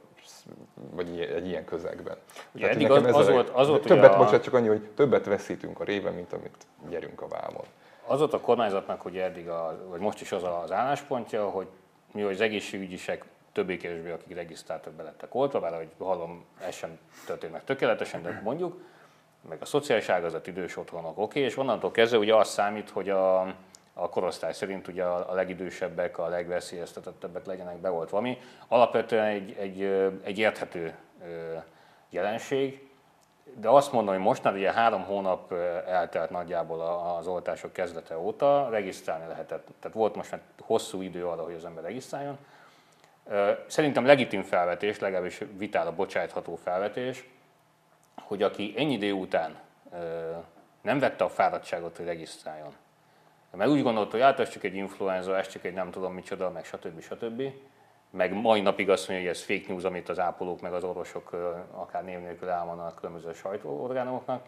vagy 0.92 1.20
egy 1.20 1.48
ilyen 1.48 1.66
közegben. 1.66 2.18
Ugye 2.52 2.70
eddig 2.70 2.92
az, 2.92 3.16
az, 3.16 3.30
volt, 3.30 3.50
az 3.50 3.68
volt 3.68 3.86
többet, 3.86 4.14
a... 4.14 4.18
bocsánat, 4.18 4.44
csak 4.44 4.54
annyi, 4.54 4.68
hogy 4.68 4.82
többet 4.96 5.26
veszítünk 5.26 5.80
a 5.80 5.84
réven, 5.84 6.14
mint 6.14 6.34
amit 6.34 6.66
gyerünk 6.90 7.22
a 7.22 7.28
vámon. 7.28 7.66
Az 8.06 8.20
volt 8.20 8.34
a 8.34 8.40
kormányzatnak, 8.40 9.02
hogy 9.02 9.18
eddig, 9.18 9.50
a, 9.50 9.80
vagy 9.88 10.00
most 10.00 10.22
is 10.22 10.32
az 10.32 10.44
az 10.44 10.72
álláspontja, 10.72 11.50
hogy 11.50 11.68
mi, 12.12 12.22
az 12.22 12.42
egészségügyisek 12.42 13.26
többé-kevésbé, 13.52 14.12
akik 14.12 14.36
regisztráltak 14.36 14.94
be 14.94 15.04
lettek 15.04 15.36
oltva, 15.36 15.60
bár 15.60 15.74
ahogy 15.74 15.90
hallom, 15.98 16.46
ez 16.60 16.76
sem 16.76 17.00
történt 17.26 17.52
meg 17.52 17.64
tökéletesen, 17.64 18.22
de 18.22 18.42
mondjuk, 18.44 18.82
meg 19.50 19.58
a 19.62 19.66
szociális 19.66 20.10
ágazat, 20.10 20.48
idős 20.48 20.78
otthonok, 20.78 21.18
oké, 21.18 21.40
és 21.40 21.58
onnantól 21.58 21.92
kezdve 21.92 22.18
ugye 22.18 22.36
az 22.36 22.48
számít, 22.48 22.90
hogy 22.90 23.10
a, 23.10 23.42
a 23.94 24.10
korosztály 24.10 24.54
szerint 24.54 24.88
ugye 24.88 25.04
a 25.04 25.34
legidősebbek, 25.34 26.18
a 26.18 26.28
legveszélyeztetettebbek 26.28 27.46
legyenek 27.46 27.78
beoltva, 27.78 28.18
ami 28.18 28.38
alapvetően 28.68 29.26
egy, 29.26 29.56
egy, 29.60 29.82
egy 30.24 30.38
érthető 30.38 30.96
jelenség, 32.10 32.88
de 33.60 33.70
azt 33.70 33.92
mondom, 33.92 34.14
hogy 34.14 34.24
most 34.24 34.44
már 34.44 34.54
ugye 34.54 34.72
három 34.72 35.04
hónap 35.04 35.52
eltelt 35.88 36.30
nagyjából 36.30 36.82
az 37.18 37.28
oltások 37.28 37.74
kezdete 37.74 38.18
óta, 38.18 38.68
regisztrálni 38.70 39.28
lehetett. 39.28 39.68
Tehát 39.80 39.98
volt 39.98 40.16
most 40.16 40.32
már 40.32 40.42
hosszú 40.60 41.02
idő 41.02 41.28
arra, 41.28 41.44
hogy 41.44 41.54
az 41.54 41.66
ember 41.66 41.84
regisztráljon. 41.84 42.38
Szerintem 43.68 44.06
legitim 44.06 44.42
felvetés, 44.42 45.00
legalábbis 45.00 45.42
vitára 45.58 45.96
bocsájtható 45.96 46.56
felvetés, 46.56 47.30
hogy 48.22 48.42
aki 48.42 48.74
ennyi 48.78 48.94
idő 48.94 49.12
után 49.12 49.56
nem 50.82 51.00
vette 51.00 51.24
a 51.24 51.30
fáradtságot, 51.30 51.98
hogy 51.98 52.06
regisztráljon, 52.06 52.74
mert 53.52 53.70
úgy 53.70 53.84
gondolta, 53.84 54.12
hogy 54.12 54.22
hát 54.22 54.40
ez 54.40 54.50
csak 54.50 54.64
egy 54.64 54.76
influenza, 54.76 55.38
ez 55.38 55.48
csak 55.48 55.64
egy 55.64 55.74
nem 55.74 55.92
tudom 55.92 56.14
micsoda, 56.14 56.50
meg 56.50 56.66
stb. 56.66 57.02
stb. 57.02 57.42
Meg 58.10 58.34
mai 58.34 58.62
napig 58.62 58.90
azt 58.90 59.08
mondja, 59.08 59.28
hogy 59.28 59.36
ez 59.36 59.44
fake 59.44 59.64
news, 59.68 59.84
amit 59.84 60.10
az 60.10 60.20
ápolók 60.20 60.62
meg 60.62 60.74
az 60.74 60.84
orvosok 60.84 61.32
akár 61.72 62.04
név 62.04 62.20
nélkül 62.20 62.50
elmondanak 62.50 62.96
különböző 62.96 63.34
sajtóorgánumoknak. 63.34 64.46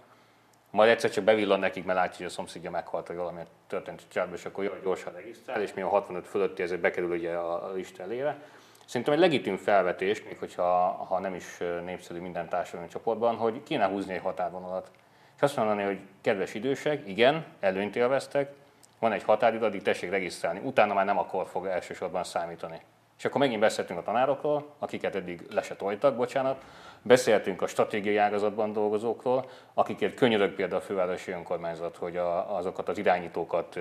Majd 0.70 0.90
egyszer 0.90 1.10
csak 1.10 1.24
bevillan 1.24 1.60
nekik, 1.60 1.86
mert 1.86 1.98
látja, 1.98 2.18
hogy 2.18 2.26
a 2.26 2.30
szomszédja 2.30 2.72
meghalt, 2.72 3.08
vagy 3.08 3.16
valami 3.16 3.42
történt 3.68 4.02
a 4.02 4.12
családban, 4.14 4.38
és 4.38 4.46
akkor 4.46 4.80
gyorsan 4.84 5.14
regisztrál, 5.14 5.62
és 5.62 5.74
mi 5.74 5.82
a 5.82 5.88
65 5.88 6.28
fölötti 6.28 6.62
ezért 6.62 6.82
bekerül 6.82 7.12
ugye 7.12 7.36
a 7.36 7.74
lista 7.74 8.04
elére. 8.04 8.42
Szerintem 8.86 9.14
egy 9.14 9.20
legitim 9.20 9.58
felvetés, 9.58 10.24
még 10.24 10.38
hogyha 10.38 10.64
ha 11.10 11.20
nem 11.20 11.36
is 11.36 11.58
népszerű 11.86 12.20
minden 12.20 12.50
társadalmi 12.50 12.88
csoportban, 12.88 13.36
hogy 13.36 13.64
kéne 13.64 13.86
húzni 13.86 14.14
egy 14.14 14.22
határvonalat. 14.22 14.92
És 15.36 15.42
azt 15.42 15.56
mondani, 15.56 15.84
hogy 15.84 16.00
kedves 16.22 16.54
idősek, 16.54 17.08
igen, 17.08 17.46
előnyt 17.60 17.96
élveztek, 17.96 18.54
van 19.00 19.12
egy 19.12 19.24
határidő, 19.24 19.66
addig 19.66 19.82
tessék 19.82 20.10
regisztrálni, 20.10 20.60
utána 20.64 20.94
már 20.94 21.06
nem 21.06 21.18
akkor 21.18 21.48
fog 21.48 21.66
elsősorban 21.66 22.24
számítani. 22.24 22.82
És 23.18 23.26
akkor 23.26 23.40
megint 23.40 23.60
beszéltünk 23.60 24.00
a 24.00 24.04
tanárokról, 24.04 24.74
akiket 24.80 25.16
eddig 25.16 25.46
le 25.52 25.62
se 25.62 25.76
tojtak, 25.76 26.16
bocsánat, 26.16 26.64
beszéltünk 27.02 27.62
a 27.62 27.68
stratégiai 27.68 28.18
ágazatban 28.18 28.74
dolgozókról, 28.74 29.50
akiket 29.74 30.14
könyörög 30.14 30.52
például 30.52 30.82
a 30.82 30.84
fővárosi 30.84 31.32
önkormányzat, 31.32 31.98
hogy 31.98 32.18
a, 32.18 32.56
azokat 32.56 32.90
az 32.90 32.98
irányítókat 32.98 33.80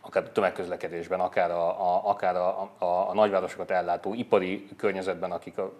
akár 0.00 0.22
a 0.22 0.32
tömegközlekedésben, 0.32 1.20
akár 1.20 1.50
a, 1.50 1.68
a, 1.68 2.08
akár 2.08 2.36
a, 2.36 2.70
a, 2.78 2.84
a 2.84 3.14
nagyvárosokat 3.14 3.70
ellátó 3.70 4.14
ipari 4.14 4.68
környezetben, 4.76 5.32
akik 5.32 5.58
a, 5.58 5.72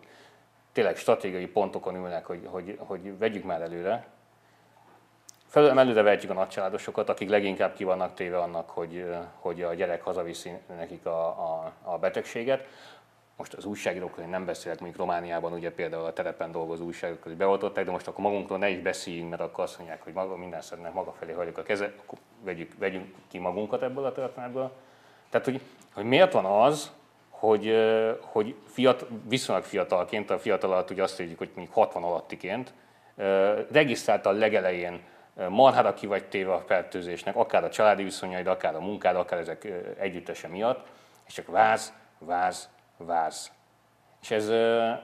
tényleg 0.72 0.96
stratégiai 0.96 1.46
pontokon 1.46 1.94
ülnek, 1.94 2.26
hogy, 2.26 2.46
hogy, 2.46 2.78
hogy 2.78 3.18
vegyük 3.18 3.44
már 3.44 3.60
előre, 3.60 4.06
Felül 5.50 5.78
előre 5.78 6.02
vehetjük 6.02 6.30
a 6.30 6.34
nagycsaládosokat, 6.34 7.08
akik 7.08 7.28
leginkább 7.28 7.74
ki 7.74 7.84
vannak 7.84 8.14
téve 8.14 8.38
annak, 8.38 8.70
hogy, 8.70 9.06
hogy 9.34 9.62
a 9.62 9.74
gyerek 9.74 10.02
hazaviszi 10.02 10.52
nekik 10.76 11.06
a, 11.06 11.26
a, 11.26 11.72
a 11.82 11.98
betegséget. 11.98 12.66
Most 13.40 13.54
az 13.54 13.64
újságírókról 13.64 14.24
én 14.24 14.30
nem 14.30 14.44
beszélek, 14.44 14.80
mondjuk 14.80 15.00
Romániában 15.00 15.52
ugye 15.52 15.72
például 15.72 16.04
a 16.04 16.12
terepen 16.12 16.52
dolgozó 16.52 16.84
újságírók, 16.84 17.22
hogy 17.22 17.36
beoltották, 17.36 17.84
de 17.84 17.90
most 17.90 18.06
akkor 18.06 18.24
magunkról 18.24 18.58
ne 18.58 18.68
is 18.68 18.78
beszéljünk, 18.78 19.30
mert 19.30 19.42
akkor 19.42 19.64
azt 19.64 19.78
mondják, 19.78 20.02
hogy 20.02 20.12
maga, 20.12 20.36
minden 20.36 20.60
szerint 20.60 20.94
maga 20.94 21.12
felé 21.12 21.32
hagyjuk 21.32 21.58
a 21.58 21.62
keze, 21.62 21.92
akkor 22.04 22.18
vegyük, 22.44 22.72
vegyünk 22.78 23.14
ki 23.28 23.38
magunkat 23.38 23.82
ebből 23.82 24.04
a 24.04 24.12
történetből. 24.12 24.72
Tehát, 25.30 25.46
hogy, 25.46 25.60
hogy 25.94 26.04
miért 26.04 26.32
van 26.32 26.44
az, 26.44 26.90
hogy, 27.30 27.76
hogy 28.20 28.54
fiat, 28.66 29.06
viszonylag 29.28 29.64
fiatalként, 29.64 30.30
a 30.30 30.38
fiatal 30.38 30.72
alatt 30.72 30.90
ugye 30.90 31.02
azt 31.02 31.18
mondjuk, 31.18 31.38
hogy 31.38 31.50
mondjuk 31.54 31.76
60 31.76 32.02
alattiként, 32.02 32.72
regisztrálta 33.72 34.28
a 34.28 34.32
legelején 34.32 35.00
marhára 35.48 35.94
ki 35.94 36.06
vagy 36.06 36.24
téve 36.24 36.52
a 36.52 36.64
fertőzésnek, 36.66 37.36
akár 37.36 37.64
a 37.64 37.70
családi 37.70 38.02
viszonyaid, 38.02 38.46
akár 38.46 38.74
a 38.74 38.80
munkád, 38.80 39.16
akár 39.16 39.38
ezek 39.38 39.68
együttese 39.98 40.48
miatt, 40.48 40.86
és 41.26 41.32
csak 41.32 41.46
váz, 41.46 41.92
váz, 42.18 42.68
váz. 43.04 43.52
És 44.22 44.30
ez, 44.30 44.48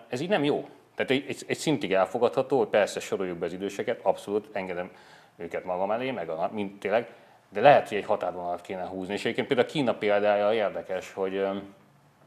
ez 0.08 0.20
így 0.20 0.28
nem 0.28 0.44
jó. 0.44 0.68
Tehát 0.94 1.10
egy, 1.10 1.24
egy, 1.28 1.44
egy 1.46 1.58
szintig 1.58 1.92
elfogadható, 1.92 2.58
hogy 2.58 2.68
persze 2.68 3.00
soroljuk 3.00 3.38
be 3.38 3.46
az 3.46 3.52
időseket, 3.52 4.00
abszolút 4.02 4.48
engedem 4.52 4.90
őket 5.36 5.64
magam 5.64 5.90
elé, 5.90 6.10
meg 6.10 6.28
a, 6.28 6.50
mint 6.52 6.80
tényleg, 6.80 7.08
de 7.48 7.60
lehet, 7.60 7.88
hogy 7.88 7.96
egy 7.96 8.04
határvonalat 8.04 8.60
kéne 8.60 8.84
húzni. 8.84 9.14
És 9.14 9.20
egyébként 9.20 9.46
például 9.46 9.68
a 9.68 9.70
Kína 9.70 9.94
példája 9.94 10.52
érdekes, 10.52 11.12
hogy, 11.12 11.46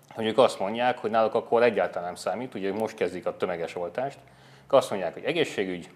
hogy 0.09 0.25
ők 0.25 0.37
azt 0.37 0.59
mondják, 0.59 0.97
hogy 0.97 1.09
náluk 1.09 1.33
akkor 1.33 1.63
egyáltalán 1.63 2.05
nem 2.05 2.15
számít, 2.15 2.53
ugye 2.53 2.73
most 2.73 2.95
kezdik 2.95 3.25
a 3.25 3.37
tömeges 3.37 3.75
oltást, 3.75 4.19
azt 4.67 4.89
mondják, 4.89 5.13
hogy 5.13 5.23
egészségügy, 5.23 5.89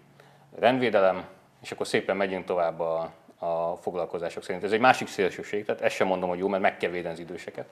rendvédelem, 0.59 1.25
és 1.61 1.71
akkor 1.71 1.87
szépen 1.87 2.17
megyünk 2.17 2.45
tovább 2.45 2.79
a, 2.79 3.11
a 3.37 3.75
foglalkozások 3.75 4.43
szerint. 4.43 4.63
Ez 4.63 4.71
egy 4.71 4.79
másik 4.79 5.07
szélsőség, 5.07 5.65
tehát 5.65 5.81
ezt 5.81 5.95
sem 5.95 6.07
mondom, 6.07 6.29
hogy 6.29 6.37
jó, 6.37 6.47
mert 6.47 6.61
meg 6.61 6.77
kell 6.77 6.89
védeni 6.89 7.13
az 7.13 7.19
időseket. 7.19 7.65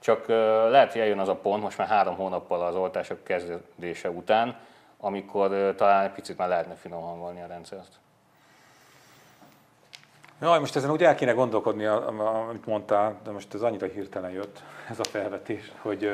Csak 0.00 0.28
lehet, 0.70 0.92
hogy 0.92 1.00
eljön 1.00 1.18
az 1.18 1.28
a 1.28 1.34
pont, 1.34 1.62
most 1.62 1.78
már 1.78 1.88
három 1.88 2.14
hónappal 2.14 2.62
az 2.62 2.74
oltások 2.74 3.24
kezdése 3.24 4.10
után, 4.10 4.56
amikor 4.98 5.74
talán 5.76 6.04
egy 6.04 6.10
picit 6.10 6.38
már 6.38 6.48
lehetne 6.48 6.74
finom 6.74 7.02
hangolni 7.02 7.42
a 7.42 7.46
rendszert. 7.46 7.92
Jaj, 10.40 10.58
most 10.58 10.76
ezen 10.76 10.90
úgy 10.90 11.02
el 11.02 11.14
kéne 11.14 11.32
gondolkodni, 11.32 11.84
amit 11.84 12.66
mondtál, 12.66 13.20
de 13.24 13.30
most 13.30 13.54
ez 13.54 13.62
annyira 13.62 13.86
hirtelen 13.86 14.30
jött, 14.30 14.62
ez 14.90 14.98
a 14.98 15.04
felvetés, 15.04 15.72
hogy 15.80 16.10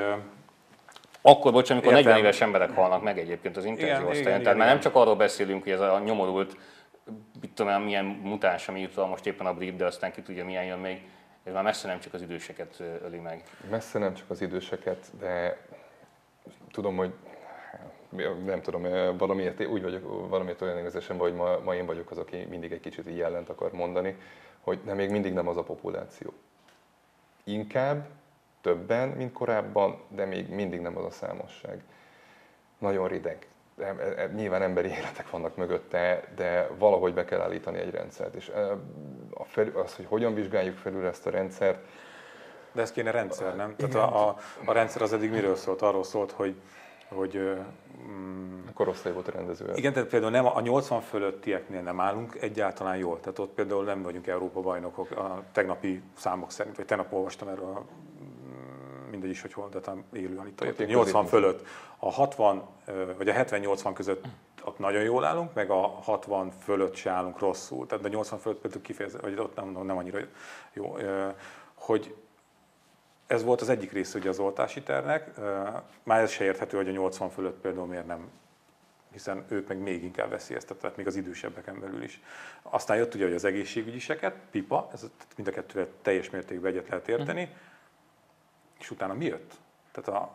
akkor, 1.23 1.53
bocs, 1.53 1.71
amikor 1.71 1.93
Értem. 1.93 2.05
40 2.05 2.19
éves 2.19 2.41
emberek 2.41 2.71
halnak 2.71 3.03
meg 3.03 3.19
egyébként 3.19 3.57
az 3.57 3.65
intenzív 3.65 4.09
osztályon. 4.09 4.43
Tehát 4.43 4.59
már 4.59 4.69
nem 4.69 4.81
csak 4.81 4.95
arról 4.95 5.17
beszélünk, 5.17 5.63
hogy 5.63 5.73
ez 5.73 5.81
a 5.81 5.99
nyomorult 5.99 6.57
mit 7.41 7.51
tudom 7.51 7.83
milyen 7.83 8.05
mutáns, 8.05 8.69
ami 8.69 8.81
jutott 8.81 9.09
most 9.09 9.27
éppen 9.27 9.47
a 9.47 9.55
brit, 9.55 9.77
de 9.77 9.85
aztán 9.85 10.13
ki 10.13 10.23
tudja, 10.23 10.45
milyen 10.45 10.65
jön 10.65 10.79
még. 10.79 11.03
Ez 11.45 11.53
már 11.53 11.63
messze 11.63 11.89
nem 11.89 12.01
csak 12.01 12.15
az 12.15 12.23
időseket 12.23 12.81
öli 12.81 13.19
meg. 13.19 13.43
Messze 13.71 13.99
nem 13.99 14.15
csak 14.15 14.31
az 14.31 14.41
időseket, 14.41 15.11
de 15.19 15.59
tudom, 16.71 16.97
hogy 16.97 17.15
nem 18.45 18.61
tudom, 18.63 18.83
valamiért 19.17 19.67
úgy 19.67 19.83
vagyok, 19.83 20.29
valamiért 20.29 20.63
olyan 20.63 20.79
érzésem 20.79 21.19
hogy 21.19 21.35
ma, 21.35 21.59
ma 21.59 21.75
én 21.75 21.87
vagyok 21.87 22.11
az, 22.11 22.19
aki 22.19 22.37
mindig 22.37 22.73
egy 22.73 22.81
kicsit 22.81 23.09
így 23.09 23.21
ellent 23.21 23.49
akar 23.49 23.73
mondani, 23.73 24.17
hogy 24.61 24.81
nem, 24.85 24.97
még 24.97 25.11
mindig 25.11 25.33
nem 25.33 25.49
az 25.49 25.57
a 25.57 25.63
populáció. 25.63 26.33
Inkább, 27.45 28.09
többen, 28.61 29.09
mint 29.09 29.33
korábban, 29.33 30.01
de 30.09 30.25
még 30.25 30.49
mindig 30.49 30.81
nem 30.81 30.97
az 30.97 31.05
a 31.05 31.11
számosság. 31.11 31.83
Nagyon 32.79 33.09
rideg 33.09 33.47
nyilván 34.35 34.63
emberi 34.63 34.89
életek 34.89 35.31
vannak 35.31 35.57
mögötte, 35.57 36.25
de 36.37 36.69
valahogy 36.79 37.15
be 37.15 37.25
kell 37.25 37.41
állítani 37.41 37.79
egy 37.79 37.91
rendszert. 37.91 38.35
És 38.35 38.49
a 39.35 39.61
az, 39.75 39.95
hogy 39.97 40.07
hogyan 40.09 40.35
vizsgáljuk 40.35 40.77
felül 40.77 41.07
ezt 41.07 41.27
a 41.27 41.31
rendszert, 41.31 41.79
de 42.73 42.83
ez 42.83 42.93
kéne 42.93 43.11
rendszer, 43.11 43.57
nem? 43.57 43.75
Igen. 43.77 43.91
Tehát 43.91 44.13
a, 44.13 44.29
a, 44.29 44.37
a 44.65 44.73
rendszer 44.73 45.03
az 45.03 45.13
eddig 45.13 45.31
miről 45.31 45.57
szólt? 45.57 45.83
Arról 45.83 46.05
szólt, 46.05 46.31
hogy 46.31 46.55
hogy 47.09 47.59
mm, 48.09 48.61
korosztály 48.75 49.13
volt 49.13 49.29
a 49.29 49.31
rendező. 49.31 49.73
Igen, 49.75 49.93
tehát 49.93 50.09
például 50.09 50.33
nem, 50.33 50.47
a 50.47 50.61
80 50.61 51.01
fölöttieknél 51.01 51.81
nem 51.81 52.01
állunk 52.01 52.35
egyáltalán 52.41 52.97
jól. 52.97 53.21
Tehát 53.21 53.39
ott 53.39 53.55
például 53.55 53.85
nem 53.85 54.03
vagyunk 54.03 54.27
Európa 54.27 54.61
bajnokok 54.61 55.11
a 55.11 55.43
tegnapi 55.53 56.03
számok 56.17 56.51
szerint, 56.51 56.77
vagy 56.77 56.85
tegnap 56.85 57.13
olvastam 57.13 57.49
erről 57.49 57.65
a 57.65 57.85
mindegy 59.15 59.31
is, 59.31 59.41
hogy 59.41 59.53
hol, 59.53 59.69
de 59.69 59.81
talán 59.81 60.05
élően 60.13 60.47
itt 60.47 60.61
a 60.61 60.85
80 60.85 61.27
fölött. 61.27 61.67
A 61.99 62.11
60 62.11 62.63
vagy 63.17 63.29
a 63.29 63.33
70-80 63.33 63.91
között 63.95 64.25
ott 64.65 64.79
nagyon 64.79 65.03
jól 65.03 65.25
állunk, 65.25 65.55
meg 65.55 65.71
a 65.71 65.87
60 65.87 66.51
fölött 66.51 66.95
se 66.95 67.11
állunk 67.11 67.39
rosszul. 67.39 67.87
Tehát 67.87 68.05
a 68.05 68.09
80 68.09 68.39
fölött 68.39 68.61
például 68.61 68.83
kifejező, 68.83 69.19
vagy 69.21 69.39
ott 69.39 69.57
nem, 69.57 69.85
nem 69.85 69.97
annyira 69.97 70.19
jó. 70.73 70.97
Hogy 71.75 72.15
ez 73.27 73.45
volt 73.45 73.61
az 73.61 73.69
egyik 73.69 73.93
része 73.93 74.19
ugye 74.19 74.29
az 74.29 74.39
oltási 74.39 74.83
tervnek. 74.83 75.31
Már 76.03 76.21
ez 76.21 76.31
se 76.31 76.45
érthető, 76.45 76.77
hogy 76.77 76.89
a 76.89 76.93
80 76.93 77.31
fölött 77.31 77.61
például 77.61 77.87
miért 77.87 78.07
nem 78.07 78.31
hiszen 79.15 79.45
ők 79.49 79.69
meg 79.69 79.79
még 79.79 80.05
inkább 80.05 80.31
veszélyeztetett, 80.31 80.97
még 80.97 81.07
az 81.07 81.17
idősebbeken 81.17 81.81
belül 81.81 82.03
is. 82.03 82.21
Aztán 82.63 82.97
jött 82.97 83.15
ugye 83.15 83.25
hogy 83.25 83.35
az 83.35 83.45
egészségügyiseket, 83.45 84.35
pipa, 84.51 84.89
ez 84.93 85.07
mind 85.37 85.49
a 85.49 85.53
kettőre 85.53 85.87
teljes 86.03 86.31
mértékben 86.31 86.73
egyet 86.73 86.89
lehet 86.89 87.09
érteni. 87.09 87.49
És 88.85 88.91
utána 88.91 89.15
mi 89.15 89.25
jött? 89.25 89.53
Tehát 89.93 90.21
a 90.21 90.31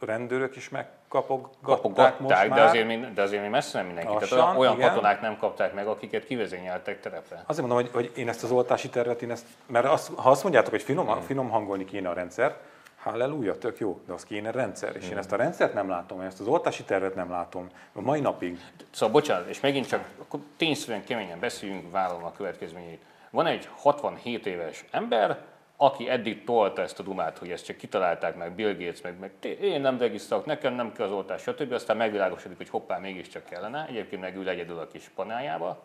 rendőrök 0.00 0.56
is 0.56 0.68
megkapoggatták 0.68 2.18
most 2.18 2.34
már. 2.34 2.48
De 2.48 2.62
azért, 2.62 2.86
mi, 2.86 2.96
de 3.14 3.22
azért 3.22 3.42
mi 3.42 3.48
messze 3.48 3.78
nem 3.78 3.86
mindenki. 3.86 4.12
Lassan, 4.12 4.38
Tehát 4.38 4.58
olyan 4.58 4.74
igen. 4.74 4.88
katonák 4.88 5.20
nem 5.20 5.38
kapták 5.38 5.74
meg, 5.74 5.86
akiket 5.86 6.24
kivezényeltek 6.24 7.00
terepre. 7.00 7.42
Azért 7.46 7.66
mondom, 7.66 7.86
hogy, 7.86 7.94
hogy 7.94 8.18
én 8.18 8.28
ezt 8.28 8.42
az 8.42 8.50
oltási 8.50 8.88
tervet, 8.88 9.22
én 9.22 9.30
ezt, 9.30 9.46
mert 9.66 9.86
azt, 9.86 10.12
ha 10.14 10.30
azt 10.30 10.42
mondjátok, 10.42 10.70
hogy 10.70 10.82
finom, 10.82 11.06
hmm. 11.06 11.20
finom 11.20 11.50
hangolni 11.50 11.84
kéne 11.84 12.08
a 12.08 12.12
rendszer, 12.12 12.56
halleluja, 12.96 13.58
tök 13.58 13.78
jó, 13.78 14.00
de 14.06 14.12
az 14.12 14.24
kéne 14.24 14.50
rendszer. 14.50 14.96
És 14.96 15.02
hmm. 15.02 15.12
én 15.12 15.18
ezt 15.18 15.32
a 15.32 15.36
rendszert 15.36 15.74
nem 15.74 15.88
látom, 15.88 16.20
ezt 16.20 16.40
az 16.40 16.46
oltási 16.46 16.82
tervet 16.82 17.14
nem 17.14 17.30
látom, 17.30 17.68
a 17.92 18.00
mai 18.00 18.20
napig. 18.20 18.60
Szóval 18.90 19.12
bocsánat, 19.12 19.48
és 19.48 19.60
megint 19.60 19.88
csak 19.88 20.08
akkor 20.18 20.40
tényszerűen 20.56 21.04
keményen 21.04 21.38
beszéljünk, 21.38 21.90
vállalom 21.90 22.24
a 22.24 22.32
következményeit. 22.32 23.02
Van 23.30 23.46
egy 23.46 23.68
67 23.76 24.46
éves 24.46 24.84
ember, 24.90 25.38
aki 25.76 26.08
eddig 26.08 26.44
tolta 26.44 26.82
ezt 26.82 26.98
a 26.98 27.02
dumát, 27.02 27.38
hogy 27.38 27.50
ezt 27.50 27.64
csak 27.64 27.76
kitalálták 27.76 28.36
meg 28.36 28.52
Bill 28.52 28.72
Gates, 28.72 29.00
meg, 29.00 29.18
meg 29.18 29.58
én 29.60 29.80
nem 29.80 29.98
regisztrálok, 29.98 30.46
nekem 30.46 30.74
nem 30.74 30.92
kell 30.92 31.06
az 31.06 31.12
oltás, 31.12 31.42
stb. 31.42 31.72
Aztán 31.72 31.96
megvilágosodik, 31.96 32.56
hogy 32.56 32.68
hoppá, 32.68 32.98
mégiscsak 32.98 33.44
kellene. 33.44 33.86
Egyébként 33.88 34.22
meg 34.22 34.36
ül 34.36 34.48
egyedül 34.48 34.78
a 34.78 34.86
kis 34.86 35.10
panájába, 35.14 35.82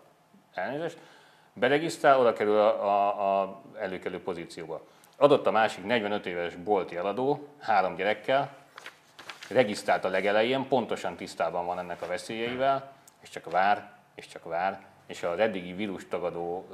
elnézést, 0.53 0.97
beregisztrál, 1.53 2.19
oda 2.19 2.33
kerül 2.33 2.57
a, 2.57 2.83
a, 2.83 3.41
a 3.41 3.61
előkelő 3.79 4.21
pozícióba. 4.21 4.81
Adott 5.17 5.47
a 5.47 5.51
másik 5.51 5.85
45 5.85 6.25
éves 6.25 6.55
bolti 6.55 6.95
eladó, 6.95 7.47
három 7.59 7.95
gyerekkel, 7.95 8.55
regisztrált 9.49 10.05
a 10.05 10.09
legelején, 10.09 10.67
pontosan 10.67 11.15
tisztában 11.15 11.65
van 11.65 11.79
ennek 11.79 12.01
a 12.01 12.07
veszélyeivel, 12.07 12.91
és 13.21 13.29
csak 13.29 13.51
vár, 13.51 13.91
és 14.15 14.27
csak 14.27 14.43
vár, 14.43 14.81
és 15.07 15.23
az 15.23 15.39
eddigi 15.39 15.73
vírus 15.73 16.07
tagadó 16.07 16.67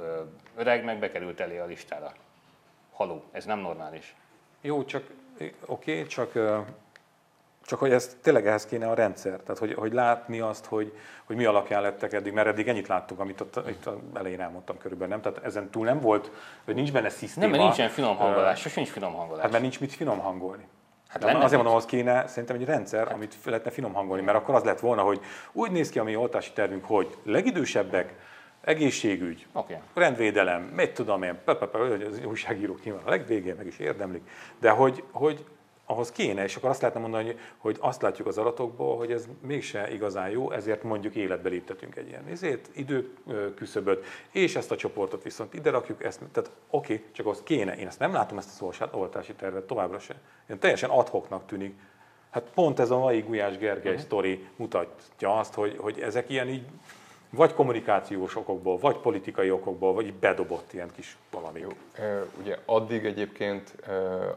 öreg 0.56 0.84
meg 0.84 0.98
bekerült 0.98 1.40
elé 1.40 1.58
a 1.58 1.66
listára. 1.66 2.12
Haló, 2.96 3.22
ez 3.32 3.44
nem 3.44 3.58
normális. 3.58 4.16
Jó, 4.60 4.84
csak 4.84 5.02
oké, 5.66 5.92
okay, 5.98 6.06
csak 6.06 6.32
csak 7.66 7.78
hogy 7.78 7.92
ez 7.92 8.16
tényleg 8.22 8.46
ehhez 8.46 8.66
kéne 8.66 8.88
a 8.88 8.94
rendszer, 8.94 9.40
tehát 9.40 9.58
hogy, 9.58 9.74
hogy 9.74 9.92
látni 9.92 10.40
azt, 10.40 10.64
hogy, 10.64 10.92
hogy 11.24 11.36
mi 11.36 11.44
alapján 11.44 11.82
lettek 11.82 12.12
eddig, 12.12 12.32
mert 12.32 12.46
eddig 12.46 12.68
ennyit 12.68 12.88
láttuk, 12.88 13.20
amit 13.20 13.40
ott, 13.40 13.68
itt 13.68 13.88
elején 14.14 14.40
elmondtam 14.40 14.78
körülbelül, 14.78 15.14
nem? 15.14 15.22
Tehát 15.22 15.44
ezen 15.44 15.70
túl 15.70 15.84
nem 15.84 16.00
volt, 16.00 16.30
hogy 16.64 16.74
nincs 16.74 16.92
benne 16.92 17.08
szisztéma. 17.08 17.46
Nem, 17.46 17.50
mert 17.50 17.62
nincsen 17.62 17.88
finom 17.88 18.16
hangolás, 18.16 18.60
sosem 18.60 18.82
nincs 18.82 18.92
finom 18.92 19.12
hangolás. 19.12 19.42
Hát 19.42 19.50
mert 19.50 19.62
nincs 19.62 19.80
mit 19.80 19.92
finom 19.92 20.18
hangolni. 20.18 20.66
Hát 21.08 21.22
lenne 21.22 21.44
azért 21.44 21.62
mondom, 21.62 21.76
az 21.76 21.84
kéne 21.84 22.26
szerintem 22.26 22.56
egy 22.56 22.64
rendszer, 22.64 23.06
hát. 23.06 23.14
amit 23.14 23.36
lehetne 23.44 23.70
finom 23.70 23.92
hangolni, 23.92 24.22
mert 24.22 24.38
akkor 24.38 24.54
az 24.54 24.62
lett 24.62 24.80
volna, 24.80 25.02
hogy 25.02 25.20
úgy 25.52 25.70
néz 25.70 25.90
ki 25.90 25.98
a 25.98 26.04
mi 26.04 26.16
oltási 26.16 26.52
tervünk, 26.52 26.84
hogy 26.84 27.16
legidősebbek, 27.22 28.14
egészségügy, 28.66 29.46
okay. 29.52 29.76
rendvédelem, 29.94 30.62
mit 30.62 30.94
tudom 30.94 31.22
én, 31.22 31.38
hogy 31.72 32.02
az 32.02 32.20
újságírók 32.26 32.84
nyilván 32.84 33.02
a 33.04 33.10
legvégén 33.10 33.54
meg 33.56 33.66
is 33.66 33.78
érdemlik, 33.78 34.30
de 34.58 34.70
hogy, 34.70 35.02
hogy 35.10 35.44
ahhoz 35.84 36.12
kéne, 36.12 36.42
és 36.42 36.56
akkor 36.56 36.70
azt 36.70 36.80
lehetne 36.80 37.00
mondani, 37.00 37.24
hogy, 37.24 37.38
hogy 37.58 37.76
azt 37.80 38.02
látjuk 38.02 38.26
az 38.26 38.38
adatokból, 38.38 38.96
hogy 38.96 39.12
ez 39.12 39.28
mégse 39.40 39.92
igazán 39.92 40.30
jó, 40.30 40.50
ezért 40.50 40.82
mondjuk 40.82 41.14
életbe 41.14 41.48
léptetünk 41.48 41.96
egy 41.96 42.08
ilyen 42.08 42.26
ezért 42.30 42.68
időküszöböt, 42.74 44.04
és 44.30 44.56
ezt 44.56 44.70
a 44.70 44.76
csoportot 44.76 45.22
viszont 45.22 45.54
ide 45.54 45.70
rakjuk, 45.70 46.04
ezt, 46.04 46.20
tehát 46.32 46.50
oké, 46.70 46.94
okay, 46.94 47.06
csak 47.12 47.26
az 47.26 47.40
kéne, 47.44 47.76
én 47.76 47.86
ezt 47.86 47.98
nem 47.98 48.12
látom 48.12 48.38
ezt 48.38 48.62
a 48.62 48.88
oltási 48.92 49.32
tervet 49.32 49.66
továbbra 49.66 49.98
sem. 49.98 50.16
Én 50.50 50.58
teljesen 50.58 50.90
adhoknak 50.90 51.46
tűnik. 51.46 51.74
Hát 52.30 52.50
pont 52.54 52.78
ez 52.78 52.90
a 52.90 52.98
mai 52.98 53.20
Gulyás 53.20 53.58
Gergely 53.58 53.92
uh-huh. 53.92 54.06
sztori 54.06 54.46
mutatja 54.56 55.38
azt, 55.38 55.54
hogy, 55.54 55.76
hogy 55.78 56.00
ezek 56.00 56.30
ilyen 56.30 56.48
így 56.48 56.64
vagy 57.30 57.54
kommunikációs 57.54 58.36
okokból, 58.36 58.78
vagy 58.78 58.96
politikai 58.96 59.50
okokból, 59.50 59.94
vagy 59.94 60.14
bedobott 60.14 60.72
ilyen 60.72 60.90
kis 60.94 61.16
valami. 61.30 61.60
Jó. 61.60 61.68
Ugye 62.40 62.58
addig 62.64 63.04
egyébként 63.04 63.74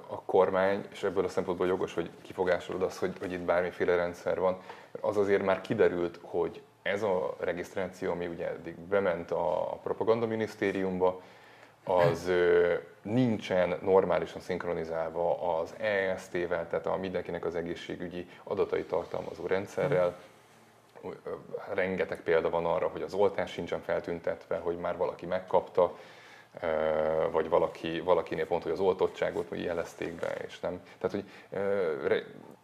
a 0.08 0.22
kormány, 0.22 0.86
és 0.92 1.04
ebből 1.04 1.24
a 1.24 1.30
szempontból 1.30 1.68
jogos, 1.68 1.94
hogy 1.94 2.10
kifogásolod 2.22 2.82
az, 2.82 2.98
hogy, 2.98 3.14
hogy 3.20 3.32
itt 3.32 3.40
bármiféle 3.40 3.96
rendszer 3.96 4.40
van, 4.40 4.58
az 5.02 5.18
azért 5.18 5.46
már 5.46 5.62
kiderült, 5.62 6.20
hogy 6.22 6.62
ez 6.82 7.04
a 7.04 7.36
regisztráció, 7.40 8.12
ami 8.12 8.28
ugye 8.28 8.48
eddig 8.48 8.76
bement 8.76 9.32
a 9.32 9.80
propagandaminisztériumba, 9.84 11.22
az 11.84 12.32
nincsen 13.02 13.78
normálisan 13.82 14.42
szinkronizálva 14.42 15.58
az 15.60 15.74
EST-vel, 15.78 16.68
tehát 16.70 16.86
a 16.86 16.98
mindenkinek 16.98 17.46
az 17.46 17.56
egészségügyi 17.56 18.28
adatai 18.44 18.84
tartalmazó 18.84 19.46
rendszerrel, 19.46 20.16
rengeteg 21.74 22.22
példa 22.22 22.50
van 22.50 22.66
arra, 22.66 22.88
hogy 22.88 23.02
az 23.02 23.14
oltás 23.14 23.52
sincsen 23.52 23.82
feltüntetve, 23.82 24.58
hogy 24.58 24.78
már 24.78 24.98
valaki 24.98 25.26
megkapta, 25.26 25.96
vagy 27.32 27.50
valaki, 27.50 28.00
valakinél 28.00 28.46
pont, 28.48 28.64
hogy 28.64 28.72
az 28.72 28.80
oltottságot 28.80 29.48
hogy 29.50 29.64
jelezték 29.64 30.14
be, 30.14 30.34
és 30.48 30.60
nem. 30.60 30.82
Tehát, 30.98 31.16
hogy, 31.16 31.26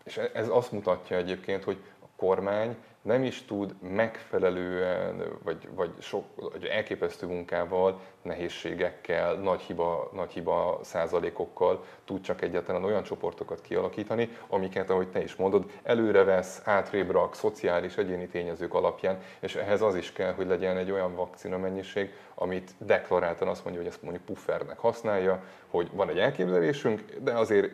és 0.03 0.17
ez 0.17 0.49
azt 0.49 0.71
mutatja 0.71 1.17
egyébként, 1.17 1.63
hogy 1.63 1.77
a 2.01 2.05
kormány 2.15 2.75
nem 3.05 3.23
is 3.23 3.45
tud 3.45 3.75
megfelelően, 3.81 5.23
vagy, 5.43 5.67
vagy, 5.75 5.91
sok, 5.99 6.23
vagy 6.35 6.65
elképesztő 6.65 7.27
munkával, 7.27 7.99
nehézségekkel, 8.21 9.35
nagy 9.35 9.61
hiba, 9.61 10.09
nagy 10.13 10.31
hiba 10.31 10.79
százalékokkal 10.83 11.85
tud 12.05 12.21
csak 12.21 12.41
egyáltalán 12.41 12.83
olyan 12.83 13.03
csoportokat 13.03 13.61
kialakítani, 13.61 14.29
amiket, 14.47 14.89
ahogy 14.89 15.07
te 15.07 15.23
is 15.23 15.35
mondod, 15.35 15.71
előrevesz, 15.83 16.61
átrébb 16.63 17.11
rak, 17.11 17.35
szociális, 17.35 17.97
egyéni 17.97 18.27
tényezők 18.27 18.73
alapján, 18.73 19.19
és 19.39 19.55
ehhez 19.55 19.81
az 19.81 19.95
is 19.95 20.11
kell, 20.11 20.33
hogy 20.33 20.47
legyen 20.47 20.77
egy 20.77 20.91
olyan 20.91 21.15
vakcina 21.15 21.57
mennyiség, 21.57 22.13
amit 22.35 22.71
deklaráltan 22.77 23.47
azt 23.47 23.63
mondja, 23.63 23.81
hogy 23.81 23.91
ezt 23.91 24.01
mondjuk 24.01 24.25
puffernek 24.25 24.77
használja, 24.77 25.43
hogy 25.67 25.89
van 25.93 26.09
egy 26.09 26.19
elképzelésünk, 26.19 27.01
de 27.21 27.31
azért 27.31 27.71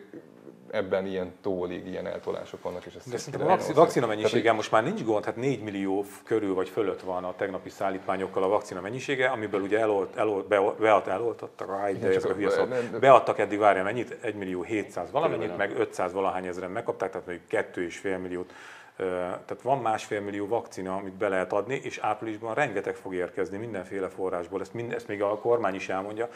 ebben 0.70 1.06
ilyen 1.06 1.32
tólig, 1.42 1.86
ilyen 1.86 2.06
eltolások 2.06 2.62
vannak. 2.62 2.84
És 2.84 2.94
ezt 2.94 3.10
De 3.10 3.16
szerintem 3.16 3.48
a 3.48 3.50
vakcina, 3.50 3.74
vakcina 3.74 4.06
mennyisége 4.06 4.52
most 4.52 4.70
már 4.70 4.82
nincs 4.82 5.04
gond, 5.04 5.24
hát 5.24 5.36
4 5.36 5.62
millió 5.62 6.04
körül 6.24 6.54
vagy 6.54 6.68
fölött 6.68 7.00
van 7.00 7.24
a 7.24 7.34
tegnapi 7.36 7.68
szállítmányokkal 7.68 8.42
a 8.42 8.48
vakcina 8.48 8.80
mennyisége, 8.80 9.28
amiből 9.28 9.60
ugye 9.60 9.78
elolt, 9.78 10.16
elolt, 10.16 10.46
be, 10.46 10.60
beadt, 10.78 11.06
eloltottak, 11.06 11.68
ráj, 11.68 11.94
de 11.94 12.08
ez 12.08 12.24
a 12.24 12.32
hülye 12.32 12.50
szó. 12.50 12.64
Beadtak 13.00 13.38
eddig, 13.38 13.58
várja 13.58 13.82
mennyit, 13.82 14.16
1 14.20 14.34
millió 14.34 14.62
700 14.62 15.10
valamennyit, 15.10 15.56
meg 15.56 15.78
500 15.78 16.12
valahány 16.12 16.46
ezeren 16.46 16.70
megkapták, 16.70 17.10
tehát 17.10 17.26
mondjuk 17.26 17.50
2,5 17.50 18.20
milliót 18.22 18.52
tehát 18.96 19.62
van 19.62 19.78
másfél 19.78 20.20
millió 20.20 20.46
vakcina, 20.46 20.94
amit 20.96 21.12
be 21.12 21.28
lehet 21.28 21.52
adni, 21.52 21.80
és 21.82 21.98
áprilisban 21.98 22.54
rengeteg 22.54 22.94
fog 22.94 23.14
érkezni 23.14 23.56
mindenféle 23.56 24.08
forrásból. 24.08 24.60
Ezt, 24.60 24.74
mind, 24.74 24.92
ezt 24.92 25.08
még 25.08 25.22
a 25.22 25.38
kormány 25.38 25.74
is 25.74 25.88
elmondja. 25.88 26.28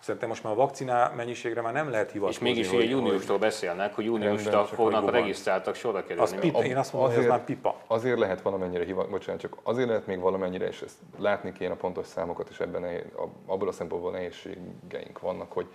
Szerintem 0.00 0.28
most 0.28 0.42
már 0.42 0.52
a 0.52 0.56
vakcina 0.56 1.12
mennyiségre 1.16 1.60
már 1.60 1.72
nem 1.72 1.90
lehet 1.90 2.10
hivatkozni. 2.10 2.48
És 2.48 2.54
mégis 2.54 2.70
hogy, 2.70 2.90
júniustól 2.90 3.38
hogy 3.38 3.46
beszélnek, 3.46 3.94
hogy 3.94 4.04
júniustól 4.04 4.66
fognak 4.66 5.10
regisztráltak 5.10 5.74
sorra 5.74 6.00
kerülni. 6.00 6.22
Az 6.22 6.40
pipa, 6.40 6.64
én 6.64 6.76
azt 6.76 6.92
mondom, 6.92 7.12
hogy 7.12 7.22
ez 7.22 7.28
már 7.28 7.44
pipa. 7.44 7.80
Azért 7.86 8.18
lehet 8.18 8.40
valamennyire 8.40 8.84
hivatkozni, 8.84 9.18
bocsánat, 9.18 9.40
csak 9.40 9.56
azért 9.62 9.88
lehet 9.88 10.06
még 10.06 10.20
valamennyire, 10.20 10.66
és 10.66 10.82
ezt 10.82 10.96
látni 11.18 11.52
kéne 11.52 11.72
a 11.72 11.76
pontos 11.76 12.06
számokat, 12.06 12.48
és 12.48 12.60
ebben 12.60 13.02
abból 13.46 13.68
a 13.68 13.72
szempontból 13.72 14.10
nehézségeink 14.10 15.20
vannak, 15.20 15.52
hogy 15.52 15.66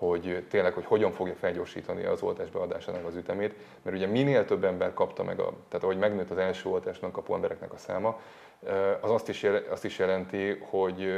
hogy 0.00 0.44
tényleg, 0.48 0.72
hogy 0.72 0.84
hogyan 0.84 1.12
fogja 1.12 1.34
felgyorsítani 1.34 2.04
az 2.04 2.22
oltás 2.22 2.50
beadásának 2.50 3.06
az 3.06 3.16
ütemét, 3.16 3.54
mert 3.82 3.96
ugye 3.96 4.06
minél 4.06 4.44
több 4.44 4.64
ember 4.64 4.94
kapta 4.94 5.22
meg, 5.22 5.40
a, 5.40 5.52
tehát 5.68 5.84
ahogy 5.84 5.98
megnőtt 5.98 6.30
az 6.30 6.38
első 6.38 6.68
oltásnak 6.68 7.12
kapó 7.12 7.34
embereknek 7.34 7.72
a 7.72 7.76
száma, 7.76 8.20
az 9.00 9.10
azt 9.10 9.28
is, 9.28 9.46
azt 9.70 9.84
is 9.84 9.98
jelenti, 9.98 10.58
hogy 10.70 11.12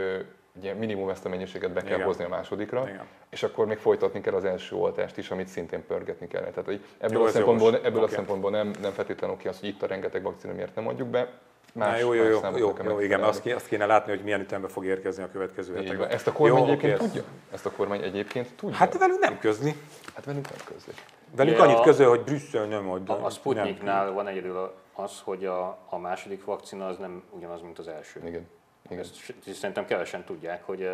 ugye 0.54 0.74
minimum 0.74 1.08
ezt 1.08 1.24
a 1.24 1.28
mennyiséget 1.28 1.72
be 1.72 1.80
kell 1.80 1.94
Igen. 1.94 2.06
hozni 2.06 2.24
a 2.24 2.28
másodikra, 2.28 2.88
Igen. 2.88 3.06
és 3.30 3.42
akkor 3.42 3.66
még 3.66 3.78
folytatni 3.78 4.20
kell 4.20 4.34
az 4.34 4.44
első 4.44 4.76
oltást 4.76 5.16
is, 5.16 5.30
amit 5.30 5.46
szintén 5.46 5.86
pörgetni 5.86 6.28
kell. 6.28 6.40
Tehát 6.40 6.64
hogy 6.64 6.84
ebből, 6.98 7.18
jó, 7.18 7.24
a 7.24 7.28
szempontból, 7.28 7.74
ebből 7.76 8.02
okay. 8.02 8.02
a 8.02 8.08
szempontból 8.08 8.50
nem, 8.50 8.70
nem 8.80 8.92
feltétlenül 8.92 9.36
ki 9.36 9.48
az, 9.48 9.60
hogy 9.60 9.68
itt 9.68 9.82
a 9.82 9.86
rengeteg 9.86 10.22
vakcina 10.22 10.52
miért 10.52 10.74
nem 10.74 10.88
adjuk 10.88 11.08
be, 11.08 11.28
Más, 11.74 12.00
jó, 12.00 12.12
jó, 12.12 12.24
jó, 12.24 12.40
jó, 12.56 12.56
jó, 12.56 12.74
jó 12.84 13.00
igen, 13.00 13.22
azt, 13.22 13.46
azt 13.46 13.68
kéne 13.68 13.86
látni, 13.86 14.12
hogy 14.12 14.22
milyen 14.22 14.40
ütemben 14.40 14.70
fog 14.70 14.84
érkezni 14.84 15.22
a 15.22 15.30
következő 15.30 15.74
hetekben. 15.74 16.08
Ezt 16.08 16.26
a 16.26 16.32
kormány 16.32 16.58
jó, 16.58 16.64
egyébként 16.64 16.94
okay, 16.94 17.06
tudja? 17.06 17.22
Ezt 17.52 17.66
a 17.66 17.70
kormány 17.70 18.02
egyébként 18.02 18.54
tudja? 18.56 18.76
Hát 18.76 18.98
velünk 18.98 19.18
nem 19.18 19.38
közli. 19.38 19.74
Hát 20.14 20.24
velünk 20.24 20.48
nem 20.50 20.58
közli. 20.64 20.92
Velünk 21.36 21.56
ja, 21.56 21.62
annyit 21.62 21.80
közöl, 21.80 22.08
hogy 22.08 22.20
Brüsszel 22.20 22.66
nem 22.66 22.90
ad. 22.90 23.08
A, 23.08 23.24
a 23.24 23.30
Sputniknál 23.30 24.12
van 24.12 24.26
egyedül 24.26 24.72
az, 24.92 25.20
hogy 25.24 25.44
a, 25.44 25.78
a 25.88 25.98
második 25.98 26.44
vakcina 26.44 26.86
az 26.86 26.98
nem 26.98 27.22
ugyanaz, 27.30 27.62
mint 27.62 27.78
az 27.78 27.88
első. 27.88 28.20
Igen. 28.24 28.46
Igen. 28.92 29.04
Ezt 29.46 29.58
szerintem 29.58 29.86
kevesen 29.86 30.24
tudják, 30.24 30.64
hogy 30.64 30.90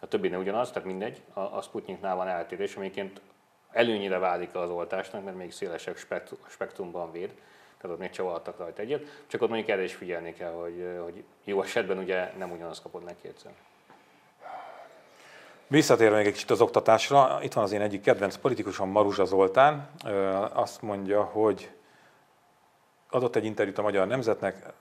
a 0.00 0.08
többinél 0.08 0.38
ugyanaz, 0.38 0.70
tehát 0.70 0.88
mindegy, 0.88 1.22
a, 1.32 1.40
a 1.40 1.60
Sputniknál 1.62 2.16
van 2.16 2.28
eltérés, 2.28 2.76
amiként 2.76 3.20
előnyire 3.70 4.18
válik 4.18 4.54
az 4.54 4.70
oltásnak, 4.70 5.24
mert 5.24 5.36
még 5.36 5.52
szélesebb 5.52 5.96
spektrumban 6.48 7.12
véd, 7.12 7.34
tehát 7.76 7.96
ott 7.96 7.98
még 7.98 8.10
csavartak 8.10 8.58
rajta 8.58 8.82
egyet, 8.82 9.24
csak 9.26 9.42
ott 9.42 9.48
mondjuk 9.48 9.70
erre 9.70 9.82
is 9.82 9.94
figyelni 9.94 10.32
kell, 10.32 10.52
hogy, 10.52 10.98
hogy 11.02 11.24
jó 11.44 11.62
esetben 11.62 11.98
ugye 11.98 12.32
nem 12.38 12.50
ugyanaz 12.50 12.80
kapod 12.80 13.04
meg 13.04 13.16
kétszer. 13.22 13.52
Visszatérve 15.66 16.16
még 16.16 16.26
egy 16.26 16.32
kicsit 16.32 16.50
az 16.50 16.60
oktatásra, 16.60 17.38
itt 17.42 17.52
van 17.52 17.64
az 17.64 17.72
én 17.72 17.80
egyik 17.80 18.02
kedvenc 18.02 18.36
politikusom, 18.36 18.90
Maruzsa 18.90 19.24
Zoltán, 19.24 19.90
azt 20.52 20.82
mondja, 20.82 21.22
hogy 21.22 21.70
adott 23.10 23.36
egy 23.36 23.44
interjút 23.44 23.78
a 23.78 23.82
Magyar 23.82 24.06
Nemzetnek, 24.06 24.72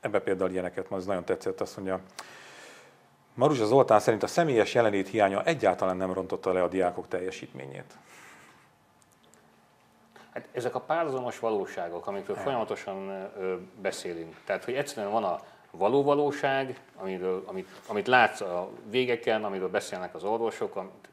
Ebbe 0.00 0.20
például 0.20 0.50
ilyeneket, 0.50 0.86
az 0.90 1.06
nagyon 1.06 1.24
tetszett, 1.24 1.60
azt 1.60 1.76
mondja, 1.76 2.00
Maruzsa 3.34 3.66
Zoltán 3.66 4.00
szerint 4.00 4.22
a 4.22 4.26
személyes 4.26 4.74
jelenlét 4.74 5.08
hiánya 5.08 5.44
egyáltalán 5.44 5.96
nem 5.96 6.12
rontotta 6.12 6.52
le 6.52 6.62
a 6.62 6.68
diákok 6.68 7.08
teljesítményét. 7.08 7.96
Hát 10.32 10.48
ezek 10.52 10.74
a 10.74 10.80
párhuzamos 10.80 11.38
valóságok, 11.38 12.06
amikről 12.06 12.36
nem. 12.36 12.44
folyamatosan 12.44 13.08
ö, 13.08 13.56
beszélünk. 13.80 14.36
Tehát, 14.44 14.64
hogy 14.64 14.74
egyszerűen 14.74 15.12
van 15.12 15.24
a 15.24 15.40
való 15.70 16.02
valóság, 16.02 16.80
amiről, 16.96 17.42
amit, 17.46 17.68
amit 17.86 18.06
látsz 18.06 18.40
a 18.40 18.70
végeken, 18.90 19.44
amiről 19.44 19.68
beszélnek 19.68 20.14
az 20.14 20.24
orvosok, 20.24 20.76
amit, 20.76 21.08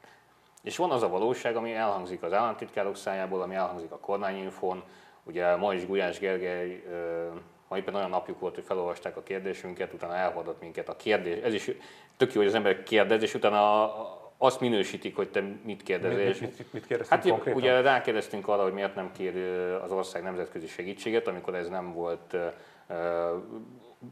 és 0.62 0.76
van 0.76 0.90
az 0.90 1.02
a 1.02 1.08
valóság, 1.08 1.56
ami 1.56 1.74
elhangzik 1.74 2.22
az 2.22 2.32
államtitkárok 2.32 2.96
szájából, 2.96 3.42
ami 3.42 3.54
elhangzik 3.54 3.90
a 3.90 3.98
kormányinfon. 3.98 4.82
Ugye 5.24 5.56
ma 5.56 5.74
is 5.74 5.86
Gulyás 5.86 6.18
Gergely 6.18 6.84
ö, 6.90 7.26
Ma 7.68 7.76
éppen 7.76 7.94
olyan 7.94 8.10
napjuk 8.10 8.40
volt, 8.40 8.54
hogy 8.54 8.64
felolvasták 8.64 9.16
a 9.16 9.22
kérdésünket, 9.22 9.92
utána 9.92 10.14
elhordott 10.14 10.60
minket 10.60 10.88
a 10.88 10.96
kérdés. 10.96 11.42
Ez 11.42 11.54
is 11.54 11.70
tök 12.16 12.32
jó, 12.32 12.40
hogy 12.40 12.48
az 12.48 12.54
ember 12.54 12.82
kérdez, 12.82 13.22
és 13.22 13.34
utána 13.34 13.92
azt 14.38 14.60
minősítik, 14.60 15.16
hogy 15.16 15.30
te 15.30 15.40
mit 15.64 15.82
kérdezel. 15.82 16.24
Mit, 16.24 16.40
mit, 16.40 16.72
mit, 16.72 16.86
kérdeztünk 16.86 17.22
Hát 17.22 17.30
konkrétan? 17.30 17.60
ugye 17.60 17.80
rákérdeztünk 17.80 18.48
arra, 18.48 18.62
hogy 18.62 18.72
miért 18.72 18.94
nem 18.94 19.12
kér 19.12 19.36
az 19.82 19.90
ország 19.90 20.22
nemzetközi 20.22 20.66
segítséget, 20.66 21.28
amikor 21.28 21.54
ez 21.54 21.68
nem 21.68 21.92
volt 21.92 22.36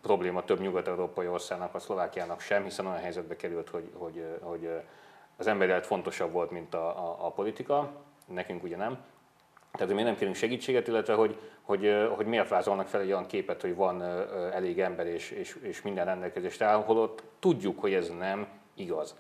probléma 0.02 0.44
több 0.44 0.60
nyugat-európai 0.60 1.26
országnak, 1.26 1.74
a 1.74 1.78
Szlovákiának 1.78 2.40
sem, 2.40 2.64
hiszen 2.64 2.86
olyan 2.86 2.98
helyzetbe 2.98 3.36
került, 3.36 3.68
hogy, 3.68 3.90
hogy, 3.94 4.24
hogy 4.40 4.70
az 5.36 5.46
emberi 5.46 5.70
élet 5.70 5.86
fontosabb 5.86 6.32
volt, 6.32 6.50
mint 6.50 6.74
a, 6.74 6.88
a, 6.88 7.26
a 7.26 7.30
politika, 7.30 7.92
nekünk 8.26 8.62
ugye 8.62 8.76
nem. 8.76 8.98
Tehát, 9.76 9.92
hogy 9.92 9.94
miért 9.94 10.08
nem 10.08 10.18
kérünk 10.18 10.36
segítséget, 10.36 10.88
illetve 10.88 11.14
hogy, 11.14 11.38
hogy, 11.62 12.08
hogy 12.16 12.26
miért 12.26 12.48
vázolnak 12.48 12.86
fel 12.86 13.00
egy 13.00 13.10
olyan 13.10 13.26
képet, 13.26 13.60
hogy 13.60 13.74
van 13.74 14.02
elég 14.52 14.80
ember 14.80 15.06
és, 15.06 15.30
és, 15.30 15.58
és 15.62 15.82
minden 15.82 16.04
rendelkezésre 16.04 16.66
áll, 16.66 16.82
holott 16.82 17.22
tudjuk, 17.38 17.80
hogy 17.80 17.94
ez 17.94 18.08
nem 18.18 18.46
igaz. 18.74 19.16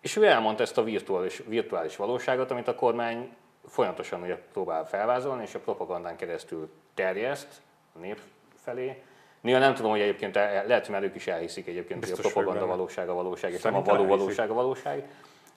És 0.00 0.16
ő 0.16 0.24
elmondta 0.24 0.62
ezt 0.62 0.78
a 0.78 0.82
virtuális, 0.82 1.42
virtuális 1.46 1.96
valóságot, 1.96 2.50
amit 2.50 2.68
a 2.68 2.74
kormány 2.74 3.34
folyamatosan 3.66 4.22
ugye 4.22 4.36
próbál 4.52 4.86
felvázolni, 4.86 5.42
és 5.42 5.54
a 5.54 5.58
propagandán 5.58 6.16
keresztül 6.16 6.70
terjeszt 6.94 7.62
a 7.94 7.98
nép 7.98 8.20
felé. 8.54 9.02
Néha 9.40 9.58
nem 9.58 9.74
tudom, 9.74 9.90
hogy 9.90 10.00
egyébként 10.00 10.34
lehet, 10.34 10.86
hogy 10.86 11.02
ők 11.02 11.14
is 11.14 11.26
elhiszik 11.26 11.66
egyébként, 11.66 12.00
Biztos 12.00 12.18
hogy 12.18 12.30
a 12.30 12.32
propaganda 12.32 12.66
valóság 12.66 13.08
a 13.08 13.14
valóság, 13.14 13.52
és 13.52 13.62
nem 13.62 13.74
a 13.74 13.82
való 13.82 14.06
valóság 14.06 14.50
a 14.50 14.54
valóság. 14.54 15.08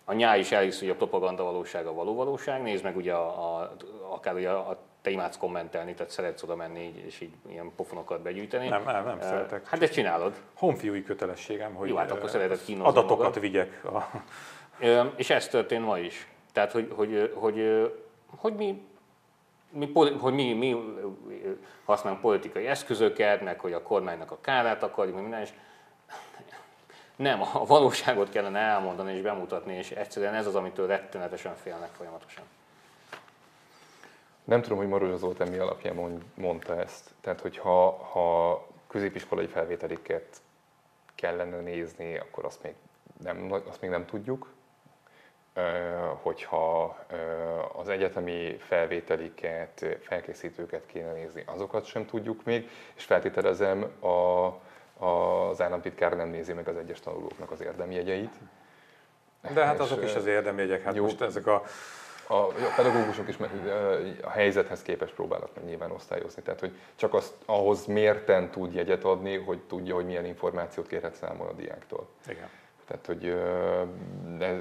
A 0.05 0.13
nyáj 0.13 0.39
is 0.39 0.51
elhiszi, 0.51 0.85
hogy 0.85 0.93
a 0.93 0.97
propaganda 0.97 1.43
valóság 1.43 1.85
a 1.85 1.93
való 1.93 2.15
valóság. 2.15 2.61
Nézd 2.61 2.83
meg 2.83 2.95
ugye 2.95 3.13
a, 3.13 3.57
a, 3.57 3.73
akár 4.09 4.33
ugye 4.33 4.49
a 4.49 4.77
te 5.01 5.09
imádsz 5.09 5.37
kommentelni, 5.37 5.93
tehát 5.93 6.11
szeretsz 6.11 6.43
oda 6.43 6.55
menni, 6.55 6.93
és 7.05 7.21
így 7.21 7.33
ilyen 7.49 7.71
pofonokat 7.75 8.21
begyűjteni. 8.21 8.67
Nem, 8.67 8.83
nem, 8.83 9.05
nem 9.05 9.17
uh, 9.17 9.23
szeretek. 9.23 9.67
Hát 9.67 9.81
ezt 9.81 9.93
csinálod. 9.93 10.33
Honfiúi 10.53 11.03
kötelességem, 11.03 11.73
hogy 11.73 11.89
Jó, 11.89 11.95
hát 11.95 12.11
akkor 12.11 12.29
szereted 12.29 12.59
adatokat 12.79 13.17
magad. 13.17 13.39
vigyek. 13.39 13.83
A... 13.85 14.23
És 15.15 15.29
ez 15.29 15.47
történt 15.47 15.85
ma 15.85 15.97
is. 15.97 16.27
Tehát, 16.53 16.71
hogy, 16.71 16.91
hogy, 16.95 17.31
hogy, 17.35 17.91
hogy 18.37 18.55
mi 18.55 18.81
mi, 19.73 19.91
hogy 20.19 20.33
mi, 20.33 20.53
mi 20.53 20.75
használunk 21.85 22.21
politikai 22.21 22.67
eszközöket, 22.67 23.41
meg 23.41 23.59
hogy 23.59 23.73
a 23.73 23.81
kormánynak 23.81 24.31
a 24.31 24.37
kárát 24.41 24.83
akarjuk, 24.83 25.15
minden, 25.15 25.41
és 25.41 25.49
nem, 27.23 27.41
a 27.41 27.65
valóságot 27.65 28.29
kellene 28.29 28.59
elmondani 28.59 29.13
és 29.13 29.21
bemutatni, 29.21 29.73
és 29.75 29.91
egyszerűen 29.91 30.33
ez 30.33 30.47
az, 30.47 30.55
amitől 30.55 30.87
rettenetesen 30.87 31.55
félnek 31.55 31.89
folyamatosan. 31.97 32.43
Nem 34.43 34.61
tudom, 34.61 34.77
hogy 34.77 34.87
Marozsa 34.87 35.17
Zoltán 35.17 35.47
mi 35.47 35.57
alapján 35.57 36.23
mondta 36.35 36.79
ezt. 36.79 37.09
Tehát, 37.21 37.41
hogy 37.41 37.57
ha, 37.57 37.91
ha 37.91 38.67
középiskolai 38.87 39.47
felvételiket 39.47 40.41
kellene 41.15 41.59
nézni, 41.59 42.17
akkor 42.17 42.45
azt 42.45 42.63
még 42.63 42.73
nem, 43.23 43.51
azt 43.67 43.81
még 43.81 43.89
nem 43.89 44.05
tudjuk. 44.05 44.53
Hogyha 46.21 46.97
az 47.75 47.89
egyetemi 47.89 48.57
felvételiket, 48.57 49.85
felkészítőket 50.01 50.85
kéne 50.85 51.11
nézni, 51.11 51.43
azokat 51.45 51.85
sem 51.85 52.05
tudjuk 52.05 52.43
még, 52.43 52.69
és 52.93 53.03
feltételezem, 53.03 53.81
a, 53.99 54.47
az 55.03 55.61
államtitkár 55.61 56.15
nem 56.15 56.29
nézi 56.29 56.53
meg 56.53 56.67
az 56.67 56.75
egyes 56.75 56.99
tanulóknak 56.99 57.51
az 57.51 57.61
érdemjegyeit. 57.61 58.33
De 59.53 59.65
hát 59.65 59.79
azok 59.79 60.03
is 60.03 60.15
az 60.15 60.25
érdemjegyek, 60.25 60.83
hát 60.83 60.95
jó, 60.95 61.03
most 61.03 61.21
ezek 61.21 61.47
a 61.47 61.63
a, 62.27 62.35
a 62.35 62.73
pedagógusok 62.75 63.27
is 63.27 63.35
a 64.21 64.29
helyzethez 64.29 64.81
képest 64.81 65.13
próbálnak 65.13 65.49
meg 65.55 65.65
nyilván 65.65 65.91
osztályozni. 65.91 66.41
Tehát, 66.41 66.59
hogy 66.59 66.71
csak 66.95 67.13
azt, 67.13 67.33
ahhoz 67.45 67.85
mérten 67.85 68.49
tud 68.49 68.73
jegyet 68.73 69.03
adni, 69.03 69.37
hogy 69.37 69.59
tudja, 69.59 69.95
hogy 69.95 70.05
milyen 70.05 70.25
információt 70.25 70.87
kérhet 70.87 71.15
számon 71.15 71.47
a 71.47 71.51
diáktól. 71.53 72.07
Igen. 72.27 72.49
Tehát, 72.87 73.05
hogy 73.05 73.27
ez, 74.39 74.57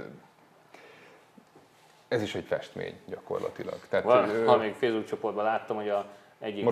ez 2.08 2.22
is 2.22 2.34
egy 2.34 2.44
festmény 2.44 2.94
gyakorlatilag. 3.06 3.78
Tehát, 3.88 4.04
Val, 4.04 4.44
ha 4.44 4.56
még 4.56 4.74
Facebook 4.74 5.04
csoportban 5.04 5.44
láttam, 5.44 5.76
hogy 5.76 5.88
a 5.88 6.06
egyik, 6.42 6.68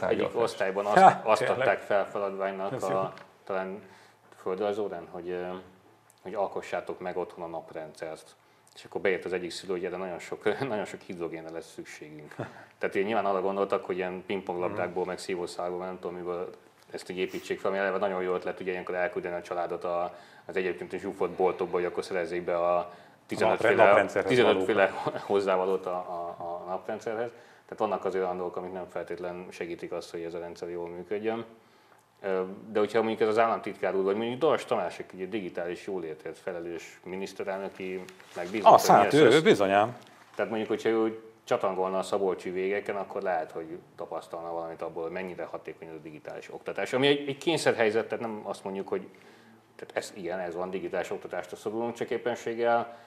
egyik 0.00 0.40
osztályban 0.40 0.86
azt, 0.86 1.02
ha, 1.02 1.30
azt 1.30 1.42
adták 1.42 1.80
fel 1.80 2.06
feladványnak 2.10 2.82
a, 2.82 3.12
talán 3.44 3.82
földrajzórán, 4.36 5.06
hogy, 5.10 5.36
hogy 6.22 6.34
alkossátok 6.34 7.00
meg 7.00 7.16
otthon 7.16 7.44
a 7.44 7.48
naprendszert. 7.48 8.34
És 8.74 8.84
akkor 8.84 9.00
beért 9.00 9.24
az 9.24 9.32
egyik 9.32 9.50
szülő, 9.50 9.72
hogy 9.72 9.84
erre 9.84 9.96
nagyon 9.96 10.18
sok, 10.18 10.58
nagyon 10.68 10.84
sok 10.84 11.00
hidrogénre 11.00 11.50
lesz 11.50 11.72
szükségünk. 11.72 12.34
Tehát 12.78 12.96
én 12.96 13.04
nyilván 13.04 13.24
arra 13.24 13.40
gondoltak, 13.40 13.84
hogy 13.84 13.96
ilyen 13.96 14.22
pingponglabdákból, 14.26 15.04
meg 15.04 15.18
szívószálból, 15.18 15.84
nem 15.84 15.98
tudom, 16.00 16.16
miből 16.16 16.50
ezt 16.90 17.10
így 17.10 17.18
építsék 17.18 17.60
fel, 17.60 17.70
ami 17.70 17.80
eleve 17.80 17.98
nagyon 17.98 18.22
jó 18.22 18.34
ötlet, 18.34 18.60
ugye 18.60 18.70
ilyenkor 18.70 18.94
elküldeni 18.94 19.34
a 19.34 19.42
családot 19.42 19.84
a, 19.84 20.14
az 20.44 20.56
egyébként 20.56 20.92
is 20.92 21.00
zsúfolt 21.00 21.30
boltokba, 21.30 21.76
hogy 21.76 21.84
akkor 21.84 22.04
szerezzék 22.04 22.42
be 22.42 22.56
a 22.56 22.92
15 23.26 23.60
féle, 23.60 24.06
15 24.06 24.64
féle 24.64 24.92
hozzávalót 25.20 25.86
a, 25.86 25.90
a, 25.90 26.36
a 26.38 26.64
naprendszerhez. 26.68 27.30
Tehát 27.72 27.90
vannak 27.90 28.04
azért 28.04 28.24
olyan 28.24 28.36
dolgok, 28.36 28.56
amik 28.56 28.72
nem 28.72 28.86
feltétlenül 28.88 29.44
segítik 29.50 29.92
azt, 29.92 30.10
hogy 30.10 30.22
ez 30.22 30.34
a 30.34 30.38
rendszer 30.38 30.68
jól 30.70 30.88
működjön. 30.88 31.44
De 32.72 32.78
hogyha 32.78 32.98
mondjuk 32.98 33.20
ez 33.20 33.28
az 33.28 33.38
államtitkár 33.38 33.94
úr, 33.94 34.02
vagy 34.02 34.16
mondjuk 34.16 34.38
Dars 34.38 34.64
Tamás, 34.64 34.98
egy 34.98 35.28
digitális 35.28 35.86
jólétért 35.86 36.38
felelős 36.38 37.00
miniszterelnöki 37.04 38.04
megbízott. 38.36 38.72
Azt 38.72 38.86
hát, 38.86 39.12
ő, 39.12 39.28
ő 39.30 39.42
bizonyám. 39.42 39.96
Tehát 40.34 40.50
mondjuk, 40.50 40.70
hogyha 40.70 40.88
ő 40.88 41.22
csatangolna 41.44 41.98
a 41.98 42.02
szabolcsi 42.02 42.50
végeken, 42.50 42.96
akkor 42.96 43.22
lehet, 43.22 43.50
hogy 43.50 43.78
tapasztalna 43.96 44.52
valamit 44.52 44.82
abból, 44.82 45.02
hogy 45.02 45.12
mennyire 45.12 45.44
hatékony 45.44 45.88
az 45.88 45.94
a 45.94 46.02
digitális 46.02 46.52
oktatás. 46.52 46.92
Ami 46.92 47.06
egy, 47.06 47.28
egy 47.28 47.38
kényszerhelyzet, 47.38 48.08
tehát 48.08 48.24
nem 48.24 48.40
azt 48.44 48.64
mondjuk, 48.64 48.88
hogy 48.88 49.06
tehát 49.76 49.96
ez, 49.96 50.12
igen, 50.16 50.38
ez 50.38 50.54
van, 50.54 50.70
digitális 50.70 51.10
oktatást 51.10 51.56
szorulunk, 51.56 51.94
csak 51.94 52.10
éppenséggel, 52.10 52.98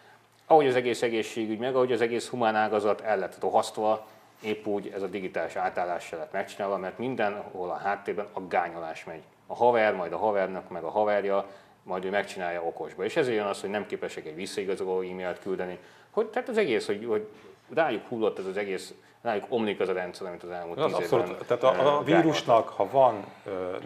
ahogy 0.45 0.67
az 0.67 0.75
egész 0.75 1.01
egészségügy, 1.01 1.59
meg 1.59 1.75
ahogy 1.75 1.91
az 1.91 2.01
egész 2.01 2.27
humán 2.27 2.55
ágazat 2.55 3.01
el 3.01 3.17
lett 3.17 3.39
rohasztva, 3.41 4.07
épp 4.41 4.65
úgy 4.65 4.91
ez 4.95 5.01
a 5.01 5.07
digitális 5.07 5.55
átállás 5.55 6.03
se 6.03 6.15
lett 6.15 6.31
megcsinálva, 6.31 6.77
mert 6.77 6.97
mindenhol 6.97 7.69
a 7.69 7.75
háttérben 7.75 8.27
a 8.33 8.41
gányolás 8.41 9.03
megy. 9.03 9.21
A 9.47 9.55
haver, 9.55 9.95
majd 9.95 10.13
a 10.13 10.17
havernak, 10.17 10.69
meg 10.69 10.83
a 10.83 10.89
haverja, 10.89 11.45
majd 11.83 12.05
ő 12.05 12.09
megcsinálja 12.09 12.61
okosba. 12.63 13.03
És 13.03 13.15
ezért 13.15 13.35
jön 13.35 13.45
az, 13.45 13.61
hogy 13.61 13.69
nem 13.69 13.85
képesek 13.85 14.25
egy 14.25 14.35
visszaigazoló 14.35 15.01
e-mailt 15.01 15.39
küldeni. 15.39 15.79
Hogy, 16.09 16.27
tehát 16.27 16.49
az 16.49 16.57
egész, 16.57 16.85
hogy, 16.85 17.05
hogy 17.05 17.27
rájuk 17.73 18.07
hullott 18.07 18.39
ez 18.39 18.45
az 18.45 18.57
egész, 18.57 18.93
rájuk 19.21 19.45
omlik 19.49 19.79
az 19.79 19.89
a 19.89 19.93
rendszer, 19.93 20.27
amit 20.27 20.43
az 20.43 20.49
elmúlt 20.49 20.77
az 20.77 20.85
tíz 20.85 20.93
abszolút, 20.93 21.27
évben 21.27 21.45
Tehát 21.47 21.63
a, 21.63 21.97
a 21.97 22.03
vírusnak, 22.03 22.69
ha 22.69 22.89
van, 22.89 23.25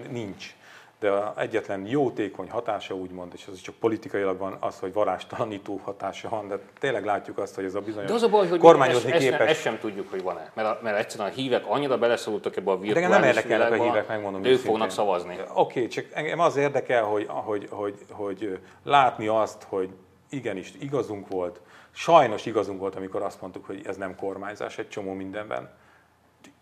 nincs 0.10 0.56
de 1.00 1.34
egyetlen 1.38 1.86
jótékony 1.86 2.50
hatása 2.50 2.96
úgymond, 2.96 3.32
és 3.36 3.48
az 3.52 3.62
csak 3.62 3.76
politikailag 3.76 4.38
van, 4.38 4.58
az, 4.60 4.80
hogy 4.80 4.94
varástalanító 4.94 5.82
hatása 5.84 6.30
van, 6.30 6.48
de 6.48 6.60
tényleg 6.80 7.06
látjuk 7.06 7.38
azt, 7.38 7.56
hogy 7.56 7.64
ez 7.64 7.76
a 7.76 7.80
bizonyos 7.80 8.10
de 8.10 8.16
az 8.16 8.24
a 8.24 8.30
baj, 8.30 8.48
hogy 8.48 8.60
kormányozni 8.60 9.12
ezt, 9.12 9.24
képes. 9.24 9.40
Ezt, 9.40 9.50
ezt, 9.50 9.62
sem 9.62 9.80
tudjuk, 9.80 10.10
hogy 10.10 10.22
van-e, 10.24 10.52
mert, 10.54 10.68
a, 10.68 10.80
mert 10.84 10.98
egyszerűen 10.98 11.30
a 11.30 11.34
hívek 11.34 11.66
annyira 11.68 11.98
beleszólultak 11.98 12.56
ebbe 12.56 12.72
a 12.72 12.78
virtuális 12.78 13.10
De 13.10 13.18
nem 13.18 13.28
érdekelnek 13.28 13.80
a 13.80 13.84
hívek, 13.84 14.08
megmondom. 14.08 14.44
Ők 14.44 14.60
fognak 14.60 14.90
szavazni. 14.90 15.34
Oké, 15.34 15.50
okay, 15.54 15.88
csak 15.88 16.06
engem 16.14 16.40
az 16.40 16.56
érdekel, 16.56 17.04
hogy, 17.04 17.26
hogy, 17.28 17.68
hogy, 17.70 17.96
hogy 18.10 18.60
látni 18.84 19.28
azt, 19.28 19.64
hogy 19.64 19.90
igenis 20.30 20.74
igazunk 20.80 21.28
volt, 21.28 21.62
sajnos 21.92 22.46
igazunk 22.46 22.80
volt, 22.80 22.96
amikor 22.96 23.22
azt 23.22 23.42
mondtuk, 23.42 23.66
hogy 23.66 23.82
ez 23.86 23.98
nem 23.98 24.16
kormányzás 24.16 24.78
egy 24.78 24.90
csomó 24.90 25.14
mindenben. 25.14 25.70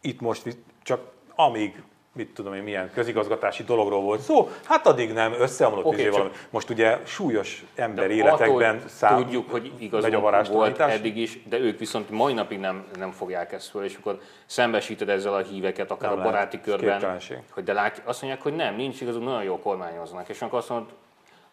Itt 0.01 0.19
most 0.19 0.57
csak 0.83 1.01
amíg 1.35 1.83
mit 2.17 2.33
tudom 2.33 2.53
én, 2.53 2.63
milyen 2.63 2.91
közigazgatási 2.93 3.63
dologról 3.63 4.01
volt 4.01 4.19
szó, 4.19 4.49
hát 4.63 4.87
addig 4.87 5.13
nem 5.13 5.33
összeomlott 5.39 5.85
okay, 5.85 5.99
izé 5.99 6.09
valami. 6.09 6.29
Most 6.49 6.69
ugye 6.69 6.97
súlyos 7.05 7.65
ember 7.75 8.11
életekben 8.11 8.81
szám, 8.87 9.17
tudjuk, 9.17 9.51
hogy 9.51 9.71
igazunk 9.77 10.47
volt 10.47 10.79
eddig 10.79 11.17
is, 11.17 11.43
de 11.49 11.59
ők 11.59 11.79
viszont 11.79 12.09
mai 12.09 12.33
napig 12.33 12.59
nem, 12.59 12.85
nem 12.97 13.11
fogják 13.11 13.51
ezt 13.51 13.69
föl, 13.69 13.83
és 13.83 13.95
akkor 13.99 14.19
szembesíted 14.45 15.09
ezzel 15.09 15.33
a 15.33 15.41
híveket, 15.41 15.91
akár 15.91 16.09
nem 16.09 16.19
a 16.19 16.23
baráti 16.23 16.59
lehet, 16.65 16.79
körben, 16.79 17.19
hogy 17.51 17.63
de 17.63 17.73
látj, 17.73 17.99
azt 18.03 18.21
mondják, 18.21 18.43
hogy 18.43 18.55
nem, 18.55 18.75
nincs 18.75 19.01
igazunk, 19.01 19.25
nagyon 19.25 19.43
jól 19.43 19.59
kormányoznak. 19.59 20.29
És 20.29 20.41
akkor 20.41 20.57
azt 20.57 20.69
mondod, 20.69 20.89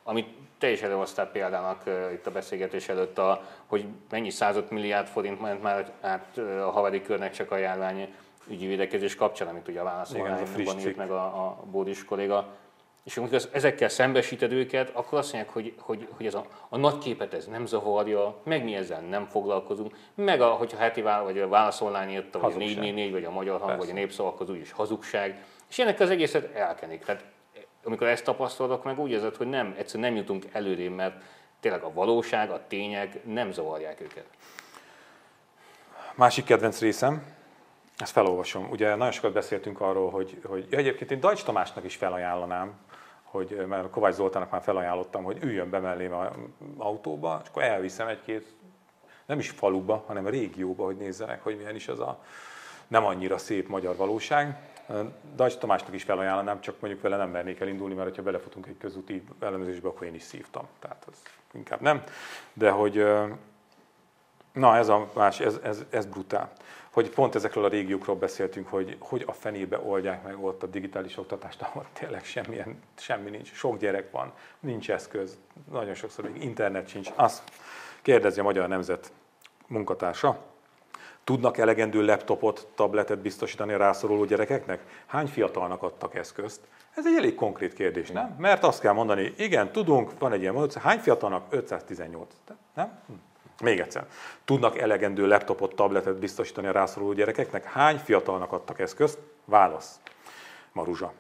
amit 0.05 0.29
te 0.59 0.71
is 0.71 0.83
előhoztál 0.83 1.27
példának 1.27 1.83
uh, 1.87 2.13
itt 2.13 2.27
a 2.27 2.31
beszélgetés 2.31 2.89
előtt, 2.89 3.19
a, 3.19 3.43
hogy 3.67 3.85
mennyi 4.11 4.31
század 4.31 4.71
milliárd 4.71 5.07
forint 5.07 5.41
ment 5.41 5.63
már 5.63 5.93
át 6.01 6.27
uh, 6.37 6.67
a 6.67 6.71
haveri 6.71 7.03
körnek 7.03 7.33
csak 7.33 7.51
a 7.51 7.57
járvány 7.57 8.15
ügyi 8.49 8.67
védekezés 8.67 9.15
kapcsán, 9.15 9.49
amit 9.49 9.69
ugye 9.69 9.81
a 9.81 9.85
válaszolványban 9.85 10.79
írt 10.79 10.97
meg 10.97 11.11
a, 11.11 11.25
a 11.25 11.65
Bódis 11.71 12.05
kolléga. 12.05 12.57
És 13.05 13.17
amikor 13.17 13.41
ezekkel 13.53 13.89
szembesíted 13.89 14.53
őket, 14.53 14.91
akkor 14.93 15.19
azt 15.19 15.33
mondják, 15.33 15.55
hogy, 15.55 15.75
hogy, 15.79 16.09
hogy 16.17 16.27
ez 16.27 16.35
a, 16.35 16.47
a 16.69 16.77
nagy 16.77 16.99
képet 16.99 17.35
ez 17.35 17.47
nem 17.47 17.67
zavarja, 17.67 18.41
meg 18.43 18.65
mi 18.65 18.75
ezzel 18.75 19.01
nem 19.01 19.27
foglalkozunk, 19.27 19.97
meg 20.15 20.41
a, 20.41 20.49
hogyha 20.49 20.79
heti 20.79 21.03
vál, 21.03 21.23
vagy 21.23 21.39
a 21.39 21.49
válaszolvány 21.49 22.11
írta, 22.11 22.39
vagy 22.39 22.53
a 22.55 22.57
444, 22.57 23.13
vagy 23.13 23.25
a 23.25 23.31
magyar 23.31 23.59
hang, 23.59 23.71
Persze. 23.71 23.87
vagy 23.87 23.97
a 23.97 24.01
népszavak, 24.01 24.41
az 24.41 24.51
úgyis 24.51 24.73
hazugság. 24.73 25.45
És 25.71 25.79
ennek 25.79 26.01
az 26.01 26.11
egészet 26.11 26.55
elkenik. 26.55 27.05
Tehát 27.05 27.25
amikor 27.85 28.07
ezt 28.07 28.25
tapasztalok 28.25 28.85
meg, 28.85 28.99
úgy 28.99 29.11
érzed, 29.11 29.37
hogy 29.37 29.49
nem, 29.49 29.75
egyszerűen 29.79 30.09
nem 30.09 30.19
jutunk 30.19 30.45
előré, 30.53 30.89
mert 30.89 31.23
tényleg 31.61 31.83
a 31.83 31.93
valóság, 31.93 32.51
a 32.51 32.65
tények 32.69 33.25
nem 33.25 33.53
zavarják 33.53 34.01
őket. 34.01 34.27
Másik 36.15 36.45
kedvenc 36.45 36.81
részem, 36.81 37.34
ezt 37.99 38.13
felolvasom. 38.13 38.71
Ugye 38.71 38.95
nagyon 38.95 39.13
sokat 39.13 39.33
beszéltünk 39.33 39.81
arról, 39.81 40.11
hogy, 40.11 40.41
hogy 40.45 40.67
ja, 40.71 40.79
egyébként 40.79 41.11
én 41.11 41.21
Dajcs 41.21 41.45
Tamásnak 41.45 41.85
is 41.85 41.97
felajánlanám, 41.97 42.73
hogy 43.23 43.65
mert 43.69 43.91
Kovács 43.91 44.15
Zoltának 44.15 44.51
már 44.51 44.63
felajánlottam, 44.63 45.25
hogy 45.25 45.43
üljön 45.43 45.71
be 45.71 45.79
mellém 45.79 46.13
a 46.13 46.31
autóba, 46.77 47.41
és 47.43 47.49
akkor 47.49 47.63
elviszem 47.63 48.09
egy-két, 48.09 48.55
nem 49.27 49.39
is 49.39 49.51
faluba, 49.51 50.05
hanem 50.07 50.27
a 50.27 50.29
régióba, 50.29 50.85
hogy 50.85 50.97
nézzenek, 50.97 51.43
hogy 51.43 51.57
milyen 51.57 51.75
is 51.75 51.89
az 51.89 52.01
a 52.01 52.23
nem 52.89 53.05
annyira 53.05 53.39
szép 53.39 53.69
magyar 53.69 53.97
valóság. 53.97 54.57
Dajcs 55.35 55.57
Tamásnak 55.57 55.95
is 55.95 56.03
felajánlanám, 56.03 56.61
csak 56.61 56.81
mondjuk 56.81 57.03
vele 57.03 57.17
nem 57.17 57.31
mernék 57.31 57.61
elindulni, 57.61 57.95
mert 57.95 58.17
ha 58.17 58.23
belefutunk 58.23 58.67
egy 58.67 58.79
közúti 58.79 59.25
ellenőrzésbe, 59.41 59.89
akkor 59.89 60.07
én 60.07 60.15
is 60.15 60.23
szívtam. 60.23 60.67
Tehát 60.79 61.05
az 61.11 61.23
inkább 61.53 61.81
nem. 61.81 62.03
De 62.53 62.71
hogy 62.71 63.07
na 64.53 64.77
ez 64.77 64.89
a 64.89 65.11
más, 65.15 65.41
ez, 65.41 65.59
ez, 65.63 65.85
ez 65.91 66.07
brutál. 66.07 66.53
Hogy 66.95 67.11
pont 67.11 67.35
ezekről 67.35 67.65
a 67.65 67.69
régiókról 67.69 68.17
beszéltünk, 68.17 68.69
hogy 68.69 68.97
hogy 68.99 69.25
a 69.27 69.33
fenébe 69.33 69.79
oldják 69.79 70.23
meg 70.23 70.45
ott 70.45 70.63
a 70.63 70.67
digitális 70.67 71.17
oktatást, 71.17 71.63
ahol 71.63 71.87
tényleg 71.93 72.25
semmilyen, 72.25 72.83
semmi 72.95 73.31
nincs. 73.31 73.53
Sok 73.53 73.79
gyerek 73.79 74.11
van, 74.11 74.33
nincs 74.61 74.91
eszköz, 74.91 75.39
nagyon 75.71 75.95
sokszor 75.95 76.31
még 76.31 76.43
internet 76.43 76.89
sincs. 76.89 77.11
Azt 77.15 77.43
kérdezi 78.03 78.41
a 78.41 78.43
Magyar 78.43 78.69
Nemzet 78.69 79.13
munkatársa, 79.67 80.39
Tudnak 81.25 81.59
elegendő 81.59 82.05
laptopot, 82.05 82.69
tabletet 82.75 83.19
biztosítani 83.19 83.73
a 83.73 83.77
rászoruló 83.77 84.25
gyerekeknek? 84.25 84.81
Hány 85.07 85.27
fiatalnak 85.27 85.83
adtak 85.83 86.15
eszközt? 86.15 86.61
Ez 86.95 87.07
egy 87.07 87.17
elég 87.17 87.35
konkrét 87.35 87.73
kérdés, 87.73 88.11
nem? 88.11 88.37
Mert 88.39 88.65
azt 88.65 88.81
kell 88.81 88.93
mondani, 88.93 89.35
igen, 89.37 89.73
tudunk, 89.73 90.19
van 90.19 90.33
egy 90.33 90.41
ilyen 90.41 90.71
hány 90.81 90.99
fiatalnak? 90.99 91.47
518. 91.51 92.35
Nem? 92.75 92.99
Még 93.63 93.81
egyszer. 93.81 94.07
Tudnak 94.45 94.79
elegendő 94.79 95.27
laptopot, 95.27 95.75
tabletet 95.75 96.19
biztosítani 96.19 96.67
a 96.67 96.73
rászoruló 96.73 97.13
gyerekeknek? 97.13 97.65
Hány 97.65 97.99
fiatalnak 97.99 98.53
adtak 98.53 98.79
eszközt? 98.79 99.19
Válasz. 99.45 100.01
Maruzsa. 100.73 101.13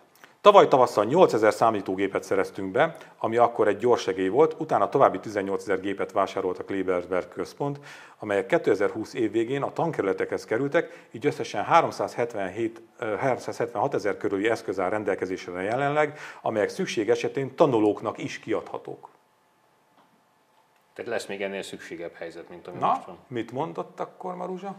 Tavaly 0.44 0.68
tavasszal 0.68 1.04
8000 1.04 1.52
számítógépet 1.52 2.24
szereztünk 2.24 2.70
be, 2.70 2.96
ami 3.18 3.36
akkor 3.36 3.68
egy 3.68 3.76
gyors 3.76 4.02
segély 4.02 4.28
volt, 4.28 4.56
utána 4.58 4.88
további 4.88 5.18
18 5.18 5.62
ezer 5.62 5.80
gépet 5.80 6.12
vásárolt 6.12 6.58
a 6.58 6.64
Klebersberg 6.64 7.28
központ, 7.28 7.78
amelyek 8.18 8.46
2020 8.46 9.14
év 9.14 9.30
végén 9.32 9.62
a 9.62 9.72
tankerületekhez 9.72 10.44
kerültek, 10.44 11.08
így 11.12 11.26
összesen 11.26 11.64
377, 11.64 12.82
376 12.98 13.94
ezer 13.94 14.16
körüli 14.16 14.48
eszköz 14.48 14.80
áll 14.80 14.90
rendelkezésre 14.90 15.62
jelenleg, 15.62 16.18
amelyek 16.42 16.68
szükség 16.68 17.10
esetén 17.10 17.54
tanulóknak 17.54 18.18
is 18.18 18.38
kiadhatók. 18.38 19.13
Tehát 20.94 21.10
lesz 21.10 21.26
még 21.26 21.42
ennél 21.42 21.62
szükségebb 21.62 22.14
helyzet, 22.14 22.48
mint 22.48 22.66
ami 22.66 22.78
Na, 22.78 22.86
most 22.86 23.04
van. 23.04 23.18
mit 23.26 23.52
mondott 23.52 24.00
akkor 24.00 24.34
Maruzsa? 24.36 24.76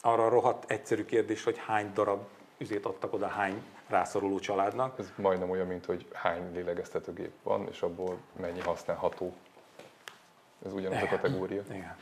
Arra 0.00 0.24
a 0.26 0.28
rohadt 0.28 0.70
egyszerű 0.70 1.04
kérdés, 1.04 1.44
hogy 1.44 1.58
hány 1.58 1.92
darab 1.92 2.26
üzét 2.58 2.86
adtak 2.86 3.12
oda 3.12 3.26
hány 3.26 3.62
rászoruló 3.86 4.38
családnak. 4.38 4.98
Ez 4.98 5.12
majdnem 5.16 5.50
olyan, 5.50 5.66
mint 5.66 5.84
hogy 5.84 6.06
hány 6.12 6.52
lélegeztetőgép 6.52 7.32
van, 7.42 7.68
és 7.70 7.82
abból 7.82 8.18
mennyi 8.40 8.60
használható. 8.60 9.34
Ez 10.66 10.72
ugyanaz 10.72 11.02
a 11.02 11.06
kategória. 11.06 11.62
Igen. 11.68 11.96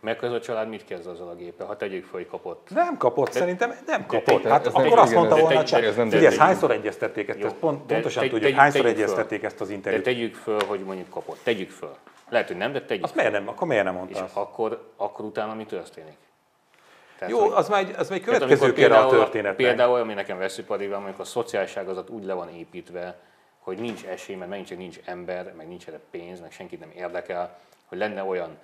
Meg 0.00 0.18
ez 0.24 0.32
a 0.32 0.40
család 0.40 0.68
mit 0.68 0.84
kezd 0.84 1.06
azzal 1.06 1.28
a 1.28 1.34
géppel? 1.34 1.66
Ha 1.66 1.76
tegyük 1.76 2.02
fel, 2.04 2.12
hogy 2.12 2.26
kapott. 2.28 2.68
Nem 2.74 2.96
kapott, 2.96 3.26
De- 3.32 3.38
szerintem 3.38 3.74
nem 3.86 4.06
kapott. 4.06 4.42
hát 4.42 4.66
ez 4.66 4.72
akkor 4.74 4.98
azt 4.98 5.14
mondta 5.14 5.36
volna, 5.36 5.64
csak 5.64 5.82
ez 5.84 5.96
nem 5.96 6.10
figyelj, 6.10 6.36
hányszor 6.36 6.70
egyeztették 6.70 7.28
ezt, 7.28 7.42
ezt 7.42 7.54
pont, 7.54 7.86
de 7.86 7.94
pontosan 7.94 8.28
tudjuk, 8.28 8.52
hányszor 8.54 8.80
föl. 8.80 8.90
egyeztették 8.90 9.42
ezt 9.42 9.60
az 9.60 9.68
De 9.68 9.74
interjút. 9.74 10.04
tegyük 10.04 10.34
föl, 10.34 10.58
hogy 10.66 10.80
mondjuk 10.80 11.08
kapott. 11.10 11.38
Tegyük 11.42 11.70
föl. 11.70 11.94
Lehet, 12.28 12.46
hogy 12.46 12.56
nem, 12.56 12.72
de 12.72 12.82
tegyük 12.82 13.04
Azt 13.04 13.12
föl. 13.12 13.22
miért 13.22 13.38
nem, 13.38 13.48
akkor 13.54 13.66
miért 13.66 13.84
nem 13.84 13.92
És 13.94 13.98
mondta 14.00 14.22
azt? 14.24 14.36
akkor, 14.36 14.90
akkor 14.96 15.24
utána 15.24 15.54
mi 15.54 15.64
történik? 15.64 16.16
Tehát, 17.18 17.34
Jó, 17.34 17.40
hogy- 17.40 17.52
az 17.54 17.68
már 17.68 17.80
egy, 17.80 17.94
az 17.96 18.08
már 18.08 18.18
egy 18.18 18.24
következő 18.24 18.72
kére 18.72 18.86
a 18.86 18.88
például- 18.90 19.10
történetnek. 19.10 19.56
Például, 19.66 19.98
ami 20.00 20.14
nekem 20.14 20.38
veszőparibban, 20.38 21.02
amikor 21.02 21.20
a 21.20 21.24
szociális 21.24 21.76
ágazat 21.76 22.10
úgy 22.10 22.24
le 22.24 22.32
van 22.34 22.48
építve, 22.48 23.18
hogy 23.58 23.78
nincs 23.78 24.04
esély, 24.04 24.36
mert 24.36 24.50
megint 24.50 24.68
csak 24.68 24.78
nincs 24.78 24.98
ember, 25.04 25.52
meg 25.56 25.68
nincs 25.68 25.86
erre 25.86 26.00
pénz, 26.10 26.40
meg 26.40 26.50
senkit 26.52 26.80
nem 26.80 26.90
érdekel, 26.96 27.58
hogy 27.86 27.98
lenne 27.98 28.22
olyan 28.22 28.56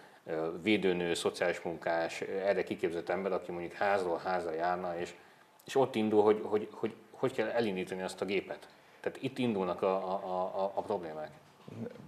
védőnő, 0.62 1.14
szociális 1.14 1.60
munkás, 1.60 2.20
erre 2.20 2.62
kiképzett 2.62 3.08
ember, 3.08 3.32
aki 3.32 3.52
mondjuk 3.52 3.72
házról 3.72 4.20
házra 4.24 4.52
járna, 4.52 4.98
és, 4.98 5.14
és 5.64 5.74
ott 5.74 5.94
indul, 5.94 6.22
hogy, 6.22 6.40
hogy, 6.44 6.68
hogy 6.72 6.94
hogy 7.18 7.32
kell 7.32 7.48
elindítani 7.48 8.02
azt 8.02 8.20
a 8.20 8.24
gépet. 8.24 8.68
Tehát 9.00 9.22
itt 9.22 9.38
indulnak 9.38 9.82
a, 9.82 9.94
a, 9.94 10.62
a, 10.62 10.72
a 10.74 10.82
problémák. 10.82 11.30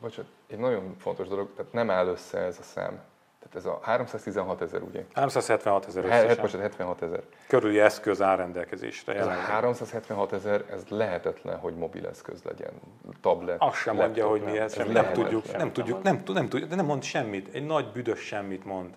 Bocsánat, 0.01 0.31
egy 0.47 0.59
nagyon 0.59 0.97
fontos 0.99 1.29
dolog, 1.29 1.55
tehát 1.57 1.73
nem 1.73 1.91
áll 1.91 2.07
össze 2.07 2.39
ez 2.39 2.59
a 2.59 2.62
szám. 2.62 3.01
Tehát 3.51 3.66
ez 3.66 3.72
a 3.72 3.78
316 3.82 4.61
ezer, 4.61 4.82
ugye? 4.82 5.05
376 5.12 5.86
ezer 5.86 6.05
összesen. 6.05 6.36
bocsánat, 6.40 6.61
76 6.61 7.03
ezer. 7.03 7.22
Körüli 7.46 7.80
eszköz 7.80 8.22
áll 8.22 8.36
rendelkezésre 8.36 9.12
Ez 9.14 9.26
a 9.26 9.30
jelenleg. 9.30 9.51
376 9.51 10.32
ezer, 10.32 10.64
ez 10.70 10.82
lehetetlen, 10.88 11.59
hogy 11.59 11.74
mobileszköz 11.74 12.42
legyen. 12.42 12.72
Tablet, 13.20 13.57
Azt 13.61 13.76
sem 13.76 13.96
mondja, 13.96 14.28
hogy 14.28 14.42
mi 14.42 14.59
ez, 14.59 14.78
Ez 14.78 14.86
nem 14.86 15.12
tudjuk, 15.12 15.57
nem 15.57 15.72
tudjuk, 15.72 16.03
nem, 16.03 16.22
nem 16.26 16.49
tudjuk, 16.49 16.68
de 16.70 16.76
nem 16.76 16.84
mond 16.84 17.03
semmit. 17.03 17.55
Egy 17.55 17.66
nagy 17.66 17.92
büdös 17.92 18.20
semmit 18.20 18.64
mond 18.64 18.94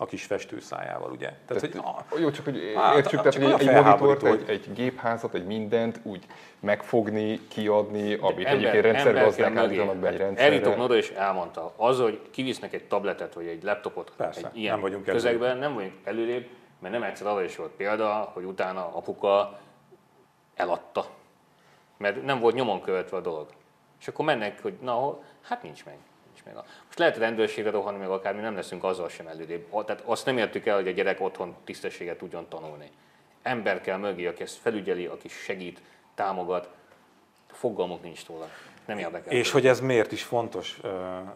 a 0.00 0.06
kis 0.06 0.24
festőszájával, 0.24 1.10
ugye? 1.10 1.32
Tehát, 1.46 1.60
hogy 1.60 1.76
a, 1.76 2.18
Jó, 2.18 2.30
csak 2.30 2.44
hogy 2.44 2.56
értsük, 2.96 3.20
tehát 3.22 3.34
hogy 3.34 3.60
egy, 3.60 3.68
egy 3.68 3.84
monitort, 3.84 4.22
egy, 4.22 4.48
egy 4.48 4.72
gépházat, 4.72 5.34
egy 5.34 5.44
mindent 5.44 6.00
úgy 6.02 6.26
megfogni, 6.60 7.40
kiadni, 7.48 8.14
amit 8.14 8.46
Ember- 8.46 8.46
egyébként 8.46 8.84
rendszergazdák 8.84 9.56
állítanak 9.56 9.96
be 9.96 10.08
egy 10.08 10.20
Eljutok 10.20 10.38
rendszerre. 10.38 10.82
oda 10.82 10.96
és 10.96 11.10
elmondta, 11.10 11.72
az, 11.76 11.98
hogy 11.98 12.20
kivisznek 12.30 12.72
egy 12.72 12.84
tabletet 12.84 13.34
vagy 13.34 13.46
egy 13.46 13.62
laptopot 13.62 14.12
Persze, 14.16 14.46
egy 14.46 14.56
ilyen 14.56 14.72
nem 14.72 14.80
vagyunk 14.80 15.04
közegben, 15.04 15.58
nem 15.58 15.74
vagyunk 15.74 15.94
előrébb, 16.04 16.46
mert 16.78 16.94
nem 16.94 17.02
egyszer 17.02 17.26
arra 17.26 17.44
is 17.44 17.56
volt 17.56 17.70
példa, 17.70 18.30
hogy 18.34 18.44
utána 18.44 18.94
apuka 18.94 19.58
eladta. 20.54 21.06
Mert 21.96 22.24
nem 22.24 22.40
volt 22.40 22.54
nyomon 22.54 22.80
követve 22.80 23.16
a 23.16 23.20
dolog. 23.20 23.46
És 24.00 24.08
akkor 24.08 24.24
mennek, 24.24 24.62
hogy 24.62 24.74
na, 24.80 25.18
hát 25.42 25.62
nincs 25.62 25.84
meg. 25.84 25.96
Meg. 26.54 26.64
Most 26.86 26.98
lehet 26.98 27.16
rendőrségre 27.16 27.70
rohanni, 27.70 27.98
meg 27.98 28.08
akármi, 28.08 28.40
nem 28.40 28.54
leszünk 28.54 28.84
azzal 28.84 29.08
sem 29.08 29.26
előrébb. 29.26 29.84
Tehát 29.84 30.02
azt 30.04 30.24
nem 30.24 30.38
értük 30.38 30.66
el, 30.66 30.76
hogy 30.76 30.88
a 30.88 30.90
gyerek 30.90 31.20
otthon 31.20 31.56
tisztességet 31.64 32.18
tudjon 32.18 32.48
tanulni. 32.48 32.90
Ember 33.42 33.80
kell 33.80 33.96
mögé, 33.96 34.26
aki 34.26 34.42
ezt 34.42 34.56
felügyeli, 34.56 35.06
aki 35.06 35.28
segít, 35.28 35.80
támogat. 36.14 36.68
Fogalmuk 37.50 38.02
nincs 38.02 38.26
róla. 38.26 38.48
Nem 38.84 38.98
érdekel. 38.98 39.32
És 39.32 39.50
hogy 39.50 39.66
ez 39.66 39.80
miért 39.80 40.12
is 40.12 40.22
fontos? 40.22 40.80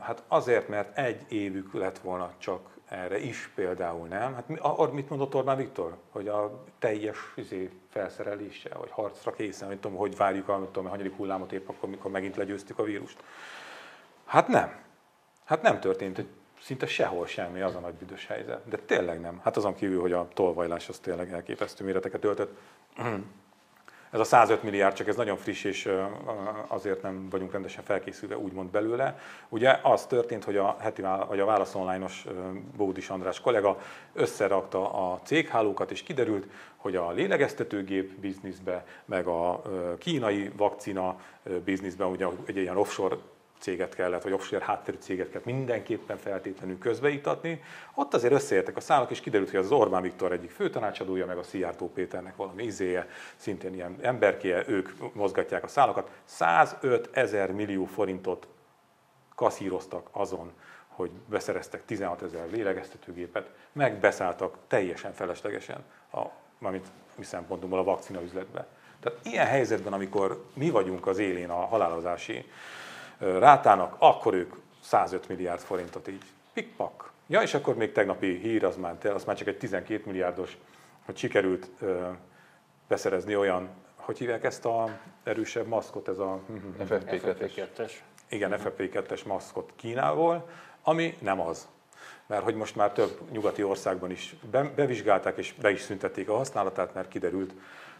Hát 0.00 0.22
azért, 0.28 0.68
mert 0.68 0.98
egy 0.98 1.20
évük 1.28 1.74
lett 1.74 1.98
volna 1.98 2.32
csak 2.38 2.74
erre 2.88 3.18
is 3.18 3.50
például, 3.54 4.06
nem? 4.06 4.34
Hát 4.34 4.48
mi, 4.48 4.56
a, 4.60 4.90
mit 4.92 5.08
mondott 5.08 5.34
Orbán 5.34 5.56
Viktor? 5.56 5.96
Hogy 6.10 6.28
a 6.28 6.64
teljes 6.78 7.16
izé, 7.36 7.70
felszereléssel, 7.90 8.78
vagy 8.78 8.90
harcra 8.90 9.32
készen, 9.32 9.68
nem 9.68 9.80
tudom, 9.80 9.96
hogy 9.96 10.16
várjuk 10.16 10.48
a, 10.48 10.64
tudom, 10.64 10.86
a 10.86 10.88
hanyadik 10.88 11.16
hullámot 11.16 11.52
épp 11.52 11.68
akkor, 11.68 11.88
mikor 11.88 12.10
megint 12.10 12.36
legyőztük 12.36 12.78
a 12.78 12.82
vírust. 12.82 13.16
Hát 14.24 14.48
nem. 14.48 14.83
Hát 15.44 15.62
nem 15.62 15.80
történt, 15.80 16.16
hogy 16.16 16.26
szinte 16.60 16.86
sehol 16.86 17.26
semmi 17.26 17.60
az 17.60 17.74
a 17.74 17.78
nagy 17.78 17.94
büdös 17.94 18.26
helyzet. 18.26 18.68
De 18.68 18.76
tényleg 18.76 19.20
nem. 19.20 19.40
Hát 19.42 19.56
azon 19.56 19.74
kívül, 19.74 20.00
hogy 20.00 20.12
a 20.12 20.28
tolvajlás 20.34 20.88
az 20.88 20.98
tényleg 20.98 21.32
elképesztő 21.32 21.84
méreteket 21.84 22.24
öltött. 22.24 22.58
Ez 24.10 24.20
a 24.20 24.24
105 24.24 24.62
milliárd, 24.62 24.94
csak 24.94 25.08
ez 25.08 25.16
nagyon 25.16 25.36
friss, 25.36 25.64
és 25.64 25.90
azért 26.66 27.02
nem 27.02 27.28
vagyunk 27.30 27.52
rendesen 27.52 27.84
felkészülve, 27.84 28.38
úgymond 28.38 28.70
belőle. 28.70 29.18
Ugye 29.48 29.78
az 29.82 30.06
történt, 30.06 30.44
hogy 30.44 30.56
a 30.56 30.76
heti 30.80 31.02
vagy 31.28 31.40
a 31.40 31.44
Válasz 31.44 31.74
Online-os 31.74 32.26
Bódis 32.76 33.08
András 33.08 33.40
kollega 33.40 33.78
összerakta 34.12 34.92
a 34.92 35.20
céghálókat, 35.24 35.90
és 35.90 36.02
kiderült, 36.02 36.46
hogy 36.76 36.96
a 36.96 37.10
lélegeztetőgép 37.10 38.12
bizniszbe, 38.12 38.86
meg 39.04 39.26
a 39.26 39.62
kínai 39.98 40.50
vakcina 40.56 41.20
bizniszben, 41.64 42.08
ugye 42.08 42.26
egy 42.44 42.56
ilyen 42.56 42.76
offshore 42.76 43.16
céget 43.64 43.94
kellett, 43.94 44.22
vagy 44.22 44.32
offshore 44.32 44.64
hátterű 44.64 44.96
céget 45.00 45.28
kellett 45.28 45.44
mindenképpen 45.44 46.16
feltétlenül 46.16 46.78
közbeítatni. 46.78 47.62
Ott 47.94 48.14
azért 48.14 48.32
összeértek 48.32 48.76
a 48.76 48.80
szálak, 48.80 49.10
és 49.10 49.20
kiderült, 49.20 49.50
hogy 49.50 49.58
az 49.58 49.72
Orbán 49.72 50.02
Viktor 50.02 50.32
egyik 50.32 50.50
főtanácsadója, 50.50 51.26
meg 51.26 51.38
a 51.38 51.42
Szijjártó 51.42 51.90
Péternek 51.90 52.36
valami 52.36 52.62
izéje, 52.62 53.08
szintén 53.36 53.74
ilyen 53.74 53.96
emberkéje, 54.00 54.68
ők 54.68 55.14
mozgatják 55.14 55.64
a 55.64 55.68
szálakat. 55.68 56.10
105 56.24 57.08
ezer 57.12 57.50
millió 57.50 57.84
forintot 57.84 58.46
kaszíroztak 59.34 60.08
azon, 60.12 60.52
hogy 60.88 61.10
beszereztek 61.28 61.84
16 61.84 62.22
ezer 62.22 62.50
lélegeztetőgépet, 62.50 63.50
meg 63.72 63.98
beszálltak 63.98 64.56
teljesen 64.66 65.12
feleslegesen, 65.12 65.84
a, 66.12 66.22
mármint 66.58 66.86
mi 67.16 67.24
szempontunkból 67.24 67.78
a 67.78 67.84
vakcina 67.84 68.22
üzletbe. 68.22 68.66
Tehát 69.00 69.18
ilyen 69.22 69.46
helyzetben, 69.46 69.92
amikor 69.92 70.44
mi 70.54 70.70
vagyunk 70.70 71.06
az 71.06 71.18
élén 71.18 71.50
a 71.50 71.66
halálozási 71.66 72.44
rátának, 73.38 73.96
akkor 73.98 74.34
ők 74.34 74.54
105 74.82 75.28
milliárd 75.28 75.60
forintot 75.60 76.08
így 76.08 76.22
pikpak. 76.52 77.12
Ja, 77.26 77.42
és 77.42 77.54
akkor 77.54 77.76
még 77.76 77.92
tegnapi 77.92 78.38
hír, 78.38 78.64
az 78.64 78.76
már, 78.76 79.06
az 79.06 79.24
már 79.24 79.36
csak 79.36 79.48
egy 79.48 79.58
12 79.58 80.02
milliárdos, 80.06 80.56
hogy 81.04 81.16
sikerült 81.16 81.70
ö, 81.80 82.08
beszerezni 82.88 83.36
olyan, 83.36 83.68
hogy 83.96 84.18
hívják 84.18 84.44
ezt 84.44 84.64
a 84.64 84.88
erősebb 85.22 85.66
maszkot, 85.66 86.08
ez 86.08 86.18
a 86.18 86.40
FFP2-es. 86.80 87.20
FFP2-es. 87.40 87.92
igen, 88.28 88.60
FFP2-es 88.64 89.26
maszkot 89.26 89.72
Kínából, 89.76 90.48
ami 90.82 91.16
nem 91.20 91.40
az. 91.40 91.68
Mert 92.26 92.42
hogy 92.42 92.54
most 92.54 92.76
már 92.76 92.92
több 92.92 93.20
nyugati 93.30 93.62
országban 93.62 94.10
is 94.10 94.36
be, 94.50 94.62
bevizsgálták 94.62 95.36
és 95.36 95.54
be 95.60 95.70
is 95.70 95.80
szüntették 95.80 96.28
a 96.28 96.36
használatát, 96.36 96.94
mert 96.94 97.08
kiderült, 97.08 97.54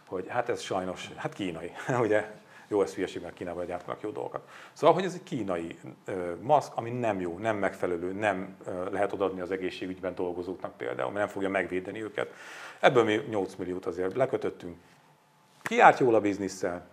hogy 0.07 0.27
hát 0.27 0.49
ez 0.49 0.61
sajnos, 0.61 1.09
hát 1.15 1.33
kínai, 1.33 1.71
ugye, 1.99 2.31
Jó, 2.67 2.81
ez 2.81 2.93
hülyeség, 2.93 3.21
mert 3.21 3.33
Kínában 3.33 3.65
gyártanak 3.65 4.01
jó 4.01 4.09
dolgokat. 4.09 4.49
Szóval, 4.73 4.95
hogy 4.95 5.03
ez 5.03 5.13
egy 5.13 5.23
kínai 5.23 5.79
maszk, 6.41 6.71
ami 6.75 6.89
nem 6.89 7.19
jó, 7.19 7.37
nem 7.37 7.57
megfelelő, 7.57 8.11
nem 8.11 8.57
lehet 8.91 9.13
odaadni 9.13 9.41
az 9.41 9.51
egészségügyben 9.51 10.15
dolgozóknak 10.15 10.77
például, 10.77 11.11
mert 11.11 11.25
nem 11.25 11.33
fogja 11.33 11.49
megvédeni 11.49 12.03
őket. 12.03 12.33
Ebből 12.79 13.03
mi 13.03 13.21
8 13.29 13.55
milliót 13.55 13.85
azért 13.85 14.15
lekötöttünk. 14.15 14.77
Ki 15.61 15.75
járt 15.75 15.99
jól 15.99 16.15
a 16.15 16.21
bizniszsel? 16.21 16.87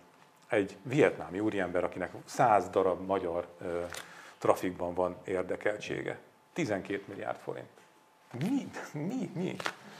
Egy 0.47 0.77
vietnámi 0.81 1.39
úriember, 1.39 1.83
akinek 1.83 2.11
100 2.25 2.69
darab 2.69 3.05
magyar 3.05 3.47
trafikban 4.37 4.93
van 4.93 5.15
érdekeltsége. 5.25 6.19
12 6.53 7.03
milliárd 7.07 7.37
forint. 7.37 7.67
Mi? 8.39 8.69
Mi? 8.91 9.29
Mi? 9.33 9.55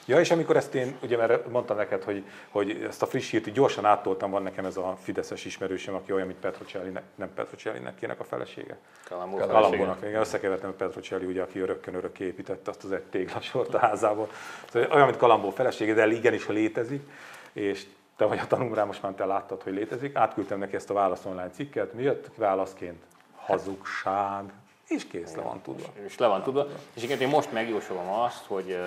Ja, 0.06 0.20
és 0.20 0.32
amikor 0.32 0.56
ezt 0.56 0.76
én, 0.76 0.98
ugye 1.02 1.18
mert 1.18 1.48
mondtam 1.50 1.78
neked, 1.78 2.04
hogy, 2.04 2.24
hogy 2.50 2.86
ezt 2.88 3.02
a 3.02 3.06
friss 3.06 3.30
hírt 3.30 3.52
gyorsan 3.52 3.86
áttoltam, 3.86 4.32
van 4.32 4.44
nekem 4.44 4.66
ez 4.66 4.78
a 4.78 4.98
Fideszes 5.02 5.46
ismerősöm, 5.46 5.96
aki 5.96 6.12
olyan, 6.14 6.28
mint 6.28 6.40
Petrocelli, 6.40 6.92
nem 7.16 7.34
Petrocellinek 7.34 7.96
kének 7.96 8.20
a 8.20 8.24
felesége. 8.24 8.78
Kalambó 9.10 9.38
Kalambónak, 9.38 9.98
igen, 10.02 10.20
összekevertem 10.20 10.70
a 10.70 10.74
Petrocelli, 10.74 11.26
ugye, 11.26 11.42
aki 11.42 11.60
örökkön 11.60 11.96
örökké 11.96 12.26
építette 12.26 12.70
azt 12.70 12.84
az 12.84 12.92
egy 12.92 13.04
téglasort 13.04 13.74
a 13.74 13.78
házából. 13.78 14.30
Szóval 14.72 14.92
olyan, 14.92 15.06
mint 15.06 15.18
Kalambó 15.18 15.50
felesége, 15.50 15.94
de 15.94 16.08
igenis, 16.08 16.48
létezik, 16.48 17.10
és 17.54 17.86
te 18.18 18.26
vagy 18.26 18.40
a 18.40 18.48
tanulmányra, 18.48 18.86
most 18.86 19.02
már 19.02 19.12
te 19.12 19.26
láttad, 19.26 19.62
hogy 19.62 19.74
létezik. 19.74 20.16
Átküldtem 20.16 20.60
neki 20.60 20.76
ezt 20.76 20.90
a 20.90 20.94
válasz 20.94 21.26
online 21.26 21.50
cikket, 21.50 21.94
mi 21.94 22.04
jött 22.04 22.30
válaszként? 22.36 23.04
Hazugság. 23.36 24.44
És 24.88 25.08
kész, 25.08 25.36
le 25.36 25.42
van 25.42 25.62
tudva. 25.62 25.88
És 26.06 26.18
le 26.18 26.28
van 26.28 26.44
tudva. 26.44 26.68
És 26.94 27.04
igen, 27.04 27.20
én 27.20 27.28
most 27.28 27.52
megjósolom 27.52 28.10
azt, 28.10 28.46
hogy 28.46 28.78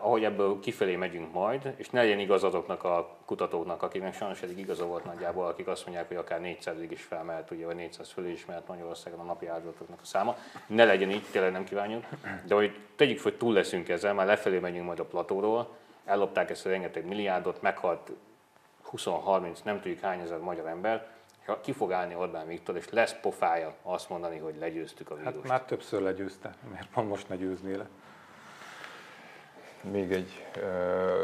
ahogy 0.00 0.24
ebből 0.24 0.60
kifelé 0.60 0.96
megyünk 0.96 1.32
majd, 1.32 1.74
és 1.76 1.90
ne 1.90 2.00
legyen 2.00 2.18
igaz 2.18 2.44
azoknak 2.44 2.84
a 2.84 3.16
kutatóknak, 3.24 3.82
akiknek 3.82 4.14
sajnos 4.14 4.42
eddig 4.42 4.58
igaza 4.58 4.86
volt 4.86 5.04
nagyjából, 5.04 5.46
akik 5.46 5.66
azt 5.66 5.86
mondják, 5.86 6.08
hogy 6.08 6.16
akár 6.16 6.40
400-ig 6.42 6.88
is 6.88 7.02
felmehet, 7.02 7.50
ugye, 7.50 7.66
vagy 7.66 7.76
400 7.76 8.10
fölé 8.10 8.32
is 8.32 8.46
mehet 8.46 8.68
Magyarországon 8.68 9.20
a 9.20 9.22
napi 9.22 9.46
áldozatoknak 9.46 9.98
a 10.02 10.04
száma. 10.04 10.36
Ne 10.66 10.84
legyen 10.84 11.10
így, 11.10 11.24
tényleg 11.30 11.52
nem 11.52 11.64
kívánjuk, 11.64 12.04
de 12.46 12.54
hogy 12.54 12.78
tegyük 12.96 13.20
hogy 13.20 13.36
túl 13.36 13.52
leszünk 13.52 13.88
ezzel, 13.88 14.14
már 14.14 14.26
lefelé 14.26 14.58
megyünk 14.58 14.86
majd 14.86 14.98
a 14.98 15.04
platóról, 15.04 15.68
ellopták 16.04 16.50
ezt 16.50 16.66
a 16.66 16.68
rengeteg 16.68 17.06
milliárdot, 17.06 17.62
meghalt 17.62 18.10
20-30, 18.92 19.62
nem 19.64 19.80
tudjuk 19.80 20.00
hány 20.00 20.20
ezer 20.20 20.38
magyar 20.38 20.66
ember, 20.66 21.06
ha 21.46 21.60
ki 21.60 21.72
fog 21.72 21.92
állni 21.92 22.14
Orbán 22.14 22.46
Viktor, 22.46 22.76
és 22.76 22.90
lesz 22.90 23.16
pofája 23.20 23.74
azt 23.82 24.08
mondani, 24.08 24.38
hogy 24.38 24.54
legyőztük 24.58 25.10
a 25.10 25.14
vírust. 25.14 25.34
Hát 25.34 25.48
már 25.48 25.62
többször 25.62 26.02
legyőzte, 26.02 26.54
miért 26.70 26.88
pont 26.88 27.08
most 27.08 27.28
ne 27.28 27.36
győzné 27.36 27.74
le? 27.74 27.88
Még 29.90 30.12
egy, 30.12 30.46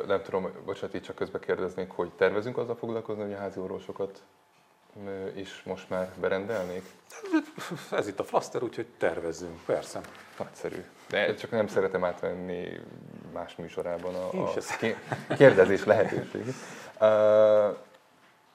nem 0.07 0.23
tudom, 0.23 0.53
bocsánat, 0.65 0.95
itt 0.95 1.03
csak 1.03 1.17
közbe 1.17 1.39
kérdeznék, 1.39 1.91
hogy 1.91 2.11
tervezünk 2.11 2.59
azzal 2.59 2.77
foglalkozni, 2.77 3.23
hogy 3.23 3.33
a 3.33 3.37
házi 3.37 3.61
orvosokat 3.61 4.23
is 5.35 5.63
most 5.63 5.91
már 5.91 6.13
berendelnék? 6.21 6.83
Ez 7.91 8.09
itt 8.09 8.19
a 8.19 8.25
flaster, 8.25 8.63
úgyhogy 8.63 8.87
tervezzünk, 8.99 9.59
persze. 9.67 10.01
Nagyszerű. 10.39 10.85
De 11.09 11.35
csak 11.35 11.51
nem 11.51 11.67
szeretem 11.67 12.05
átvenni 12.05 12.81
más 13.33 13.57
műsorában 13.57 14.15
a, 14.15 14.29
a 15.29 15.35
kérdezés 15.37 15.85
lehetőségét. 15.85 16.55
Uh, 17.01 17.77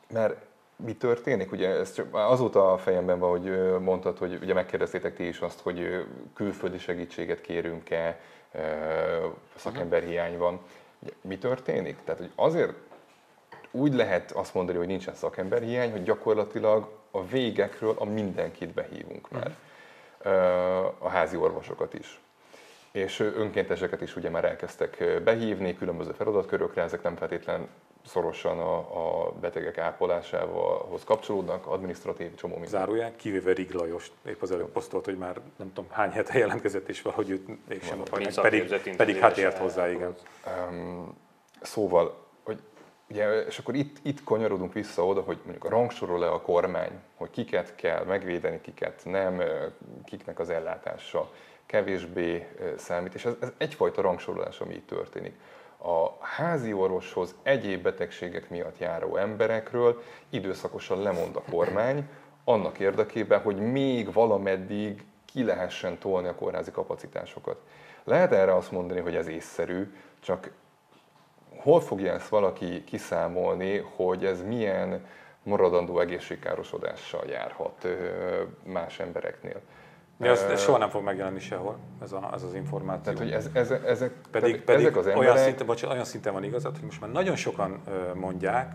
mert 0.09 0.45
mi 0.75 0.95
történik? 0.95 1.51
Ugye 1.51 1.69
ez 1.69 1.93
csak 1.93 2.07
azóta 2.11 2.73
a 2.73 2.77
fejemben 2.77 3.19
van, 3.19 3.29
hogy 3.29 3.79
mondtad, 3.79 4.17
hogy 4.17 4.39
ugye 4.41 4.53
megkérdeztétek 4.53 5.15
ti 5.15 5.27
is 5.27 5.39
azt, 5.39 5.59
hogy 5.59 6.05
külföldi 6.33 6.77
segítséget 6.77 7.41
kérünk-e, 7.41 8.19
szakemberhiány 9.55 10.37
van. 10.37 10.59
Mi 11.21 11.37
történik? 11.37 11.97
Tehát, 12.03 12.19
hogy 12.19 12.31
azért 12.35 12.73
úgy 13.71 13.93
lehet 13.93 14.31
azt 14.31 14.53
mondani, 14.53 14.77
hogy 14.77 14.87
nincsen 14.87 15.15
szakemberhiány, 15.15 15.91
hogy 15.91 16.03
gyakorlatilag 16.03 16.89
a 17.11 17.25
végekről 17.25 17.95
a 17.97 18.05
mindenkit 18.05 18.69
behívunk 18.69 19.29
már. 19.31 19.55
A 20.97 21.07
házi 21.07 21.37
orvosokat 21.37 21.93
is 21.93 22.21
és 22.93 23.19
önkénteseket 23.19 24.01
is 24.01 24.15
ugye 24.15 24.29
már 24.29 24.45
elkezdtek 24.45 25.21
behívni 25.23 25.75
különböző 25.77 26.11
feladatkörökre, 26.11 26.81
ezek 26.81 27.03
nem 27.03 27.15
feltétlen 27.15 27.67
szorosan 28.05 28.59
a, 28.59 28.77
a 28.77 29.31
betegek 29.31 29.77
ápolásához 29.77 31.03
kapcsolódnak, 31.03 31.67
administratív 31.67 32.35
csomó 32.35 32.53
minden. 32.53 32.71
Záróján, 32.71 33.15
kivéve 33.15 33.53
Rig 33.53 33.71
Lajos, 33.71 34.11
épp 34.25 34.41
az 34.41 34.51
előbb 34.51 34.69
posztolt, 34.71 35.05
hogy 35.05 35.17
már 35.17 35.41
nem 35.57 35.73
tudom 35.73 35.91
hány 35.91 36.11
hete 36.11 36.37
jelentkezett, 36.37 36.89
és 36.89 37.01
valahogy 37.01 37.29
őt 37.29 37.67
mégsem 37.67 38.01
akarják, 38.01 38.33
pedig, 38.33 38.95
pedig 38.95 39.17
hát 39.17 39.37
ért 39.37 39.57
hozzá, 39.57 39.89
igen. 39.89 40.15
Um, 40.69 41.17
szóval, 41.61 42.17
hogy 42.43 42.59
ugye, 43.09 43.41
és 43.45 43.57
akkor 43.57 43.75
itt, 43.75 43.97
itt 44.01 44.23
kanyarodunk 44.23 44.73
vissza 44.73 45.05
oda, 45.05 45.21
hogy 45.21 45.39
mondjuk 45.43 45.69
rangsorol-e 45.69 46.31
a 46.31 46.41
kormány, 46.41 46.91
hogy 47.15 47.29
kiket 47.29 47.75
kell 47.75 48.03
megvédeni, 48.03 48.61
kiket 48.61 49.01
nem, 49.03 49.41
kiknek 50.05 50.39
az 50.39 50.49
ellátása 50.49 51.31
kevésbé 51.65 52.47
számít, 52.77 53.13
és 53.13 53.25
ez, 53.25 53.33
ez 53.39 53.51
egyfajta 53.57 54.01
rangsorolás, 54.01 54.59
ami 54.59 54.73
itt 54.73 54.87
történik 54.87 55.33
a 55.83 56.17
házi 56.19 56.73
orvoshoz 56.73 57.35
egyéb 57.43 57.81
betegségek 57.81 58.49
miatt 58.49 58.77
járó 58.77 59.15
emberekről 59.15 60.01
időszakosan 60.29 61.01
lemond 61.01 61.35
a 61.35 61.43
kormány, 61.51 62.09
annak 62.43 62.79
érdekében, 62.79 63.41
hogy 63.41 63.55
még 63.55 64.13
valameddig 64.13 65.03
ki 65.25 65.43
lehessen 65.43 65.97
tolni 65.97 66.27
a 66.27 66.35
kórházi 66.35 66.71
kapacitásokat. 66.71 67.61
Lehet 68.03 68.31
erre 68.31 68.55
azt 68.55 68.71
mondani, 68.71 68.99
hogy 68.99 69.15
ez 69.15 69.27
észszerű, 69.27 69.93
csak 70.19 70.51
hol 71.57 71.81
fogja 71.81 72.13
ezt 72.13 72.27
valaki 72.27 72.83
kiszámolni, 72.83 73.77
hogy 73.77 74.25
ez 74.25 74.41
milyen 74.43 75.05
maradandó 75.43 75.99
egészségkárosodással 75.99 77.25
járhat 77.25 77.87
más 78.63 78.99
embereknél? 78.99 79.61
De 80.23 80.29
ez, 80.29 80.41
ez 80.41 80.61
soha 80.61 80.77
nem 80.77 80.89
fog 80.89 81.03
megjelenni 81.03 81.39
sehol, 81.39 81.77
ez, 82.01 82.11
a, 82.11 82.29
ez 82.33 82.43
az 82.43 82.53
információ. 82.53 83.03
Tehát, 83.03 83.19
hogy 83.19 83.31
ez, 83.31 83.49
ez, 83.53 83.71
ezek, 83.71 84.11
pedig, 84.31 84.61
pedig 84.61 84.85
ezek 84.85 84.97
az 84.97 85.07
emberek... 85.07 85.29
olyan, 85.29 85.43
szinten, 85.43 85.65
bocsánat, 85.65 85.93
olyan 85.93 86.05
szinten 86.05 86.33
van 86.33 86.43
igazad, 86.43 86.75
hogy 86.75 86.85
most 86.85 87.01
már 87.01 87.11
nagyon 87.11 87.35
sokan 87.35 87.81
mondják, 88.13 88.73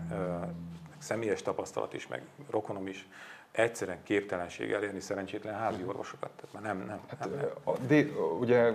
személyes 0.97 1.41
tapasztalat 1.41 1.93
is, 1.93 2.07
meg 2.07 2.21
rokonom 2.49 2.87
is, 2.87 3.07
egyszerűen 3.51 4.03
képtelenség 4.03 4.71
elérni 4.71 4.99
szerencsétlen 4.99 5.53
házi 5.53 5.83
orvosokat. 5.85 6.29
Tehát 6.29 6.53
már 6.53 6.63
nem, 6.63 6.87
nem. 6.87 6.99
Hát, 7.19 7.29
nem, 7.35 7.49
A, 7.63 7.77
dél, 7.87 8.07
ugye 8.39 8.71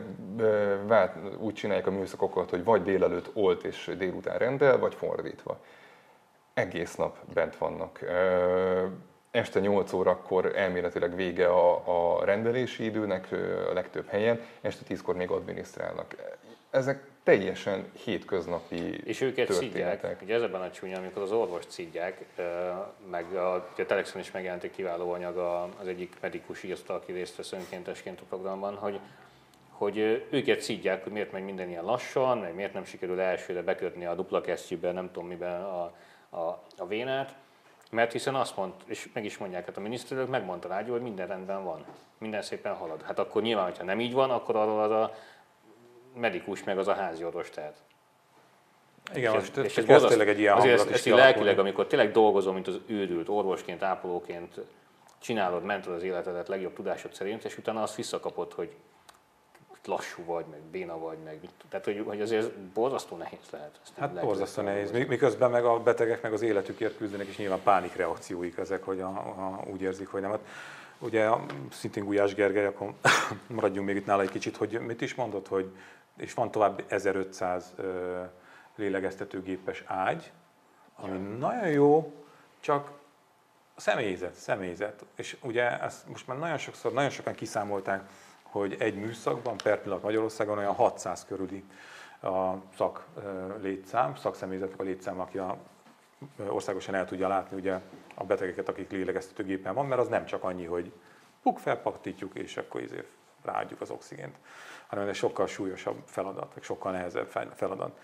vált, 0.87 1.17
úgy 1.39 1.55
csinálják 1.55 1.87
a 1.87 1.91
műszakokat, 1.91 2.51
hogy 2.51 2.65
vagy 2.65 2.83
délelőtt 2.83 3.31
olt 3.35 3.65
és 3.65 3.95
délután 3.99 4.39
rendel, 4.39 4.79
vagy 4.79 4.95
fordítva. 4.95 5.59
Egész 6.55 6.95
nap 6.95 7.19
bent 7.35 7.57
vannak 7.57 8.01
este 9.35 9.61
8 9.61 9.93
órakor 9.93 10.57
elméletileg 10.57 11.15
vége 11.15 11.47
a, 11.47 11.83
a 12.17 12.25
rendelési 12.25 12.85
időnek 12.85 13.33
a 13.71 13.73
legtöbb 13.73 14.07
helyen, 14.09 14.41
este 14.61 14.95
10-kor 14.95 15.17
még 15.17 15.31
adminisztrálnak. 15.31 16.17
Ezek 16.71 17.03
teljesen 17.23 17.91
hétköznapi 18.05 19.01
És 19.05 19.21
őket 19.21 19.53
szidják, 19.53 20.17
ugye 20.23 20.35
ez 20.35 20.43
ebben 20.43 20.61
a 20.61 20.71
csúnya, 20.71 20.99
amikor 20.99 21.23
az 21.23 21.33
orvost 21.33 21.71
szidják, 21.71 22.25
meg 23.11 23.33
a, 23.33 23.55
a 23.55 23.85
Telexon 23.87 24.21
is 24.21 24.31
megjelent 24.31 24.63
egy 24.63 24.71
kiváló 24.71 25.13
anyag 25.13 25.37
az 25.81 25.87
egyik 25.87 26.17
medikus 26.21 26.63
írta, 26.63 26.95
aki 26.95 27.13
részt 27.13 27.37
vesz 27.37 27.53
önkéntesként 27.53 28.21
a 28.21 28.25
programban, 28.29 28.75
hogy 28.75 29.01
hogy 29.69 30.27
őket 30.31 30.61
szidják, 30.61 31.03
hogy 31.03 31.13
miért 31.13 31.33
megy 31.33 31.45
minden 31.45 31.69
ilyen 31.69 31.85
lassan, 31.85 32.39
meg 32.39 32.55
miért 32.55 32.73
nem 32.73 32.85
sikerül 32.85 33.21
elsőre 33.21 33.63
bekötni 33.63 34.07
a 34.07 34.15
dupla 34.15 34.41
kesztyűbe, 34.41 34.93
nem 34.93 35.11
tudom 35.13 35.29
miben 35.29 35.63
a, 35.63 35.83
a, 36.31 36.63
a 36.77 36.87
vénát, 36.87 37.35
mert 37.95 38.13
hiszen 38.13 38.35
azt 38.35 38.57
mond, 38.57 38.73
és 38.87 39.09
meg 39.13 39.25
is 39.25 39.39
mondják, 39.39 39.67
hát 39.67 39.77
a 39.77 39.81
miniszterelnök 39.81 40.33
megmondta 40.33 40.69
rágyó, 40.69 40.93
hogy 40.93 41.03
minden 41.03 41.27
rendben 41.27 41.65
van, 41.65 41.85
minden 42.19 42.43
szépen 42.43 42.75
halad. 42.75 43.03
Hát 43.03 43.19
akkor 43.19 43.43
nyilván, 43.43 43.65
hogyha 43.65 43.85
nem 43.85 44.01
így 44.01 44.13
van, 44.13 44.31
akkor 44.31 44.57
arról 44.57 44.83
az 44.83 44.91
a 44.91 45.15
medikus, 46.15 46.65
meg 46.65 46.79
az 46.79 46.89
a 46.89 46.95
házi 46.95 47.25
orvos 47.25 47.51
tehet. 47.51 47.77
Igen, 49.15 49.35
és 49.35 49.51
ez, 49.57 49.65
és 49.65 49.77
ez, 49.77 49.89
ez 49.89 50.03
tényleg 50.03 50.29
egy 50.29 50.39
ilyen 50.39 50.57
Azért 50.57 50.81
ezt, 50.81 50.91
ezt 50.91 51.05
lelkileg, 51.05 51.59
amikor 51.59 51.87
tényleg 51.87 52.11
dolgozom, 52.11 52.55
mint 52.55 52.67
az 52.67 52.81
őrült, 52.87 53.29
orvosként, 53.29 53.83
ápolóként, 53.83 54.61
csinálod, 55.19 55.63
mented 55.63 55.93
az 55.93 56.03
életedet 56.03 56.49
legjobb 56.49 56.73
tudásod 56.73 57.15
szerint, 57.15 57.45
és 57.45 57.59
utána 57.59 57.83
azt 57.83 57.95
visszakapod, 57.95 58.53
hogy 58.53 58.77
lassú 59.87 60.25
vagy, 60.25 60.45
meg 60.51 60.61
béna 60.61 60.99
vagy, 60.99 61.19
meg 61.25 61.39
tehát 61.69 61.85
hogy, 61.85 62.03
hogy 62.07 62.21
azért 62.21 62.59
borzasztó 62.59 63.17
nehéz 63.17 63.51
lehet. 63.51 63.81
Ezt 63.83 63.93
hát 63.99 64.21
borzasztó 64.21 64.63
nehéz, 64.63 64.91
miközben 64.91 65.51
meg 65.51 65.65
a 65.65 65.81
betegek 65.81 66.23
meg 66.23 66.33
az 66.33 66.43
életükért 66.43 66.97
küzdenek, 66.97 67.27
és 67.27 67.37
nyilván 67.37 67.63
pánikreakcióik 67.63 68.57
ezek, 68.57 68.83
hogy 68.83 69.01
a, 69.01 69.09
a, 69.09 69.63
úgy 69.73 69.83
érzik, 69.83 70.09
hogy 70.09 70.21
nem. 70.21 70.31
Hát, 70.31 70.47
ugye 70.99 71.29
szintén 71.71 72.05
Gulyás 72.05 72.35
Gergely, 72.35 72.67
akkor 72.67 72.93
maradjunk 73.47 73.87
még 73.87 73.97
itt 73.97 74.07
nála 74.07 74.23
egy 74.23 74.31
kicsit, 74.31 74.57
hogy 74.57 74.81
mit 74.81 75.01
is 75.01 75.15
mondott, 75.15 75.49
hogy 75.49 75.73
és 76.17 76.35
van 76.35 76.51
tovább 76.51 76.85
1500 76.89 77.73
ö, 77.77 78.23
lélegeztetőgépes 78.77 79.83
ágy, 79.87 80.33
ami 80.97 81.19
ja. 81.19 81.37
nagyon 81.39 81.69
jó, 81.69 82.13
csak 82.61 82.91
személyzet, 83.77 84.35
személyzet. 84.35 85.05
És 85.17 85.37
ugye 85.43 85.81
ezt 85.81 86.09
most 86.09 86.27
már 86.27 86.39
nagyon 86.39 86.59
sokszor, 86.59 86.93
nagyon 86.93 87.11
sokan 87.11 87.35
kiszámolták, 87.35 88.09
hogy 88.55 88.77
egy 88.79 88.95
műszakban 88.95 89.57
per 89.57 89.83
pillanat 89.83 90.03
Magyarországon 90.03 90.59
olyan 90.59 90.75
600 90.75 91.25
körüli 91.25 91.65
a 92.23 92.55
szak 92.77 93.07
létszám, 93.61 94.15
szakszemélyzetnek 94.15 94.81
a 94.81 94.83
létszám, 94.83 95.21
aki 95.21 95.39
a 95.39 95.57
országosan 96.49 96.95
el 96.95 97.07
tudja 97.07 97.29
látni 97.29 97.57
ugye 97.57 97.81
a 98.15 98.25
betegeket, 98.25 98.69
akik 98.69 98.91
lélegeztetőgépen 98.91 99.75
van, 99.75 99.87
mert 99.87 100.01
az 100.01 100.09
nem 100.09 100.25
csak 100.25 100.45
annyi, 100.45 100.65
hogy 100.65 100.93
puk, 101.43 101.59
felpaktítjuk, 101.59 102.35
és 102.35 102.57
akkor 102.57 102.81
izé 102.81 103.07
ráadjuk 103.43 103.81
az 103.81 103.91
oxigént, 103.91 104.37
hanem 104.87 105.09
ez 105.09 105.17
sokkal 105.17 105.47
súlyosabb 105.47 106.03
feladat, 106.05 106.55
sokkal 106.61 106.93
nehezebb 106.93 107.29
feladat. 107.55 107.99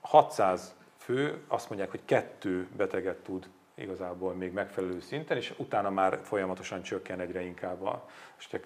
600 0.00 0.74
fő 0.96 1.44
azt 1.48 1.68
mondják, 1.68 1.90
hogy 1.90 2.04
kettő 2.04 2.68
beteget 2.76 3.22
tud 3.22 3.48
igazából 3.80 4.34
még 4.34 4.52
megfelelő 4.52 5.00
szinten, 5.00 5.36
és 5.36 5.54
utána 5.56 5.90
már 5.90 6.18
folyamatosan 6.22 6.82
csökken 6.82 7.20
egyre 7.20 7.40
inkább. 7.40 7.82
A, 7.82 8.08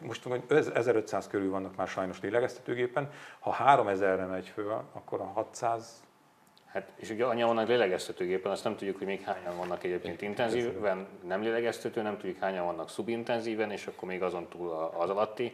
most 0.02 0.26
1500 0.74 1.26
körül 1.26 1.50
vannak 1.50 1.76
már 1.76 1.88
sajnos 1.88 2.20
lélegeztetőgépen, 2.20 3.10
ha 3.38 3.56
3000-re 3.58 4.26
megy 4.26 4.48
föl, 4.48 4.84
akkor 4.92 5.20
a 5.20 5.24
600 5.24 6.02
Hát, 6.74 6.92
és 6.96 7.10
ugye 7.10 7.24
annyian 7.24 7.48
vannak 7.48 7.68
lélegeztetőgépen, 7.68 8.52
azt 8.52 8.64
nem 8.64 8.76
tudjuk, 8.76 8.98
hogy 8.98 9.06
még 9.06 9.22
hányan 9.22 9.56
vannak 9.56 9.84
egyébként 9.84 10.22
intenzíven, 10.22 11.06
nem 11.22 11.42
lélegeztető, 11.42 12.02
nem 12.02 12.18
tudjuk 12.18 12.38
hányan 12.38 12.64
vannak 12.64 12.90
szubintenzíven, 12.90 13.70
és 13.70 13.86
akkor 13.86 14.08
még 14.08 14.22
azon 14.22 14.48
túl 14.48 14.90
az 14.98 15.10
alatti 15.10 15.52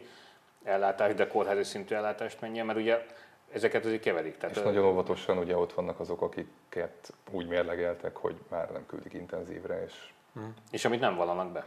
ellátás, 0.63 1.13
de 1.13 1.27
kórházi 1.27 1.63
szintű 1.63 1.95
ellátást 1.95 2.41
menjen, 2.41 2.65
mert 2.65 2.79
ugye 2.79 3.05
ezeket 3.53 3.85
azért 3.85 4.01
keverik. 4.01 4.37
Tehát 4.37 4.55
és 4.55 4.61
nagyon 4.61 4.85
óvatosan 4.85 5.37
ugye 5.37 5.57
ott 5.57 5.73
vannak 5.73 5.99
azok, 5.99 6.21
akiket 6.21 7.13
úgy 7.31 7.47
mérlegeltek, 7.47 8.15
hogy 8.15 8.35
már 8.49 8.71
nem 8.71 8.85
küldik 8.85 9.13
intenzívre. 9.13 9.83
És, 9.83 9.93
hmm. 10.33 10.53
és 10.71 10.85
amit 10.85 10.99
nem 10.99 11.15
vallanak 11.15 11.51
be. 11.51 11.65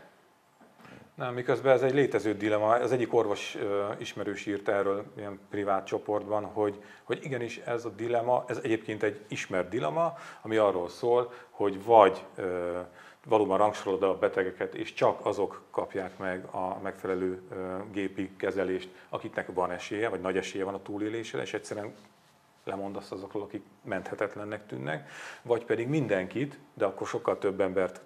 Nem, 1.14 1.34
miközben 1.34 1.72
ez 1.72 1.82
egy 1.82 1.94
létező 1.94 2.34
dilema. 2.34 2.68
Az 2.68 2.92
egyik 2.92 3.14
orvos 3.14 3.56
ismerős 3.98 4.46
írt 4.46 4.68
erről 4.68 5.04
ilyen 5.16 5.40
privát 5.50 5.86
csoportban, 5.86 6.44
hogy, 6.44 6.82
hogy 7.02 7.24
igenis 7.24 7.58
ez 7.58 7.84
a 7.84 7.88
dilema, 7.88 8.44
ez 8.48 8.60
egyébként 8.62 9.02
egy 9.02 9.20
ismert 9.28 9.68
dilema, 9.68 10.16
ami 10.42 10.56
arról 10.56 10.88
szól, 10.88 11.32
hogy 11.50 11.84
vagy 11.84 12.24
valóban 13.24 13.58
rangsorolod 13.58 14.02
a 14.02 14.18
betegeket, 14.18 14.74
és 14.74 14.92
csak 14.92 15.26
azok 15.26 15.62
kapják 15.70 16.18
meg 16.18 16.44
a 16.44 16.78
megfelelő 16.82 17.42
gépi 17.92 18.30
kezelést, 18.36 18.88
akiknek 19.08 19.52
van 19.54 19.70
esélye, 19.70 20.08
vagy 20.08 20.20
nagy 20.20 20.36
esélye 20.36 20.64
van 20.64 20.74
a 20.74 20.82
túlélésre, 20.82 21.42
és 21.42 21.54
egyszerűen 21.54 21.94
lemondasz 22.64 23.10
azokról, 23.10 23.42
akik 23.42 23.62
menthetetlennek 23.82 24.66
tűnnek, 24.66 25.10
vagy 25.42 25.64
pedig 25.64 25.88
mindenkit, 25.88 26.58
de 26.74 26.84
akkor 26.84 27.06
sokkal 27.06 27.38
több 27.38 27.60
embert 27.60 28.00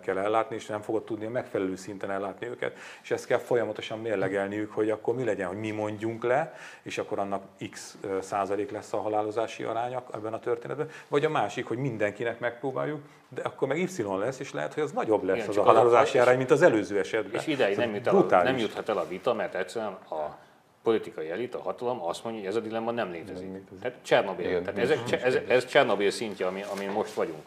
kell 0.00 0.18
ellátni, 0.18 0.56
és 0.56 0.66
nem 0.66 0.80
fogod 0.80 1.04
tudni 1.04 1.26
a 1.26 1.30
megfelelő 1.30 1.76
szinten 1.76 2.10
ellátni 2.10 2.46
őket. 2.46 2.76
És 3.02 3.10
ezt 3.10 3.26
kell 3.26 3.38
folyamatosan 3.38 3.98
mérlegelniük, 3.98 4.72
hogy 4.72 4.90
akkor 4.90 5.14
mi 5.14 5.24
legyen, 5.24 5.48
hogy 5.48 5.56
mi 5.56 5.70
mondjunk 5.70 6.24
le, 6.24 6.54
és 6.82 6.98
akkor 6.98 7.18
annak 7.18 7.42
x 7.70 7.96
százalék 8.20 8.70
lesz 8.70 8.92
a 8.92 9.00
halálozási 9.00 9.62
aránya 9.62 10.04
ebben 10.12 10.32
a 10.32 10.38
történetben, 10.38 10.90
vagy 11.08 11.24
a 11.24 11.30
másik, 11.30 11.66
hogy 11.66 11.78
mindenkinek 11.78 12.38
megpróbáljuk, 12.38 13.00
de 13.28 13.42
akkor 13.42 13.68
meg 13.68 13.78
y 13.78 13.88
lesz, 14.18 14.38
és 14.38 14.52
lehet, 14.52 14.74
hogy 14.74 14.82
az 14.82 14.92
nagyobb 14.92 15.22
lesz 15.22 15.36
Igen, 15.36 15.48
az 15.48 15.56
a 15.56 15.62
halálozási 15.62 16.18
arány, 16.18 16.36
mint 16.36 16.50
az 16.50 16.62
előző 16.62 16.98
esetben. 16.98 17.40
És 17.40 17.46
ideig 17.46 17.76
nem, 17.76 17.94
jut 17.94 18.32
el, 18.32 18.42
nem 18.42 18.58
juthat 18.58 18.88
el 18.88 18.98
a 18.98 19.08
vita, 19.08 19.34
mert 19.34 19.54
egyszerűen 19.54 19.92
a 19.92 20.36
politikai 20.82 21.30
elit, 21.30 21.54
a 21.54 21.62
hatalom 21.62 22.02
azt 22.02 22.24
mondja, 22.24 22.42
hogy 22.42 22.50
ez 22.50 22.56
a 22.56 22.60
dilemma 22.60 22.90
nem 22.90 23.10
létezik. 23.10 23.44
Nem 23.44 23.54
létezik. 23.54 23.80
Tehát 23.80 23.98
Csernobyl. 24.02 24.62
Tehát 24.62 24.78
ez, 24.78 24.90
ez, 25.22 25.38
ez, 25.48 25.66
Csernobyl 25.66 26.10
szintje, 26.10 26.46
ami, 26.46 26.64
amin 26.72 26.90
most 26.90 27.14
vagyunk. 27.14 27.46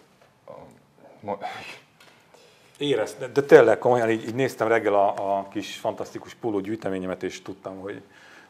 Ma, 1.19 1.38
Érez, 2.78 3.15
de, 3.34 3.43
tényleg 3.43 3.78
komolyan 3.78 4.09
így, 4.09 4.28
így 4.28 4.36
néztem 4.36 4.67
reggel 4.67 4.93
a, 4.93 5.38
a 5.38 5.47
kis 5.47 5.78
fantasztikus 5.78 6.34
póló 6.34 6.59
gyűjteményemet, 6.59 7.23
és 7.23 7.41
tudtam, 7.41 7.80
hogy, 7.80 8.01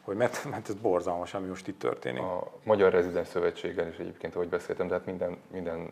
hogy 0.02 0.16
mert, 0.16 0.44
mert 0.50 0.68
ez 0.68 0.74
borzalmas, 0.74 1.34
ami 1.34 1.46
most 1.46 1.68
itt 1.68 1.78
történik. 1.78 2.22
A 2.22 2.52
Magyar 2.62 2.92
Rezidens 2.92 3.28
Szövetséggel 3.28 3.88
is 3.88 3.96
egyébként, 3.96 4.34
ahogy 4.34 4.48
beszéltem, 4.48 4.88
de 4.88 4.94
hát 4.94 5.06
minden, 5.06 5.36
minden 5.52 5.88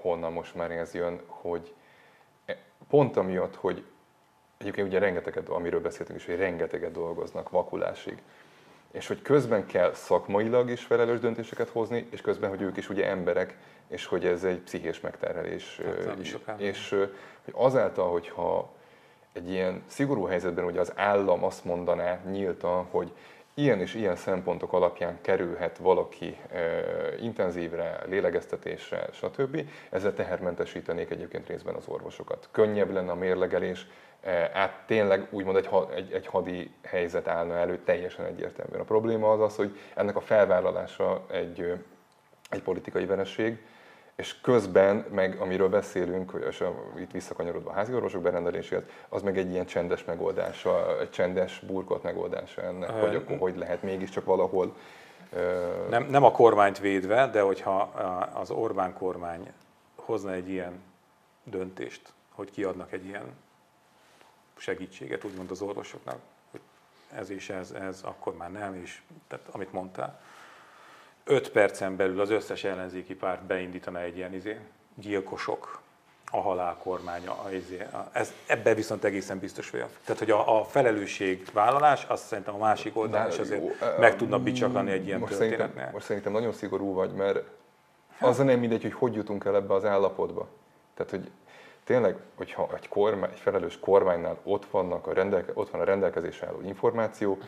honnan 0.00 0.32
most 0.32 0.54
már 0.54 0.70
ez 0.70 0.94
jön, 0.94 1.20
hogy 1.26 1.74
e, 2.46 2.56
pont 2.88 3.16
amiatt, 3.16 3.54
hogy 3.54 3.84
egyébként 4.58 4.86
ugye 4.86 4.98
rengeteget, 4.98 5.48
amiről 5.48 5.80
beszéltünk 5.80 6.18
is, 6.18 6.26
hogy 6.26 6.36
rengeteget 6.36 6.92
dolgoznak 6.92 7.50
vakulásig, 7.50 8.22
és 8.90 9.06
hogy 9.06 9.22
közben 9.22 9.66
kell 9.66 9.92
szakmailag 9.94 10.70
is 10.70 10.84
felelős 10.84 11.20
döntéseket 11.20 11.68
hozni, 11.68 12.06
és 12.10 12.20
közben, 12.20 12.50
hogy 12.50 12.60
ők 12.60 12.76
is 12.76 12.88
ugye 12.88 13.06
emberek, 13.06 13.56
és 13.90 14.06
hogy 14.06 14.24
ez 14.24 14.44
egy 14.44 14.58
pszichés 14.58 15.00
megterhelés. 15.00 15.80
Hát, 16.46 16.60
és 16.60 16.88
hogy 16.88 17.54
azáltal, 17.54 18.10
hogyha 18.10 18.70
egy 19.32 19.50
ilyen 19.50 19.82
szigorú 19.86 20.24
helyzetben 20.24 20.64
ugye 20.64 20.80
az 20.80 20.92
állam 20.96 21.44
azt 21.44 21.64
mondaná 21.64 22.18
nyíltan, 22.30 22.84
hogy 22.84 23.12
ilyen 23.54 23.80
és 23.80 23.94
ilyen 23.94 24.16
szempontok 24.16 24.72
alapján 24.72 25.18
kerülhet 25.20 25.78
valaki 25.78 26.36
e, 26.52 26.60
intenzívre, 27.20 27.98
lélegeztetésre, 28.06 29.08
stb. 29.12 29.68
Ezzel 29.90 30.14
tehermentesítenék 30.14 31.10
egyébként 31.10 31.46
részben 31.46 31.74
az 31.74 31.88
orvosokat. 31.88 32.48
Könnyebb 32.50 32.92
lenne 32.92 33.10
a 33.10 33.14
mérlegelés, 33.14 33.86
e, 34.20 34.50
át 34.54 34.82
tényleg 34.86 35.26
úgymond 35.30 35.56
egy, 35.56 35.68
egy, 35.94 36.12
egy 36.12 36.26
hadi 36.26 36.70
helyzet 36.82 37.28
állna 37.28 37.54
elő 37.54 37.78
teljesen 37.84 38.24
egyértelműen. 38.24 38.80
A 38.80 38.84
probléma 38.84 39.32
az 39.32 39.40
az, 39.40 39.56
hogy 39.56 39.78
ennek 39.94 40.16
a 40.16 40.20
felvállalása 40.20 41.24
egy, 41.30 41.72
egy 42.50 42.62
politikai 42.62 43.06
vereség, 43.06 43.58
és 44.20 44.40
közben, 44.40 45.04
meg 45.10 45.40
amiről 45.40 45.68
beszélünk, 45.68 46.32
és 46.48 46.64
itt 46.98 47.10
visszakanyarodva 47.10 47.70
a 47.70 47.72
házi 47.72 47.94
orvosok 47.94 48.22
berendeléséhez, 48.22 48.82
az 49.08 49.22
meg 49.22 49.38
egy 49.38 49.50
ilyen 49.50 49.66
csendes 49.66 50.04
megoldása, 50.04 51.00
egy 51.00 51.10
csendes 51.10 51.60
burkolt 51.66 52.02
megoldása 52.02 52.62
ennek, 52.62 52.90
hogy 52.90 53.14
akkor 53.14 53.38
hogy 53.38 53.56
lehet 53.56 53.82
mégiscsak 53.82 54.24
valahol 54.24 54.74
nem, 55.88 56.06
nem 56.10 56.24
a 56.24 56.30
kormányt 56.30 56.78
védve, 56.78 57.26
de 57.26 57.40
hogyha 57.40 57.80
az 58.34 58.50
Orbán 58.50 58.94
kormány 58.94 59.52
hozna 59.94 60.32
egy 60.32 60.48
ilyen 60.48 60.82
döntést, 61.44 62.12
hogy 62.34 62.50
kiadnak 62.50 62.92
egy 62.92 63.04
ilyen 63.04 63.36
segítséget, 64.56 65.24
úgymond 65.24 65.50
az 65.50 65.62
orvosoknak, 65.62 66.18
hogy 66.50 66.60
ez 67.14 67.30
és 67.30 67.50
ez, 67.50 67.70
ez, 67.70 68.00
akkor 68.02 68.36
már 68.36 68.52
nem, 68.52 68.74
és 68.74 69.00
tehát, 69.28 69.48
amit 69.50 69.72
mondtál, 69.72 70.20
5 71.30 71.50
percen 71.50 71.96
belül 71.96 72.20
az 72.20 72.30
összes 72.30 72.64
ellenzéki 72.64 73.14
párt 73.14 73.42
beindítana 73.42 74.00
egy 74.00 74.16
ilyen 74.16 74.34
izé, 74.34 74.58
gyilkosok, 74.94 75.80
a 76.30 76.40
halál 76.40 76.76
kormánya. 76.82 77.36
Izé, 77.52 77.86
ez, 78.12 78.32
ebben 78.46 78.74
viszont 78.74 79.04
egészen 79.04 79.38
biztos 79.38 79.70
vagyok. 79.70 79.88
Tehát, 80.04 80.18
hogy 80.18 80.30
a, 80.30 80.60
a 80.60 80.64
felelősségvállalás, 80.64 82.04
azt 82.08 82.26
szerintem 82.26 82.54
a 82.54 82.58
másik 82.58 82.96
oldalon 82.96 83.28
is 83.28 83.38
azért 83.38 83.62
jó, 83.62 83.70
meg 83.98 84.16
tudna 84.16 84.38
bicsaklani 84.38 84.90
egy 84.90 85.06
ilyen 85.06 85.18
most 85.18 85.34
Szerintem, 85.34 85.88
most 85.92 86.04
szerintem 86.04 86.32
nagyon 86.32 86.52
szigorú 86.52 86.94
vagy, 86.94 87.12
mert 87.12 87.42
az 88.20 88.38
nem 88.38 88.58
mindegy, 88.58 88.82
hogy 88.82 88.92
hogy 88.92 89.14
jutunk 89.14 89.44
el 89.44 89.54
ebbe 89.54 89.74
az 89.74 89.84
állapotba. 89.84 90.48
Tehát, 90.94 91.10
hogy 91.10 91.30
tényleg, 91.84 92.16
hogyha 92.34 92.68
egy, 92.76 92.88
kormány, 92.88 93.30
egy 93.32 93.38
felelős 93.38 93.78
kormánynál 93.78 94.38
ott, 94.42 94.66
vannak 94.70 95.06
a 95.06 95.12
rendelke, 95.12 95.52
ott 95.54 95.70
van 95.70 95.80
a 95.80 95.84
rendelkezésre 95.84 96.46
álló 96.46 96.60
információ, 96.60 97.38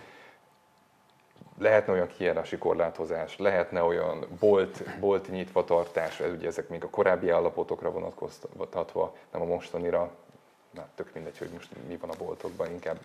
lehetne 1.62 1.92
olyan 1.92 2.06
kijárási 2.06 2.58
korlátozás, 2.58 3.38
lehetne 3.38 3.82
olyan 3.82 4.26
bolt, 4.40 4.98
bolt 5.00 5.28
nyitva 5.28 5.64
tartás, 5.64 6.20
ez 6.20 6.32
ugye 6.32 6.46
ezek 6.46 6.68
még 6.68 6.84
a 6.84 6.90
korábbi 6.90 7.30
állapotokra 7.30 7.90
vonatkoztatva, 7.90 9.14
nem 9.32 9.40
a 9.42 9.44
mostanira, 9.44 10.10
na, 10.70 10.86
tök 10.94 11.10
mindegy, 11.14 11.38
hogy 11.38 11.50
most 11.52 11.68
mi 11.88 11.96
van 11.96 12.10
a 12.10 12.24
boltokban, 12.24 12.70
inkább 12.70 12.98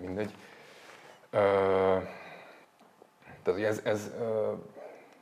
mindegy. 0.00 0.30
Uh, 1.32 2.02
tehát 3.42 3.60
ez, 3.60 3.80
ez 3.84 4.10
uh, 4.20 4.58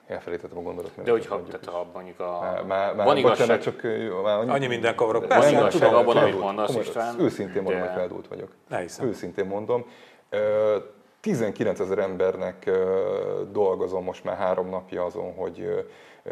elfelejtettem 0.07 0.59
a 0.59 0.63
gondolatot. 0.63 1.05
De 1.05 1.11
hogyha, 1.11 1.43
tehát 1.43 1.65
ha 1.67 1.87
mondjuk 1.95 2.21
a... 2.21 2.63
Már, 2.67 2.95
már, 2.95 3.07
van 3.07 3.17
igazság... 3.17 3.61
csak 3.61 3.83
már 4.23 4.39
annyi, 4.39 4.51
annyi 4.51 4.67
minden 4.67 4.95
kavarok. 4.95 5.27
Van 5.27 5.49
igazság 5.49 5.95
abban, 5.95 6.17
amit 6.17 6.41
mondasz, 6.41 6.75
István. 6.75 7.21
Őszintén 7.21 7.63
mondom, 7.63 7.81
hogy 7.81 7.91
feldult 7.91 8.29
vagyok. 8.29 8.55
Őszintén 9.03 9.47
mondom. 9.47 9.85
Uh, 10.33 10.39
19 11.21 11.81
ezer 11.81 11.99
embernek 11.99 12.71
dolgozom 13.51 14.05
most 14.05 14.25
már 14.25 14.37
három 14.37 14.69
napja 14.69 15.05
azon, 15.05 15.35
hogy 15.35 15.87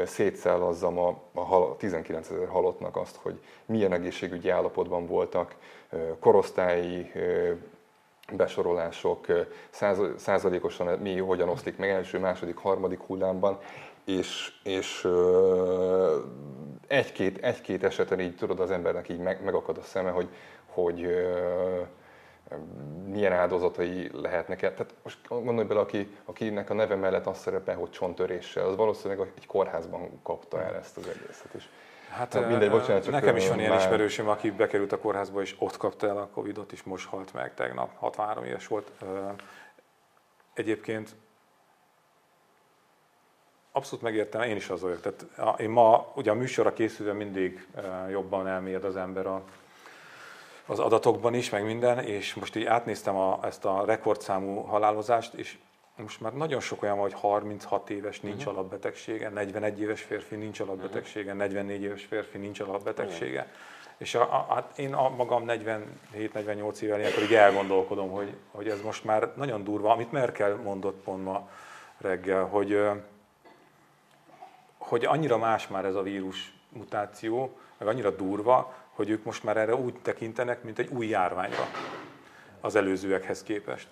szétszállazzam 0.04 0.98
a, 0.98 1.08
a 1.32 1.76
19 1.76 2.30
ezer 2.30 2.48
halottnak 2.48 2.96
azt, 2.96 3.16
hogy 3.22 3.40
milyen 3.66 3.92
egészségügyi 3.92 4.48
állapotban 4.48 5.06
voltak, 5.06 5.54
korosztályi 6.18 7.12
besorolások, 8.32 9.26
száz, 9.70 9.98
százalékosan 10.16 10.98
mi 10.98 11.18
hogyan 11.18 11.48
oszlik 11.48 11.76
meg 11.76 11.90
első, 11.90 12.18
második, 12.18 12.56
harmadik 12.56 13.00
hullámban, 13.00 13.58
és, 14.04 14.52
és 14.62 15.08
egy-két, 16.86 17.38
egy-két 17.38 17.84
eseten 17.84 18.20
így 18.20 18.36
tudod 18.36 18.60
az 18.60 18.70
embernek 18.70 19.08
így 19.08 19.18
meg, 19.18 19.44
megakad 19.44 19.78
a 19.78 19.82
szeme, 19.82 20.10
hogy, 20.10 20.28
hogy 20.66 21.06
milyen 23.06 23.32
áldozatai 23.32 24.10
lehetnek. 24.12 24.60
Tehát 24.60 24.94
most 25.02 25.18
gondolj 25.28 25.66
bele, 25.66 25.80
aki, 25.80 26.16
akinek 26.24 26.70
a 26.70 26.74
neve 26.74 26.94
mellett 26.94 27.26
azt 27.26 27.40
szerepel, 27.40 27.76
hogy 27.76 27.90
csontöréssel, 27.90 28.66
az 28.66 28.76
valószínűleg 28.76 29.32
egy 29.36 29.46
kórházban 29.46 30.20
kapta 30.22 30.62
el 30.62 30.74
ezt 30.74 30.96
az 30.96 31.08
egészet 31.08 31.54
is. 31.54 31.68
Hát 32.10 32.32
Na, 32.32 32.46
mindegy, 32.46 32.70
bocsánat, 32.70 33.02
csak 33.02 33.12
nekem 33.12 33.36
is 33.36 33.48
van 33.48 33.58
ilyen 33.58 33.70
már... 33.70 33.80
ismerősöm, 33.80 34.28
aki 34.28 34.50
bekerült 34.50 34.92
a 34.92 34.98
kórházba, 34.98 35.40
és 35.40 35.56
ott 35.58 35.76
kapta 35.76 36.08
el 36.08 36.18
a 36.18 36.26
Covid-ot, 36.26 36.72
és 36.72 36.82
most 36.82 37.08
halt 37.08 37.32
meg 37.32 37.54
tegnap, 37.54 37.96
63 37.98 38.44
éves 38.44 38.66
volt. 38.66 38.90
Egyébként 40.54 41.14
abszolút 43.72 44.04
megértem, 44.04 44.42
én 44.42 44.56
is 44.56 44.68
az 44.68 44.80
vagyok. 44.80 45.00
Tehát 45.00 45.60
én 45.60 45.70
ma, 45.70 46.12
ugye 46.14 46.30
a 46.30 46.34
műsorra 46.34 46.72
készülve 46.72 47.12
mindig 47.12 47.66
jobban 48.10 48.46
elmélyed 48.46 48.84
az 48.84 48.96
ember 48.96 49.26
a, 49.26 49.42
az 50.66 50.78
adatokban 50.78 51.34
is, 51.34 51.50
meg 51.50 51.64
minden, 51.64 51.98
és 51.98 52.34
most 52.34 52.56
így 52.56 52.64
átnéztem 52.64 53.16
a, 53.16 53.38
ezt 53.42 53.64
a 53.64 53.84
rekordszámú 53.84 54.60
halálozást, 54.60 55.34
és 55.34 55.56
most 55.96 56.20
már 56.20 56.32
nagyon 56.32 56.60
sok 56.60 56.82
olyan 56.82 56.98
van, 56.98 57.10
hogy 57.10 57.20
36 57.20 57.90
éves 57.90 58.20
nincs 58.20 58.44
uh-huh. 58.44 58.58
alapbetegsége, 58.58 59.28
41 59.28 59.80
éves 59.80 60.02
férfi 60.02 60.34
nincs 60.34 60.60
alapbetegsége, 60.60 61.32
44 61.32 61.82
éves 61.82 62.04
férfi 62.04 62.38
nincs 62.38 62.60
alapbetegsége. 62.60 63.40
Uh-huh. 63.40 63.54
És 63.96 64.14
a, 64.14 64.20
a, 64.20 64.54
hát 64.54 64.78
én 64.78 64.94
a 64.94 65.08
magam 65.08 65.44
47-48 65.46 66.80
éven 66.80 66.98
ilyenkor 66.98 67.22
így 67.22 67.34
elgondolkodom, 67.34 68.10
hogy, 68.10 68.36
hogy 68.50 68.68
ez 68.68 68.82
most 68.82 69.04
már 69.04 69.32
nagyon 69.36 69.64
durva, 69.64 69.90
amit 69.90 70.12
Merkel 70.12 70.54
mondott 70.54 71.02
pont 71.02 71.24
ma 71.24 71.48
reggel, 71.98 72.44
hogy, 72.44 72.88
hogy 74.78 75.04
annyira 75.04 75.38
más 75.38 75.68
már 75.68 75.84
ez 75.84 75.94
a 75.94 76.02
vírus 76.02 76.52
mutáció, 76.68 77.56
meg 77.78 77.88
annyira 77.88 78.10
durva, 78.10 78.74
hogy 78.96 79.10
ők 79.10 79.24
most 79.24 79.44
már 79.44 79.56
erre 79.56 79.74
úgy 79.74 79.94
tekintenek, 80.02 80.62
mint 80.62 80.78
egy 80.78 80.90
új 80.90 81.06
járványra 81.06 81.66
az 82.60 82.74
előzőekhez 82.74 83.42
képest 83.42 83.88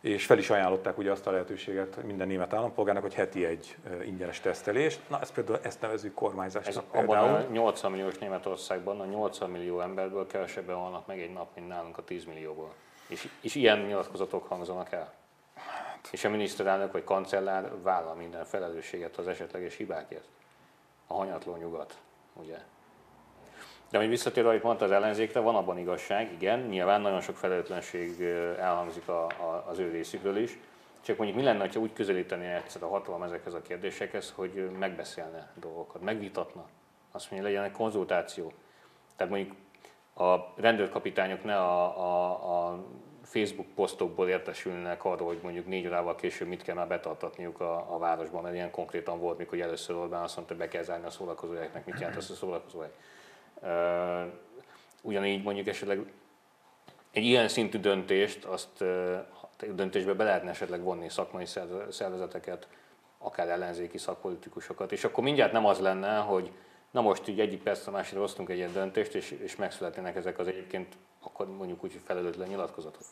és 0.00 0.26
fel 0.26 0.38
is 0.38 0.50
ajánlották 0.50 0.98
ugye 0.98 1.10
azt 1.10 1.26
a 1.26 1.30
lehetőséget 1.30 2.02
minden 2.02 2.26
német 2.26 2.52
állampolgárnak, 2.52 3.02
hogy 3.02 3.14
heti 3.14 3.44
egy 3.44 3.76
ingyenes 4.04 4.40
tesztelést. 4.40 5.00
Na, 5.08 5.20
ezt 5.20 5.32
például 5.32 5.58
ezt 5.62 5.80
nevezzük 5.80 6.14
kormányzásnak 6.14 6.76
Ez 6.76 6.90
például. 6.90 7.28
Abban 7.28 7.46
a 7.46 7.50
80 7.50 7.90
milliós 7.90 8.18
Németországban 8.18 9.00
a 9.00 9.04
80 9.04 9.50
millió 9.50 9.80
emberből 9.80 10.26
kevesebben 10.26 10.76
vannak 10.76 11.06
meg 11.06 11.20
egy 11.20 11.32
nap, 11.32 11.48
mint 11.54 11.68
nálunk 11.68 11.98
a 11.98 12.04
10 12.04 12.24
millióból. 12.24 12.74
És, 13.06 13.28
és 13.40 13.54
ilyen 13.54 13.78
nyilatkozatok 13.78 14.48
hangzanak 14.48 14.92
el. 14.92 15.12
Hát. 15.54 16.08
És 16.10 16.24
a 16.24 16.28
miniszterelnök 16.28 16.92
vagy 16.92 17.04
kancellár 17.04 17.72
vállal 17.82 18.14
minden 18.14 18.44
felelősséget 18.44 19.16
az 19.16 19.28
esetleges 19.28 19.76
hibákért. 19.76 20.28
A 21.06 21.14
hanyatló 21.14 21.56
nyugat, 21.56 21.98
ugye? 22.32 22.58
De 23.96 24.02
hogy 24.02 24.10
visszatérve, 24.10 24.48
amit 24.48 24.62
mondta 24.62 24.84
az 24.84 24.90
ellenzékre, 24.90 25.40
van 25.40 25.54
abban 25.54 25.78
igazság, 25.78 26.32
igen, 26.32 26.60
nyilván 26.60 27.00
nagyon 27.00 27.20
sok 27.20 27.36
felelőtlenség 27.36 28.20
elhangzik 28.58 29.08
a, 29.08 29.24
a, 29.24 29.64
az 29.68 29.78
ő 29.78 29.90
részükről 29.90 30.36
is, 30.36 30.58
csak 31.00 31.16
mondjuk 31.16 31.38
mi 31.38 31.44
lenne, 31.44 31.68
ha 31.72 31.80
úgy 31.80 31.92
közelíteni 31.92 32.46
egyszer 32.46 32.82
a 32.82 32.88
hatalom 32.88 33.22
ezekhez 33.22 33.54
a 33.54 33.62
kérdésekhez, 33.62 34.32
hogy 34.36 34.70
megbeszélne 34.78 35.52
dolgokat, 35.54 36.02
megvitatna, 36.02 36.66
azt 37.12 37.30
mondja, 37.30 37.48
legyen 37.48 37.64
egy 37.64 37.72
konzultáció. 37.72 38.52
Tehát 39.16 39.32
mondjuk 39.32 39.56
a 40.14 40.52
rendőrkapitányok 40.56 41.44
ne 41.44 41.56
a, 41.56 41.98
a, 41.98 42.68
a 42.68 42.84
Facebook 43.22 43.68
posztokból 43.74 44.28
értesülnek 44.28 45.04
arról, 45.04 45.26
hogy 45.26 45.40
mondjuk 45.42 45.66
négy 45.66 45.86
órával 45.86 46.14
később 46.14 46.48
mit 46.48 46.62
kell 46.62 46.74
már 46.74 46.88
betartatniuk 46.88 47.60
a, 47.60 47.94
a 47.94 47.98
városban, 47.98 48.42
mert 48.42 48.54
ilyen 48.54 48.70
konkrétan 48.70 49.20
volt, 49.20 49.38
mikor 49.38 49.60
először 49.60 49.96
Orbán 49.96 50.22
azt 50.22 50.36
mondta, 50.36 50.54
hogy 50.54 50.62
be 50.62 50.68
kell 50.68 50.82
zárni 50.82 51.06
a 51.06 51.10
szórakozóhelyeknek, 51.10 51.86
mit 51.86 52.00
jelent 52.00 52.16
az 52.16 52.30
a 52.30 52.34
szórakozóhely 52.34 52.90
Ugyanígy 55.02 55.42
mondjuk 55.42 55.66
esetleg 55.66 56.12
egy 57.10 57.24
ilyen 57.24 57.48
szintű 57.48 57.78
döntést, 57.78 58.44
azt 58.44 58.84
döntésbe 59.74 60.14
be 60.14 60.24
lehetne 60.24 60.50
esetleg 60.50 60.82
vonni 60.82 61.08
szakmai 61.08 61.46
szervezeteket, 61.90 62.68
akár 63.18 63.48
ellenzéki 63.48 63.98
szakpolitikusokat, 63.98 64.92
és 64.92 65.04
akkor 65.04 65.24
mindjárt 65.24 65.52
nem 65.52 65.66
az 65.66 65.78
lenne, 65.78 66.18
hogy 66.18 66.50
na 66.90 67.00
most 67.00 67.28
így 67.28 67.40
egyik 67.40 67.62
perc 67.62 67.86
a 67.86 67.90
másikra 67.90 68.20
hoztunk 68.20 68.48
egy 68.48 68.56
ilyen 68.56 68.72
döntést, 68.72 69.14
és, 69.14 69.30
és 69.30 69.56
megszületnének 69.56 70.16
ezek 70.16 70.38
az 70.38 70.46
egyébként 70.48 70.96
akkor 71.20 71.56
mondjuk 71.56 71.84
úgy, 71.84 71.92
hogy 71.92 72.00
felelőtlen 72.04 72.48
nyilatkozatok. 72.48 73.02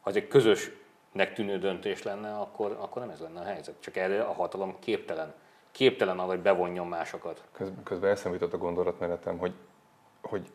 Ha 0.00 0.10
ez 0.10 0.16
egy 0.16 0.28
közösnek 0.28 1.32
tűnő 1.34 1.58
döntés 1.58 2.02
lenne, 2.02 2.36
akkor, 2.36 2.76
akkor 2.80 3.02
nem 3.02 3.10
ez 3.10 3.20
lenne 3.20 3.40
a 3.40 3.44
helyzet. 3.44 3.74
Csak 3.80 3.96
erre 3.96 4.22
a 4.22 4.32
hatalom 4.32 4.76
képtelen. 4.78 5.34
Képtelen 5.70 6.18
arra, 6.18 6.28
hogy 6.28 6.40
bevonjon 6.40 6.86
másokat. 6.86 7.42
Közben 7.84 8.10
eszembe 8.10 8.38
jutott 8.38 8.52
a 8.52 8.58
gondolatmenetem, 8.58 9.38
hogy 9.38 9.52
hogy 10.28 10.52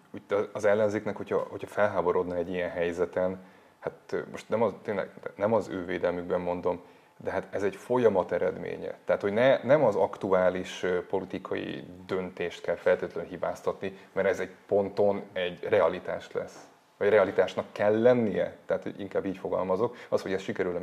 az 0.52 0.66
ellenzéknek, 0.66 1.16
hogyha, 1.16 1.48
hogyha 1.50 1.68
felháborodna 1.68 2.36
egy 2.36 2.50
ilyen 2.50 2.70
helyzeten, 2.70 3.46
hát 3.80 4.16
most 4.32 4.50
nem 4.50 4.62
az, 4.62 4.74
tényleg, 4.82 5.10
nem 5.36 5.54
az 5.54 5.68
ő 5.68 5.86
védelmükben 5.86 6.42
mondom, 6.42 6.82
de 7.18 7.32
hát 7.32 7.48
ez 7.50 7.64
egy 7.64 7.76
folyamat 7.76 8.32
eredménye. 8.32 8.98
Tehát, 9.06 9.22
hogy 9.22 9.34
ne, 9.34 9.64
nem 9.64 9.84
az 9.84 9.96
aktuális 9.96 10.86
politikai 11.10 11.84
döntést 12.06 12.62
kell 12.62 12.76
feltétlenül 12.76 13.30
hibáztatni, 13.30 13.98
mert 14.12 14.28
ez 14.28 14.40
egy 14.40 14.52
ponton 14.68 15.24
egy 15.34 15.64
realitás 15.64 16.32
lesz. 16.32 16.68
Vagy 16.98 17.10
realitásnak 17.10 17.66
kell 17.72 18.02
lennie, 18.02 18.58
tehát 18.66 18.86
inkább 18.98 19.26
így 19.26 19.38
fogalmazok. 19.38 19.98
Az, 20.10 20.22
hogy 20.22 20.34
ezt 20.34 20.44
sikerül 20.44 20.80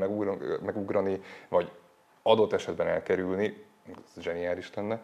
megugrani, 0.62 1.22
vagy 1.49 1.70
adott 2.22 2.53
esetben 2.53 2.86
elkerülni, 2.86 3.66
ez 3.86 4.22
zseniális 4.22 4.74
lenne, 4.74 5.03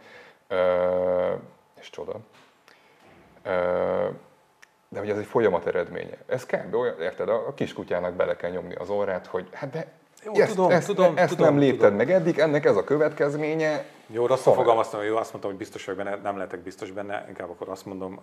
és 1.81 1.91
csoda 1.91 2.21
de 4.89 4.99
hogy 4.99 5.11
ez 5.11 5.19
egy 5.19 5.27
folyamat 5.27 5.67
eredménye. 5.67 6.17
Ez 6.27 6.47
kb. 6.47 6.75
olyan, 6.75 7.01
érted, 7.01 7.29
a 7.29 7.55
kiskutyának 7.55 8.15
bele 8.15 8.37
kell 8.37 8.51
nyomni 8.51 8.75
az 8.75 8.91
orrát, 8.91 9.27
hogy 9.27 9.49
hát 9.53 9.71
de 9.71 9.87
jó, 10.25 10.35
ezt, 10.35 10.55
tudom, 10.55 10.71
ezt, 10.71 10.87
tudom, 10.87 11.17
ezt 11.17 11.29
tudom, 11.29 11.47
nem 11.47 11.59
lépted 11.59 11.79
tudom. 11.79 11.97
meg 11.97 12.11
eddig, 12.11 12.39
ennek 12.39 12.65
ez 12.65 12.77
a 12.77 12.85
következménye. 12.85 13.85
Jó, 14.09 14.27
rosszul 14.27 14.53
fogalmaztam, 14.53 14.99
hogy 15.01 15.09
jó, 15.09 15.17
azt 15.17 15.31
mondtam, 15.31 15.51
hogy 15.51 15.61
biztos 15.61 15.85
vagyok 15.85 16.05
benne, 16.05 16.17
nem 16.17 16.37
lehetek 16.37 16.61
biztos 16.61 16.91
benne, 16.91 17.25
inkább 17.29 17.51
akkor 17.51 17.69
azt 17.69 17.87
mondom, 17.87 18.21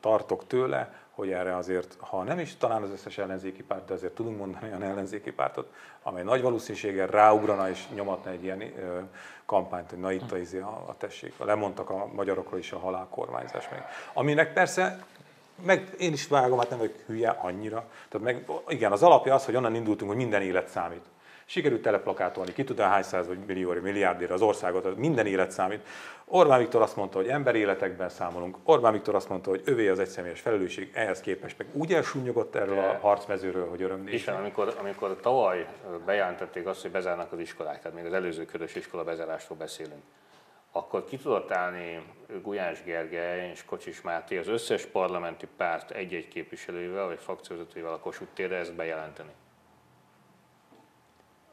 tartok 0.00 0.46
tőle, 0.46 0.94
hogy 1.10 1.30
erre 1.30 1.56
azért, 1.56 1.96
ha 2.00 2.22
nem 2.22 2.38
is 2.38 2.56
talán 2.56 2.82
az 2.82 2.90
összes 2.90 3.18
ellenzéki 3.18 3.62
párt, 3.62 3.84
de 3.84 3.94
azért 3.94 4.14
tudunk 4.14 4.38
mondani 4.38 4.66
olyan 4.66 4.82
ellenzéki 4.82 5.32
pártot, 5.32 5.72
amely 6.02 6.22
nagy 6.22 6.42
valószínűséggel 6.42 7.06
ráugrana 7.06 7.68
és 7.68 7.88
nyomatna 7.94 8.30
egy 8.30 8.42
ilyen 8.42 8.60
ö, 8.60 8.98
kampányt, 9.46 9.90
hogy 9.90 9.98
na 9.98 10.12
itt 10.12 10.32
a, 10.32 10.38
izé, 10.38 10.58
a, 10.58 10.84
a 10.86 10.94
tessék. 10.98 11.34
Lemondtak 11.38 11.90
a 11.90 12.08
magyarokról 12.14 12.58
is 12.58 12.72
a 12.72 12.78
halálkormányzás 12.78 13.68
meg. 13.68 13.84
Aminek 14.12 14.52
persze 14.52 15.04
meg 15.64 15.94
én 15.98 16.12
is 16.12 16.28
vágom, 16.28 16.58
hát 16.58 16.70
nem 16.70 16.78
vagyok 16.78 16.96
hülye 17.06 17.30
annyira. 17.30 17.84
Tehát 18.08 18.26
meg, 18.26 18.50
igen, 18.68 18.92
az 18.92 19.02
alapja 19.02 19.34
az, 19.34 19.44
hogy 19.44 19.56
onnan 19.56 19.74
indultunk, 19.74 20.10
hogy 20.10 20.20
minden 20.20 20.42
élet 20.42 20.68
számít. 20.68 21.04
Sikerült 21.48 21.82
teleplakátolni, 21.82 22.52
ki 22.52 22.64
tudja 22.64 22.84
hány 22.84 23.02
száz 23.02 23.26
vagy 23.26 23.38
millió, 23.46 23.72
milliárdért 23.72 24.30
az 24.30 24.42
országot, 24.42 24.96
minden 24.96 25.26
élet 25.26 25.50
számít. 25.50 25.86
Orbán 26.24 26.58
Viktor 26.58 26.82
azt 26.82 26.96
mondta, 26.96 27.18
hogy 27.18 27.28
emberéletekben 27.28 28.08
számolunk. 28.08 28.56
Orbán 28.64 28.92
Viktor 28.92 29.14
azt 29.14 29.28
mondta, 29.28 29.50
hogy 29.50 29.62
övé 29.64 29.88
az 29.88 29.98
egyszemélyes 29.98 30.40
felelősség, 30.40 30.90
ehhez 30.94 31.20
képest 31.20 31.58
meg 31.58 31.66
úgy 31.72 31.92
elsúnyogott 31.92 32.54
erről 32.54 32.78
a 32.78 32.98
harcmezőről, 33.00 33.68
hogy 33.68 33.82
öröm 33.82 34.06
És 34.06 34.26
amikor, 34.26 34.74
amikor 34.78 35.16
tavaly 35.20 35.66
bejelentették 36.06 36.66
azt, 36.66 36.82
hogy 36.82 36.90
bezárnak 36.90 37.32
az 37.32 37.38
iskolák, 37.38 37.78
tehát 37.80 37.96
még 37.96 38.06
az 38.06 38.12
előző 38.12 38.44
körös 38.44 38.74
iskola 38.74 39.04
bezárástól 39.04 39.56
beszélünk, 39.56 40.02
akkor 40.72 41.04
ki 41.04 41.16
tudott 41.16 41.50
állni 41.50 42.02
Gulyás 42.42 42.82
Gergely 42.82 43.50
és 43.50 43.64
Kocsis 43.64 44.00
Máté 44.00 44.38
az 44.38 44.48
összes 44.48 44.84
parlamenti 44.84 45.46
párt 45.56 45.90
egy-egy 45.90 46.28
képviselővel 46.28 47.06
vagy 47.06 47.18
frakcióvezetővel 47.18 47.92
a 47.92 47.98
Kossuth 47.98 48.32
térre 48.34 48.56
ezt 48.56 48.74
bejelenteni. 48.74 49.30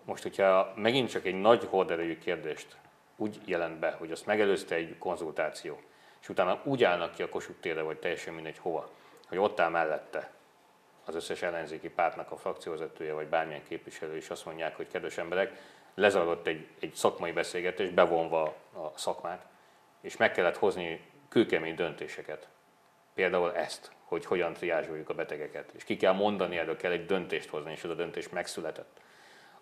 Most, 0.05 0.23
hogyha 0.23 0.73
megint 0.75 1.09
csak 1.09 1.25
egy 1.25 1.39
nagy 1.39 1.63
horderejű 1.69 2.17
kérdést 2.17 2.77
úgy 3.15 3.39
jelent 3.45 3.79
be, 3.79 3.91
hogy 3.91 4.11
azt 4.11 4.25
megelőzte 4.25 4.75
egy 4.75 4.97
konzultáció, 4.97 5.81
és 6.21 6.29
utána 6.29 6.61
úgy 6.63 6.83
állnak 6.83 7.13
ki 7.13 7.21
a 7.23 7.29
Kossuth 7.29 7.59
térre, 7.59 7.81
vagy 7.81 7.97
teljesen 7.97 8.33
mindegy 8.33 8.57
hova, 8.57 8.89
hogy 9.27 9.37
ott 9.37 9.59
áll 9.59 9.69
mellette 9.69 10.31
az 11.05 11.15
összes 11.15 11.41
ellenzéki 11.41 11.89
pártnak 11.89 12.31
a 12.31 12.37
frakcióvezetője, 12.37 13.13
vagy 13.13 13.27
bármilyen 13.27 13.63
képviselő, 13.67 14.15
és 14.15 14.29
azt 14.29 14.45
mondják, 14.45 14.75
hogy 14.75 14.87
kedves 14.87 15.17
emberek, 15.17 15.59
lezajlott 15.93 16.47
egy, 16.47 16.67
egy 16.79 16.93
szakmai 16.93 17.31
beszélgetés, 17.31 17.89
bevonva 17.89 18.55
a 18.73 18.97
szakmát, 18.97 19.45
és 20.01 20.17
meg 20.17 20.31
kellett 20.31 20.57
hozni 20.57 21.05
kőkemény 21.29 21.75
döntéseket. 21.75 22.47
Például 23.13 23.55
ezt, 23.55 23.91
hogy 24.03 24.25
hogyan 24.25 24.53
triázsoljuk 24.53 25.09
a 25.09 25.13
betegeket. 25.13 25.71
És 25.73 25.83
ki 25.83 25.97
kell 25.97 26.13
mondani, 26.13 26.57
erről 26.57 26.77
kell 26.77 26.91
egy 26.91 27.05
döntést 27.05 27.49
hozni, 27.49 27.71
és 27.71 27.83
ez 27.83 27.89
a 27.89 27.93
döntés 27.93 28.29
megszületett. 28.29 29.01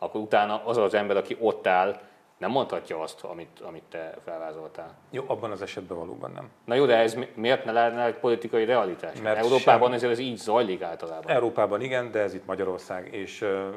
Akkor 0.04 0.22
utána 0.22 0.66
az 0.66 0.78
az 0.78 0.94
ember, 0.94 1.18
aki 1.18 1.38
ott 1.40 1.68
áll, 1.68 2.00
nem 2.38 2.52
mondhatja 2.52 3.00
azt, 3.00 3.24
amit, 3.24 3.60
amit 3.60 3.84
te 3.90 4.14
felvázoltál. 4.24 4.96
Jó, 5.10 5.24
abban 5.28 5.52
az 5.52 5.62
esetben 5.62 5.98
valóban 5.98 6.32
nem. 6.32 6.50
Na 6.66 6.74
jó, 6.74 6.86
de 6.86 6.98
ez 6.98 7.18
miért 7.34 7.66
ne 7.66 7.72
lenne 7.72 8.06
egy 8.06 8.16
politikai 8.16 8.66
realitás? 8.66 9.22
Mert 9.22 9.38
Európában 9.38 9.88
sem... 9.88 9.94
ezért 9.98 10.12
ez 10.12 10.20
így 10.20 10.38
zajlik 10.38 10.82
általában. 10.82 11.32
Európában 11.32 11.82
igen, 11.82 12.12
de 12.12 12.20
ez 12.20 12.34
itt 12.34 12.46
Magyarország, 12.46 13.14
és 13.14 13.42
uh, 13.42 13.68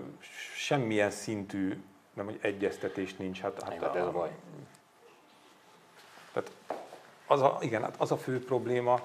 semmilyen 0.57 1.11
szintű 1.11 1.83
nem, 2.15 2.25
hogy 2.25 2.39
egyeztetés 2.41 3.17
nincs. 3.17 3.41
Hát, 3.41 3.63
hát 3.63 3.83
a, 3.83 3.97
ez 3.99 4.07
a 4.07 4.11
baj. 4.11 4.31
Tehát 6.33 6.51
az 7.27 7.43
a, 7.43 7.59
igen, 7.61 7.83
hát 7.83 7.95
az 7.99 8.13
a 8.13 8.17
fő 8.17 8.45
probléma, 8.45 9.01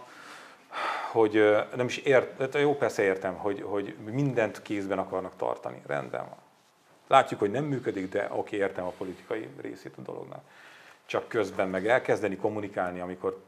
hogy 1.12 1.56
nem 1.76 1.86
is 1.86 1.98
ért, 1.98 2.56
jó 2.56 2.76
persze 2.76 3.04
értem, 3.04 3.36
hogy, 3.36 3.62
hogy 3.62 3.96
mindent 4.06 4.62
kézben 4.62 5.00
akarnak 5.00 5.36
tartani, 5.36 5.82
rendben 5.86 6.26
van. 6.26 6.38
Látjuk, 7.10 7.40
hogy 7.40 7.52
nem 7.52 7.64
működik, 7.64 8.10
de 8.10 8.28
oké, 8.32 8.58
értem 8.58 8.86
a 8.86 8.94
politikai 8.98 9.48
részét 9.62 9.94
a 9.98 10.02
dolognak. 10.02 10.44
Csak 11.06 11.28
közben 11.28 11.70
meg 11.70 11.88
elkezdeni 11.88 12.36
kommunikálni, 12.36 13.00
amikor 13.00 13.44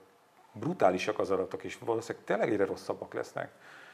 brutálisak 0.51 1.19
az 1.19 1.31
adatok, 1.31 1.63
és 1.63 1.77
valószínűleg 1.85 2.25
tényleg 2.25 2.51
egyre 2.51 2.65
rosszabbak 2.65 3.13
lesznek. 3.13 3.51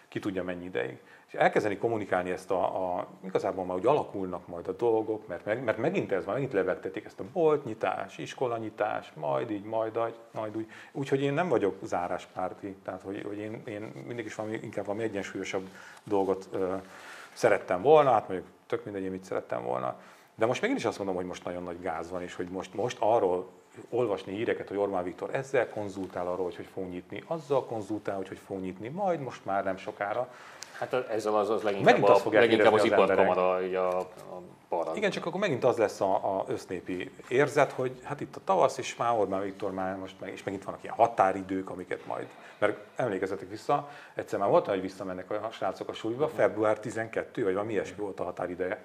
ki 0.08 0.20
tudja 0.20 0.44
mennyi 0.44 0.66
ideig. 0.66 1.00
És 1.28 1.34
elkezdeni 1.34 1.78
kommunikálni 1.78 2.32
ezt 2.32 2.52
a, 2.52 2.96
a 2.98 3.08
igazából 3.26 3.66
már 3.66 3.78
úgy 3.78 3.86
alakulnak 3.86 4.48
majd 4.48 4.68
a 4.68 4.72
dolgok, 4.72 5.28
mert, 5.28 5.46
meg, 5.46 5.64
mert 5.64 5.78
megint 5.78 6.12
ez 6.12 6.26
van, 6.26 6.34
megint 6.34 6.54
levegtetik 6.54 7.06
ezt 7.06 7.20
a 7.20 7.24
boltnyitás, 7.34 8.18
iskolanyitás, 8.18 9.12
majd 9.14 9.52
így, 9.52 9.64
majd, 9.64 10.00
majd 10.32 10.58
úgy. 10.58 10.72
Úgyhogy 10.92 11.22
én 11.22 11.34
nem 11.34 11.50
vagyok 11.50 11.78
záráspárti, 11.84 12.76
tehát 12.84 13.02
hogy, 13.02 13.24
hogy 13.24 13.38
én, 13.38 13.62
én 13.66 13.92
mindig 14.08 14.26
is 14.26 14.36
valami, 14.36 14.60
inkább 14.62 14.86
valami 14.86 15.04
egyensúlyosabb 15.04 15.70
dolgot 16.04 16.48
ö, 16.52 16.76
szerettem 17.34 17.82
volna, 17.82 18.12
hát 18.12 18.28
mondjuk 18.28 18.50
tök 18.68 18.84
mindegy, 18.84 19.10
mit 19.10 19.24
szerettem 19.24 19.64
volna. 19.64 20.00
De 20.36 20.46
most 20.46 20.62
megint 20.62 20.80
is 20.80 20.86
azt 20.86 20.98
mondom, 20.98 21.16
hogy 21.16 21.26
most 21.26 21.44
nagyon 21.44 21.64
nagy 21.64 21.82
gáz 21.82 22.10
van, 22.10 22.22
és 22.22 22.36
hogy 22.36 22.48
most, 22.48 22.74
most 22.74 22.98
arról 23.00 23.50
olvasni 23.90 24.34
híreket, 24.34 24.68
hogy 24.68 24.78
Orbán 24.78 25.04
Viktor 25.04 25.36
ezzel 25.36 25.70
konzultál 25.70 26.28
arról, 26.28 26.44
hogy 26.44 26.56
hogy 26.56 26.70
fogunk 26.74 26.94
nyitni, 26.94 27.24
azzal 27.28 27.66
konzultál, 27.66 28.16
hogy 28.16 28.28
hogy 28.28 28.38
fogunk 28.46 28.66
nyitni, 28.66 28.88
majd 28.88 29.20
most 29.20 29.46
már 29.46 29.64
nem 29.64 29.78
sokára. 29.78 30.34
Hát 30.80 30.94
ezzel 30.94 31.36
az, 31.36 31.50
az 31.50 31.62
leginkább, 31.62 31.94
megint 31.94 32.10
azt 32.10 32.26
a, 32.26 32.32
leginkább 32.32 32.74
az, 32.74 32.80
az 32.80 32.86
iparkamara, 32.86 33.64
így 33.64 33.76
a, 33.76 34.00
a. 34.00 34.96
Igen, 34.96 35.12
csak 35.12 35.26
akkor 35.26 35.40
megint 35.40 35.64
az 35.64 35.78
lesz 35.78 36.02
a, 36.02 36.38
a 36.38 36.46
össznépi 36.48 37.12
érzet, 37.28 37.72
hogy 37.72 38.00
hát 38.04 38.22
itt 38.22 38.36
a 38.36 38.40
tavasz, 38.44 38.78
és 38.78 38.96
már 38.96 39.20
Orbán 39.20 39.42
Viktor 39.42 39.72
már 39.72 39.96
most 39.96 40.16
meg, 40.20 40.32
és 40.32 40.44
megint 40.44 40.64
vannak 40.64 40.84
ilyen 40.84 40.96
határidők, 40.96 41.70
amiket 41.70 42.06
majd, 42.06 42.28
mert 42.58 42.78
emlékezzetek 42.96 43.50
vissza, 43.50 43.90
egyszer 44.14 44.40
már 44.40 44.50
volt, 44.50 44.66
hogy 44.66 44.82
visszamennek 44.82 45.32
a 45.32 45.50
srácok 45.52 45.90
a 45.90 45.94
suliba, 45.94 46.28
február 46.28 46.80
12, 46.80 47.44
vagy 47.44 47.54
valami 47.54 47.72
ilyesmi 47.72 48.04
volt 48.04 48.20
a 48.20 48.24
határideje. 48.24 48.84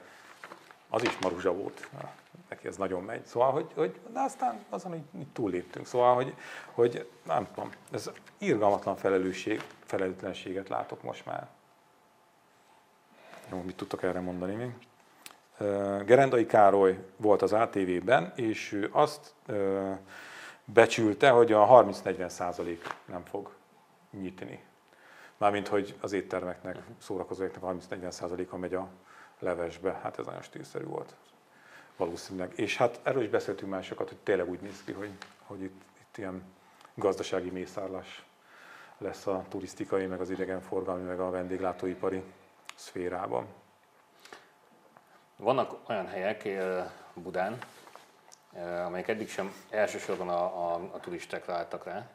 Az 0.88 1.03
is 1.03 1.18
maruzsa 1.20 1.53
volt 1.53 1.88
neki 2.53 2.66
ez 2.66 2.76
nagyon 2.76 3.03
megy. 3.03 3.24
Szóval, 3.26 3.51
hogy, 3.51 3.66
hogy 3.74 4.01
de 4.12 4.20
aztán 4.20 4.64
azon, 4.68 4.90
hogy 4.90 5.03
mi 5.11 5.26
túlléptünk. 5.32 5.86
Szóval, 5.86 6.14
hogy, 6.14 6.34
hogy 6.72 7.09
nem 7.24 7.47
tudom, 7.55 7.70
ez 7.93 8.11
irgalmatlan 8.38 8.97
felelősség, 8.97 9.62
felelőtlenséget 9.84 10.68
látok 10.68 11.03
most 11.03 11.26
már. 11.26 11.49
Jó, 13.53 13.63
mit 13.63 13.77
tudtok 13.77 14.03
erre 14.03 14.21
mondani 14.21 14.55
még? 14.55 14.73
Gerendai 16.07 16.47
Károly 16.47 16.99
volt 17.17 17.43
az 17.43 17.53
ATV-ben, 17.53 18.33
és 18.37 18.73
ő 18.73 18.89
azt 18.93 19.35
becsülte, 20.65 21.31
hogy 21.31 21.53
a 21.53 21.67
30-40 21.67 22.29
százalék 22.29 22.87
nem 23.05 23.25
fog 23.25 23.51
nyitni. 24.11 24.63
Mármint, 25.37 25.69
hogy 25.69 25.95
az 26.01 26.13
éttermeknek, 26.13 26.79
szórakozóknak 26.99 27.77
30-40 27.91 28.11
százaléka 28.11 28.57
megy 28.57 28.75
a 28.75 28.89
levesbe. 29.39 30.01
Hát 30.03 30.19
ez 30.19 30.27
nagyon 30.27 30.43
stílszerű 30.43 30.85
volt 30.85 31.15
valószínűleg. 31.97 32.53
És 32.57 32.77
hát 32.77 33.01
erről 33.03 33.23
is 33.23 33.29
beszéltünk 33.29 33.71
másokat, 33.71 34.09
hogy 34.09 34.19
tényleg 34.23 34.49
úgy 34.49 34.61
néz 34.61 34.83
ki, 34.85 34.93
hogy, 34.93 35.13
hogy 35.47 35.63
itt, 35.63 35.83
itt 36.01 36.17
ilyen 36.17 36.43
gazdasági 36.95 37.51
mészárlás 37.51 38.25
lesz 38.99 39.27
a 39.27 39.45
turisztikai, 39.49 40.07
meg 40.07 40.21
az 40.21 40.31
idegenforgalmi, 40.31 41.05
meg 41.05 41.21
a 41.21 41.31
vendéglátóipari 41.31 42.23
szférában. 42.75 43.47
Vannak 45.37 45.89
olyan 45.89 46.07
helyek 46.07 46.49
Budán, 47.14 47.59
amelyek 48.85 49.09
eddig 49.09 49.29
sem 49.29 49.55
elsősorban 49.70 50.29
a, 50.29 50.73
a, 50.73 50.75
a 50.93 51.01
turisták 51.01 51.47
láttak 51.47 51.85
rá, 51.85 52.11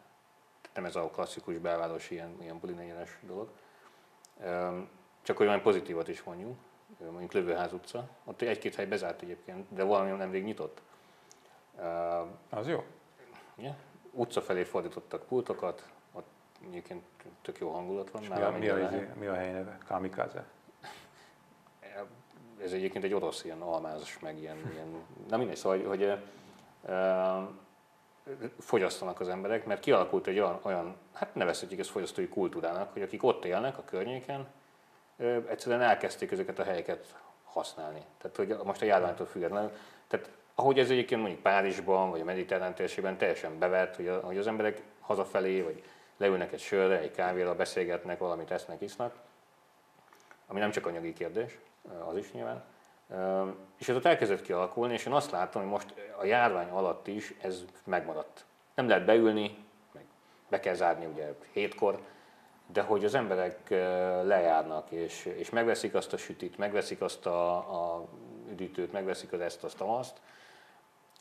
nem 0.73 0.85
ez 0.85 0.95
a 0.95 1.09
klasszikus 1.09 1.57
belvárosi 1.57 2.13
ilyen, 2.13 2.37
ilyen 2.41 2.59
bulinegyenes 2.59 3.17
dolog, 3.21 3.49
csak 5.21 5.37
hogy 5.37 5.47
olyan 5.47 5.61
pozitívat 5.61 6.07
is 6.07 6.23
mondjuk 6.23 6.57
mondjuk 6.99 7.31
Lövőház 7.31 7.73
utca, 7.73 8.09
ott 8.23 8.41
egy-két 8.41 8.75
hely 8.75 8.85
bezárt 8.85 9.21
egyébként, 9.21 9.73
de 9.73 9.83
valami 9.83 10.11
nemrég 10.11 10.43
nyitott. 10.43 10.81
Az 12.49 12.67
jó. 12.67 12.83
Ja, 13.57 13.75
utca 14.11 14.41
felé 14.41 14.63
fordítottak 14.63 15.25
pultokat, 15.25 15.89
egyébként 16.69 17.03
tök 17.41 17.59
jó 17.59 17.69
hangulat 17.69 18.11
van. 18.11 18.21
mi, 18.21 18.41
a, 18.41 18.51
mi, 18.51 18.69
a, 18.69 18.89
mi 19.19 19.25
a 19.25 19.33
hely 19.33 19.51
neve? 19.51 19.77
Kamikaze? 19.87 20.45
Ez 22.63 22.71
egyébként 22.71 23.03
egy 23.03 23.13
orosz 23.13 23.43
ilyen 23.43 23.61
almázas, 23.61 24.19
meg 24.19 24.37
ilyen, 24.37 24.57
ilyen 24.73 24.87
na 25.29 25.37
mindegy, 25.37 25.55
szóval, 25.55 25.77
hogy, 25.77 25.87
hogy 25.87 26.17
fogyasztanak 28.59 29.19
az 29.19 29.29
emberek, 29.29 29.65
mert 29.65 29.79
kialakult 29.79 30.27
egy 30.27 30.39
olyan, 30.39 30.59
olyan 30.61 30.95
hát 31.13 31.35
nevezhetjük 31.35 31.79
ezt 31.79 31.89
fogyasztói 31.89 32.27
kultúrának, 32.27 32.93
hogy 32.93 33.01
akik 33.01 33.23
ott 33.23 33.45
élnek 33.45 33.77
a 33.77 33.83
környéken, 33.85 34.47
egyszerűen 35.49 35.81
elkezdték 35.81 36.31
ezeket 36.31 36.59
a 36.59 36.63
helyeket 36.63 37.15
használni. 37.43 38.01
Tehát 38.17 38.37
hogy 38.37 38.57
most 38.63 38.81
a 38.81 38.85
járványtól 38.85 39.25
függetlenül. 39.25 39.71
Tehát 40.07 40.29
ahogy 40.55 40.79
ez 40.79 40.89
egyébként 40.89 41.21
mondjuk 41.21 41.41
Párizsban, 41.41 42.09
vagy 42.09 42.21
a 42.21 42.23
mediterrán 42.23 42.75
térségben 42.75 43.17
teljesen 43.17 43.59
bevett, 43.59 43.95
hogy, 43.95 44.07
a, 44.07 44.19
hogy 44.19 44.37
az 44.37 44.47
emberek 44.47 44.81
hazafelé, 44.99 45.61
vagy 45.61 45.83
leülnek 46.17 46.53
egy 46.53 46.59
sörre, 46.59 46.99
egy 46.99 47.11
kávéra, 47.11 47.55
beszélgetnek, 47.55 48.19
valamit 48.19 48.51
esznek, 48.51 48.81
isznak, 48.81 49.15
ami 50.47 50.59
nem 50.59 50.71
csak 50.71 50.85
anyagi 50.85 51.13
kérdés, 51.13 51.57
az 52.07 52.17
is 52.17 52.31
nyilván. 52.31 52.63
És 53.77 53.89
ez 53.89 53.95
ott 53.95 54.05
elkezdett 54.05 54.41
kialakulni, 54.41 54.93
és 54.93 55.05
én 55.05 55.13
azt 55.13 55.31
látom, 55.31 55.61
hogy 55.61 55.71
most 55.71 55.93
a 56.19 56.25
járvány 56.25 56.69
alatt 56.69 57.07
is 57.07 57.33
ez 57.41 57.65
megmaradt. 57.83 58.45
Nem 58.75 58.87
lehet 58.87 59.05
beülni, 59.05 59.65
meg 59.91 60.03
be 60.49 60.59
kell 60.59 60.73
zárni 60.73 61.05
ugye 61.05 61.33
hétkor, 61.51 61.99
de 62.71 62.81
hogy 62.81 63.05
az 63.05 63.13
emberek 63.13 63.69
lejárnak, 64.23 64.91
és, 64.91 65.25
és 65.25 65.49
megveszik 65.49 65.93
azt 65.93 66.13
a 66.13 66.17
sütit, 66.17 66.57
megveszik 66.57 67.01
azt 67.01 67.25
a, 67.25 67.55
a 67.55 68.07
üdítőt, 68.49 68.91
megveszik 68.91 69.33
az 69.33 69.39
ezt, 69.39 69.63
azt, 69.63 69.81
azt, 69.81 70.21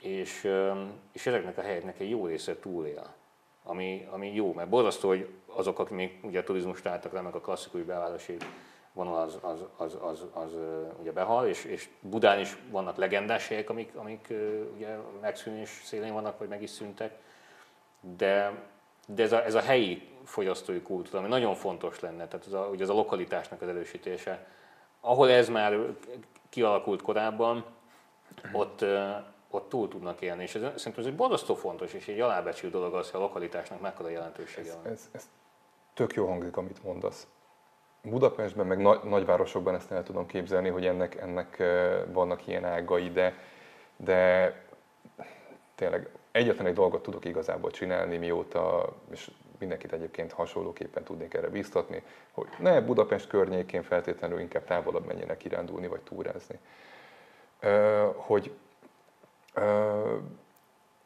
és, 0.01 0.49
és 1.13 1.27
ezeknek 1.27 1.59
a 1.59 1.63
helyeknek 1.63 2.01
egy 2.01 2.11
jó 2.11 2.27
része 2.27 2.59
túlél. 2.59 3.15
Ami, 3.69 4.09
ami 4.11 4.35
jó, 4.35 4.53
mert 4.53 4.69
borzasztó, 4.69 5.09
hogy 5.09 5.29
azok, 5.47 5.79
akik 5.79 5.97
még 5.97 6.19
ugye 6.23 6.41
a 6.41 6.45
turizmust 6.45 6.87
álltak 6.87 7.13
le, 7.13 7.21
meg 7.21 7.35
a 7.35 7.41
klasszikus 7.41 7.83
belvárosi 7.83 8.37
vonal 8.93 9.21
az, 9.21 9.39
az, 9.41 9.65
az, 9.77 9.99
az, 10.01 10.25
az 10.33 10.57
ugye 11.01 11.13
behal, 11.13 11.47
és, 11.47 11.65
és 11.65 11.89
Budán 12.01 12.41
is 12.41 12.57
vannak 12.71 12.97
legendás 12.97 13.49
helyek, 13.49 13.71
amik, 13.71 13.95
amik 13.95 14.35
ugye 14.77 14.97
megszűnés 15.21 15.81
szélén 15.85 16.13
vannak, 16.13 16.39
vagy 16.39 16.49
meg 16.49 16.63
is 16.63 16.71
szűntek, 16.71 17.19
de, 18.01 18.53
de 19.07 19.23
ez 19.23 19.33
a, 19.33 19.45
ez 19.45 19.55
a 19.55 19.61
helyi 19.61 20.09
fogyasztói 20.25 20.83
kultúra, 20.83 21.19
ami 21.19 21.29
nagyon 21.29 21.55
fontos 21.55 22.01
lenne, 22.01 22.27
tehát 22.29 22.47
ez 22.47 22.53
a, 22.53 22.69
ugye 22.73 22.83
ez 22.83 22.89
a 22.89 22.95
lokalitásnak 22.95 23.63
az 23.63 23.69
erősítése. 23.69 24.47
Ahol 25.01 25.31
ez 25.31 25.49
már 25.49 25.79
kialakult 26.49 27.03
korábban, 27.03 27.65
ott, 28.53 28.85
ott 29.57 29.69
túl 29.69 29.89
tudnak 29.89 30.21
élni, 30.21 30.43
és 30.43 30.55
ez, 30.55 30.63
szerintem 30.63 31.05
ez 31.05 31.07
egy 31.07 31.17
borzasztó 31.17 31.55
fontos, 31.55 31.93
és 31.93 32.09
egy 32.09 32.21
alábecsült 32.21 32.73
dolog 32.73 32.95
az, 32.95 33.11
hogy 33.11 33.21
a 33.21 33.23
lokalitásnak 33.23 33.81
mekkora 33.81 34.09
jelentősége 34.09 34.73
van. 34.75 34.85
Ez, 34.85 34.93
ez, 34.93 35.09
ez 35.13 35.29
tök 35.95 36.15
jó 36.15 36.27
hangzik, 36.27 36.57
amit 36.57 36.83
mondasz. 36.85 37.27
Budapestben, 38.03 38.67
meg 38.67 38.79
nagy, 38.79 39.01
nagyvárosokban 39.03 39.75
ezt 39.75 39.91
el 39.91 40.03
tudom 40.03 40.27
képzelni, 40.27 40.69
hogy 40.69 40.87
ennek, 40.87 41.15
ennek 41.15 41.63
vannak 42.13 42.47
ilyen 42.47 42.65
ágai, 42.65 43.11
de, 43.11 43.35
de 43.97 44.53
tényleg 45.75 46.09
egyetlen 46.31 46.67
egy 46.67 46.75
dolgot 46.75 47.03
tudok 47.03 47.25
igazából 47.25 47.71
csinálni, 47.71 48.17
mióta, 48.17 48.93
és 49.11 49.31
mindenkit 49.59 49.93
egyébként 49.93 50.33
hasonlóképpen 50.33 51.05
tudnék 51.05 51.35
erre 51.35 51.49
biztatni, 51.49 52.03
hogy 52.33 52.49
ne 52.59 52.81
Budapest 52.81 53.29
környékén 53.29 53.83
feltétlenül 53.83 54.39
inkább 54.39 54.65
távolabb 54.65 55.07
menjenek 55.07 55.37
kirándulni 55.37 55.87
vagy 55.87 56.01
túrázni. 56.01 56.59
Hogy 58.15 58.53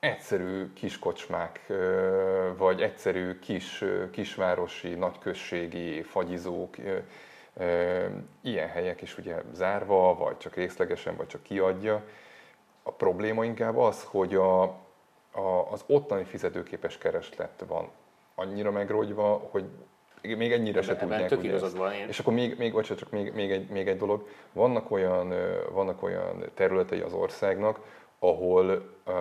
egyszerű 0.01 0.73
kiskocsmák, 0.73 1.73
vagy 2.57 2.83
egyszerű 2.83 3.39
kis, 3.39 3.85
kisvárosi, 4.11 4.95
nagyközségi 4.95 6.03
fagyizók, 6.03 6.77
ilyen 8.41 8.69
helyek 8.69 9.03
is 9.03 9.19
ugye 9.19 9.43
zárva, 9.53 10.15
vagy 10.15 10.37
csak 10.37 10.55
részlegesen, 10.55 11.17
vagy 11.17 11.27
csak 11.27 11.43
kiadja. 11.43 12.03
A 12.83 12.93
probléma 12.93 13.45
inkább 13.45 13.77
az, 13.77 14.05
hogy 14.05 14.35
a, 14.35 14.63
a, 14.63 15.67
az 15.71 15.85
ottani 15.87 16.25
fizetőképes 16.25 16.99
kereslet 16.99 17.65
van 17.67 17.91
annyira 18.35 18.71
megrogyva, 18.71 19.49
hogy 19.51 19.65
még 20.23 20.53
ennyire 20.53 20.83
se 20.83 20.97
tudják. 20.97 21.29
Tök 21.29 21.45
igazad 21.45 21.77
van. 21.77 21.93
Én... 21.93 22.09
És 22.09 22.19
akkor 22.19 22.33
még, 22.33 22.59
még, 22.59 22.73
bocsánat, 22.73 22.99
csak 22.99 23.11
még, 23.11 23.33
még, 23.33 23.51
egy, 23.51 23.69
még 23.69 23.89
egy 23.89 23.97
dolog. 23.97 24.29
Vannak 24.53 24.91
olyan, 24.91 25.35
vannak 25.73 26.03
olyan 26.03 26.45
területei 26.55 27.01
az 27.01 27.13
országnak, 27.13 27.81
ahol 28.23 28.93
uh, 29.07 29.15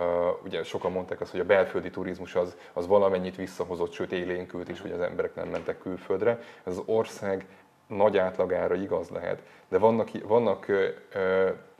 ugye 0.44 0.62
sokan 0.62 0.92
mondták 0.92 1.20
azt, 1.20 1.30
hogy 1.30 1.40
a 1.40 1.44
belföldi 1.44 1.90
turizmus 1.90 2.34
az, 2.34 2.56
az 2.72 2.86
valamennyit 2.86 3.36
visszahozott, 3.36 3.92
sőt 3.92 4.12
élénkült 4.12 4.68
is, 4.68 4.80
hogy 4.80 4.92
az 4.92 5.00
emberek 5.00 5.34
nem 5.34 5.48
mentek 5.48 5.78
külföldre. 5.78 6.40
Ez 6.64 6.78
az 6.78 6.82
ország 6.86 7.46
nagy 7.86 8.18
átlagára 8.18 8.74
igaz 8.74 9.08
lehet, 9.08 9.42
de 9.68 9.78
vannak, 9.78 10.10
vannak 10.26 10.66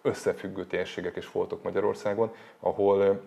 összefüggő 0.02 0.64
térségek 0.66 1.16
és 1.16 1.26
foltok 1.26 1.62
Magyarországon, 1.62 2.34
ahol 2.60 3.20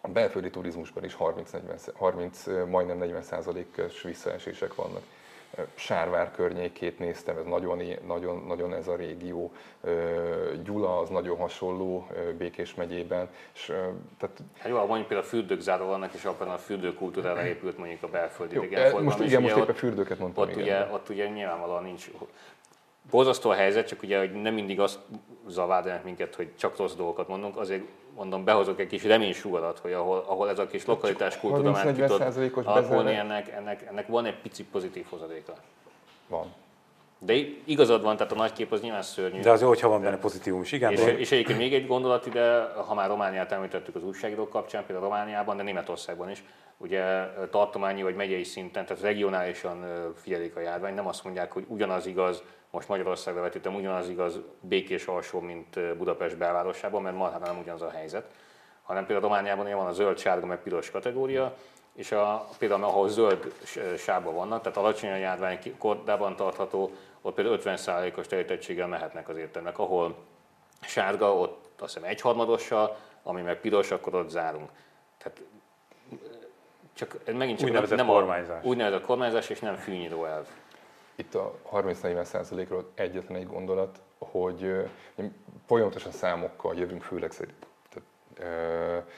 a 0.00 0.08
belföldi 0.08 0.50
turizmusban 0.50 1.04
is 1.04 1.14
30, 1.14 1.50
40, 1.50 1.78
30 1.94 2.46
majdnem 2.68 2.98
40 2.98 3.22
százalékos 3.22 4.02
visszaesések 4.02 4.74
vannak. 4.74 5.02
Sárvár 5.74 6.30
környékét 6.30 6.98
néztem, 6.98 7.36
ez 7.36 7.44
nagyon, 7.44 7.80
nagyon, 8.06 8.44
nagyon 8.46 8.74
ez 8.74 8.88
a 8.88 8.96
régió. 8.96 9.52
Gyula 10.62 10.98
az 10.98 11.08
nagyon 11.08 11.36
hasonló 11.36 12.06
Békés 12.38 12.74
megyében. 12.74 13.28
És, 13.54 13.64
tehát... 14.18 14.42
Hát 14.58 14.68
jó, 14.68 14.76
mondjuk 14.76 15.06
például 15.08 15.28
fürdők 15.28 15.64
vannak, 15.64 16.14
és 16.14 16.24
abban 16.24 16.48
a 16.48 16.58
fürdőkultúrára 16.58 17.46
épült 17.46 17.78
mondjuk 17.78 18.02
a 18.02 18.08
belföldi 18.08 18.54
idegenforgalom. 18.54 19.04
Most, 19.04 19.20
igen, 19.20 19.42
most 19.42 19.56
éppen 19.56 19.74
fürdőket 19.74 20.18
mondtam. 20.18 20.42
Ott, 20.44 20.50
igen. 20.50 20.62
Ugye, 20.62 20.94
ott 20.94 21.08
ugye 21.08 21.28
nyilvánvalóan 21.28 21.82
nincs 21.82 22.10
borzasztó 23.10 23.50
a 23.50 23.54
helyzet, 23.54 23.86
csak 23.86 24.02
ugye 24.02 24.18
hogy 24.18 24.32
nem 24.32 24.54
mindig 24.54 24.80
azt 24.80 24.98
zavádolnak 25.48 26.04
minket, 26.04 26.34
hogy 26.34 26.56
csak 26.56 26.76
rossz 26.76 26.94
dolgokat 26.94 27.28
mondunk, 27.28 27.56
azért 27.56 27.82
mondom, 28.14 28.44
behozok 28.44 28.80
egy 28.80 28.86
kis 28.86 29.04
reménysugarat, 29.04 29.78
hogy 29.78 29.92
ahol, 29.92 30.24
ahol 30.26 30.48
ez 30.48 30.58
a 30.58 30.66
kis 30.66 30.86
lokalitás 30.86 31.38
kultúra 31.38 31.70
már 31.70 31.94
ki 31.94 32.02
tud 32.02 32.66
alakulni, 32.66 33.14
ennek, 33.14 33.48
ennek, 33.48 33.82
ennek 33.88 34.06
van 34.06 34.24
egy 34.24 34.40
pici 34.40 34.64
pozitív 34.64 35.04
hozadéka. 35.10 35.52
Van. 36.28 36.52
De 37.18 37.34
igazad 37.64 38.02
van, 38.02 38.16
tehát 38.16 38.32
a 38.32 38.36
nagy 38.36 38.52
kép 38.52 38.72
az 38.72 38.80
nyilván 38.80 39.02
szörnyű. 39.02 39.40
De 39.40 39.50
azért, 39.50 39.68
hogyha 39.68 39.88
van 39.88 40.02
benne 40.02 40.18
pozitívum 40.18 40.60
is, 40.60 40.72
igen. 40.72 40.92
És, 40.92 41.00
de... 41.00 41.18
és 41.18 41.32
egyébként 41.32 41.58
még 41.58 41.74
egy 41.74 41.86
gondolat 41.86 42.26
ide, 42.26 42.62
ha 42.86 42.94
már 42.94 43.08
Romániát 43.08 43.52
említettük 43.52 43.94
az 43.94 44.04
újságírók 44.04 44.50
kapcsán, 44.50 44.86
például 44.86 45.08
Romániában, 45.08 45.56
de 45.56 45.62
Németországban 45.62 46.30
is, 46.30 46.44
ugye 46.76 47.02
tartományi 47.50 48.02
vagy 48.02 48.14
megyei 48.14 48.44
szinten, 48.44 48.86
tehát 48.86 49.02
regionálisan 49.02 49.84
figyelik 50.16 50.56
a 50.56 50.60
járvány, 50.60 50.94
nem 50.94 51.06
azt 51.06 51.24
mondják, 51.24 51.52
hogy 51.52 51.64
ugyanaz 51.68 52.06
igaz 52.06 52.42
most 52.74 52.88
Magyarországra 52.88 53.40
vetítem, 53.40 53.74
ugyanaz 53.74 54.08
igaz 54.08 54.40
békés 54.60 55.06
alsó, 55.06 55.40
mint 55.40 55.96
Budapest 55.96 56.36
belvárosában, 56.36 57.02
mert 57.02 57.16
marhára 57.16 57.46
nem 57.46 57.58
ugyanaz 57.58 57.82
a 57.82 57.90
helyzet, 57.90 58.26
hanem 58.82 59.06
például 59.06 59.28
Romániában 59.28 59.74
van 59.74 59.86
a 59.86 59.92
zöld, 59.92 60.18
sárga, 60.18 60.46
meg 60.46 60.62
piros 60.62 60.90
kategória, 60.90 61.54
és 61.94 62.12
a, 62.12 62.48
például 62.58 62.84
ahol 62.84 63.08
zöld 63.08 63.52
sába 63.98 64.32
vannak, 64.32 64.62
tehát 64.62 64.78
alacsony 64.78 65.10
a 65.10 65.16
járvány 65.16 65.58
kordában 65.78 66.36
tartható, 66.36 66.90
ott 67.20 67.34
például 67.34 67.58
50%-os 67.62 68.26
telítettséggel 68.26 68.86
mehetnek 68.86 69.28
az 69.28 69.36
éttermek, 69.36 69.78
ahol 69.78 70.16
sárga, 70.80 71.34
ott 71.34 71.80
azt 71.80 71.94
hiszem 71.94 72.08
egyharmadossal, 72.08 72.96
ami 73.22 73.42
meg 73.42 73.60
piros, 73.60 73.90
akkor 73.90 74.14
ott 74.14 74.30
zárunk. 74.30 74.70
Tehát 75.18 75.40
csak 76.92 77.18
megint 77.32 77.58
csak 77.58 77.68
úgynevezett 77.68 77.98
nem 77.98 78.06
kormányzás. 78.06 78.64
A, 78.64 78.66
úgynevezett 78.66 79.04
kormányzás, 79.04 79.48
és 79.48 79.60
nem 79.60 79.76
fűnyíró 79.76 80.24
elv 80.24 80.46
itt 81.14 81.34
a 81.34 81.54
30-40%-ról 81.72 82.90
egyetlen 82.94 83.38
egy 83.38 83.46
gondolat, 83.46 84.00
hogy 84.18 84.90
folyamatosan 85.66 86.12
számokkal 86.12 86.76
jövünk, 86.76 87.02
főleg 87.02 87.30
szerint. 87.30 87.66
Tehát, 87.88 89.08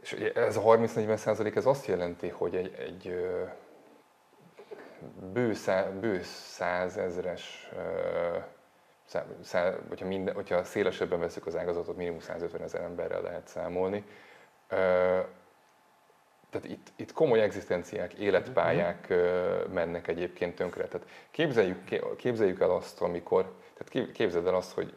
és 0.00 0.12
ez 0.34 0.56
a 0.56 0.60
30-40% 0.60 1.56
ez 1.56 1.66
azt 1.66 1.86
jelenti, 1.86 2.28
hogy 2.28 2.56
egy, 2.56 2.74
egy 2.78 3.14
bő, 5.32 5.54
szá, 5.54 5.82
bő 5.82 6.22
százezres, 6.22 7.70
szá, 9.04 9.24
szá, 9.42 9.74
hogyha, 9.88 10.06
minden, 10.06 10.34
hogyha 10.34 10.64
szélesebben 10.64 11.20
veszük 11.20 11.46
az 11.46 11.56
ágazatot, 11.56 11.96
minimum 11.96 12.20
150 12.20 12.62
ezer 12.62 12.80
emberrel 12.80 13.22
lehet 13.22 13.48
számolni, 13.48 14.04
tehát 16.50 16.68
itt, 16.68 16.92
itt 16.96 17.12
komoly 17.12 17.40
egzisztenciák, 17.40 18.12
életpályák 18.12 19.06
uh, 19.10 19.72
mennek 19.72 20.08
egyébként 20.08 20.54
tönkre. 20.54 20.84
Tehát 20.84 21.06
képzeljük, 21.30 21.78
képzeljük 22.16 22.60
el 22.60 22.70
azt, 22.70 23.00
amikor, 23.00 23.52
tehát 23.74 24.12
képzeld 24.12 24.46
el 24.46 24.54
azt, 24.54 24.72
hogy 24.72 24.94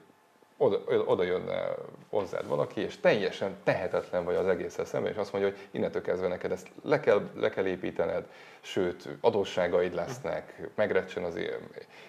oda, 0.58 1.04
oda 1.06 1.24
jönne 1.24 1.76
hozzád 2.10 2.47
valaki, 2.47 2.82
és 2.82 2.99
teljesen 2.99 3.56
tehetetlen 3.64 4.24
vagy 4.24 4.36
az 4.36 4.47
egészszel 4.47 4.86
szemben, 4.86 5.12
és 5.12 5.18
azt 5.18 5.32
mondja, 5.32 5.51
hogy 5.51 5.60
innentől 5.72 6.01
kezdve 6.01 6.28
neked 6.28 6.51
ezt 6.51 6.68
le 6.84 6.99
kell, 6.99 7.30
le 7.36 7.49
kell 7.49 7.66
építened, 7.66 8.26
sőt, 8.62 9.10
adósságaid 9.22 9.93
lesznek, 9.93 10.70
megrecsen 10.76 11.24
az 11.24 11.39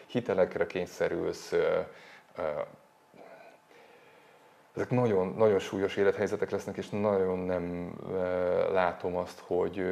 hitelekre 0.06 0.66
kényszerülsz, 0.66 1.54
ezek 4.74 4.90
nagyon, 4.90 5.34
nagyon 5.36 5.58
súlyos 5.58 5.96
élethelyzetek 5.96 6.50
lesznek, 6.50 6.76
és 6.76 6.88
nagyon 6.88 7.38
nem 7.38 7.94
látom 8.72 9.16
azt, 9.16 9.38
hogy 9.46 9.82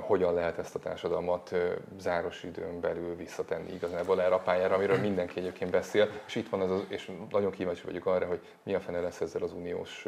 hogyan 0.00 0.34
lehet 0.34 0.58
ezt 0.58 0.74
a 0.74 0.78
társadalmat 0.78 1.54
záros 1.98 2.42
időn 2.42 2.80
belül 2.80 3.16
visszatenni 3.16 3.72
igazából 3.72 4.22
erre 4.22 4.34
a 4.34 4.38
pályára, 4.38 4.74
amiről 4.74 4.98
mindenki 4.98 5.38
egyébként 5.38 5.70
beszél, 5.70 6.08
és 6.26 6.34
itt 6.34 6.48
van 6.48 6.62
ez 6.62 6.70
az, 6.70 6.84
és 6.88 7.10
nagyon 7.30 7.50
kíváncsi 7.50 7.84
vagyok 7.84 8.06
arra, 8.06 8.26
hogy 8.26 8.40
mi 8.62 8.74
a 8.74 8.80
fene 8.80 9.00
lesz 9.00 9.20
ezzel 9.20 9.42
az 9.42 9.52
uniós 9.52 10.06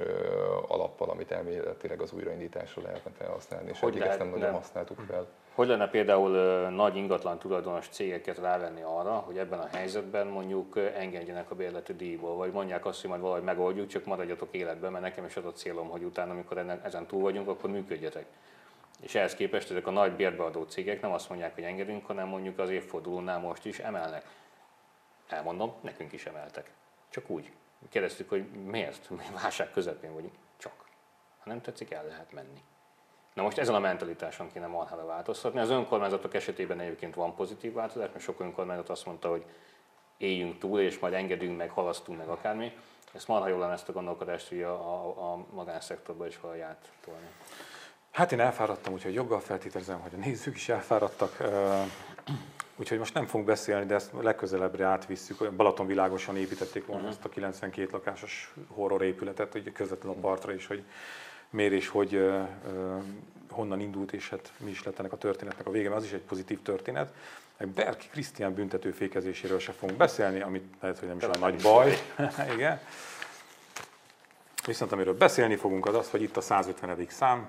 alappal, 0.69 1.11
amit 1.11 1.31
elméletileg 1.31 2.01
az 2.01 2.13
újraindításra 2.13 2.83
lehetne 2.83 3.11
felhasználni, 3.19 3.71
és 3.71 3.81
hogy 3.81 3.97
eddig 3.97 4.09
ezt 4.09 4.19
nem 4.19 4.29
nagyon 4.29 4.53
használtuk 4.53 5.01
fel. 5.09 5.27
Hogy 5.55 5.69
lenne 5.69 5.89
például 5.89 6.31
nagy 6.69 6.97
ingatlan 6.97 7.39
tulajdonos 7.39 7.89
cégeket 7.89 8.39
rávenni 8.39 8.83
arra, 8.83 9.13
hogy 9.13 9.39
ebben 9.39 9.59
a 9.59 9.67
helyzetben 9.73 10.27
mondjuk 10.27 10.79
engedjenek 10.99 11.51
a 11.51 11.55
bérleti 11.55 11.95
díjból, 11.95 12.37
vagy 12.37 12.53
mondják 12.53 12.87
azt, 12.87 13.01
hogy 13.01 13.11
majd 13.11 13.23
valahogy 13.23 13.43
megoldjuk, 13.43 13.87
csak 13.87 14.05
maradjatok 14.05 14.49
életben, 14.51 14.93
mert 14.93 15.05
nekem 15.05 15.25
is 15.25 15.37
az 15.37 15.45
a 15.45 15.53
célom, 15.53 15.89
hogy 15.89 16.03
utána, 16.03 16.33
amikor 16.33 16.79
ezen 16.83 17.07
túl 17.07 17.23
vagyunk, 17.23 17.49
akkor 17.49 17.71
működjetek. 17.71 18.27
És 19.01 19.15
ehhez 19.15 19.35
képest 19.35 19.71
ezek 19.71 19.87
a 19.87 19.91
nagy 19.91 20.13
bérbeadó 20.13 20.63
cégek 20.63 21.01
nem 21.01 21.13
azt 21.13 21.29
mondják, 21.29 21.55
hogy 21.55 21.65
engedünk, 21.65 22.07
hanem 22.07 22.29
mondjuk 22.29 22.59
az 22.59 22.71
évfordulónál 22.71 23.39
most 23.39 23.65
is 23.65 23.79
emelnek. 23.79 24.25
Elmondom, 25.29 25.75
nekünk 25.81 26.13
is 26.13 26.27
emeltek. 26.27 26.71
Csak 27.09 27.31
úgy. 27.31 27.53
Kérdeztük, 27.89 28.29
hogy 28.29 28.51
miért? 28.51 29.11
Mi 29.11 29.25
válság 29.43 29.71
közepén 29.71 30.15
vagyunk. 30.15 30.35
Csak. 30.57 30.73
Ha 31.39 31.51
nem 31.51 31.61
tetszik, 31.61 31.91
el 31.91 32.07
lehet 32.07 32.33
menni. 32.33 32.63
Na 33.35 33.43
most 33.43 33.59
ezen 33.59 33.75
a 33.75 33.79
mentalitáson 33.79 34.53
kéne 34.53 34.67
marhára 34.67 35.05
változtatni. 35.05 35.61
Az 35.61 35.71
önkormányzatok 35.71 36.35
esetében 36.35 36.81
egyébként 36.81 37.15
van 37.15 37.35
pozitív 37.35 37.73
változás, 37.73 38.09
mert 38.13 38.25
sok 38.25 38.41
önkormányzat 38.41 38.89
azt 38.89 39.07
mondta, 39.07 39.29
hogy 39.29 39.45
éljünk 40.17 40.59
túl, 40.59 40.81
és 40.81 40.99
majd 40.99 41.13
engedünk 41.13 41.57
meg, 41.57 41.71
halasztunk 41.71 42.19
meg 42.19 42.29
akármi. 42.29 42.73
Ezt 43.13 43.29
marha 43.29 43.49
jól 43.49 43.59
lenne 43.59 43.73
ezt 43.73 43.89
a 43.89 43.93
gondolkodást 43.93 44.49
hogy 44.49 44.63
a, 44.63 44.73
a, 44.73 45.33
a 45.33 45.45
magánszektorba 45.53 46.27
is 46.27 46.41
valahogy 46.41 46.65
tolni. 47.05 47.29
Hát 48.11 48.33
én 48.33 48.41
elfáradtam, 48.41 48.93
úgyhogy 48.93 49.15
joggal 49.15 49.41
feltételezem, 49.41 50.01
hogy 50.01 50.13
a 50.15 50.25
nézők 50.25 50.57
is 50.57 50.69
elfáradtak. 50.69 51.37
Úgyhogy 52.77 52.99
most 52.99 53.15
nem 53.15 53.27
fogunk 53.27 53.47
beszélni, 53.47 53.87
de 53.87 53.95
ezt 53.95 54.11
legközelebbre 54.21 54.85
átvisszük. 54.85 55.53
Balatonvilágosan 55.53 56.37
építették 56.37 56.87
volna 56.87 57.03
uh-huh. 57.03 57.17
ezt 57.17 57.25
a 57.25 57.29
92 57.29 57.89
lakásos 57.93 58.55
horror 58.69 59.03
épületet, 59.03 59.55
ugye 59.55 59.73
közvetlenül 59.73 60.19
a 60.19 60.21
partra 60.21 60.53
is, 60.53 60.67
hogy 60.67 60.83
miért 61.51 61.73
és 61.73 61.89
hogy 61.89 62.15
uh, 62.15 62.49
uh, 62.67 63.03
honnan 63.51 63.81
indult, 63.81 64.13
és 64.13 64.29
hát 64.29 64.53
mi 64.57 64.71
is 64.71 64.83
lett 64.83 64.99
ennek 64.99 65.13
a 65.13 65.17
történetnek 65.17 65.67
a 65.67 65.71
vége, 65.71 65.89
mert 65.89 66.01
az 66.01 66.07
is 66.07 66.13
egy 66.13 66.21
pozitív 66.21 66.63
történet. 66.63 67.13
Berki 67.75 68.09
Krisztián 68.09 68.55
büntetőfékezéséről 68.55 69.59
se 69.59 69.73
fogunk 69.73 69.99
beszélni, 69.99 70.41
amit 70.41 70.65
lehet, 70.81 70.99
hogy 70.99 71.09
nem 71.09 71.17
is 71.17 71.23
olyan 71.23 71.39
nagy 71.39 71.63
baj. 71.63 71.99
Igen. 72.55 72.81
Viszont 74.67 74.93
amiről 74.93 75.17
beszélni 75.17 75.57
fogunk, 75.57 75.87
az 75.87 75.95
az, 75.95 76.11
hogy 76.11 76.23
itt 76.23 76.37
a 76.37 76.41
150. 76.41 77.07
szám, 77.09 77.49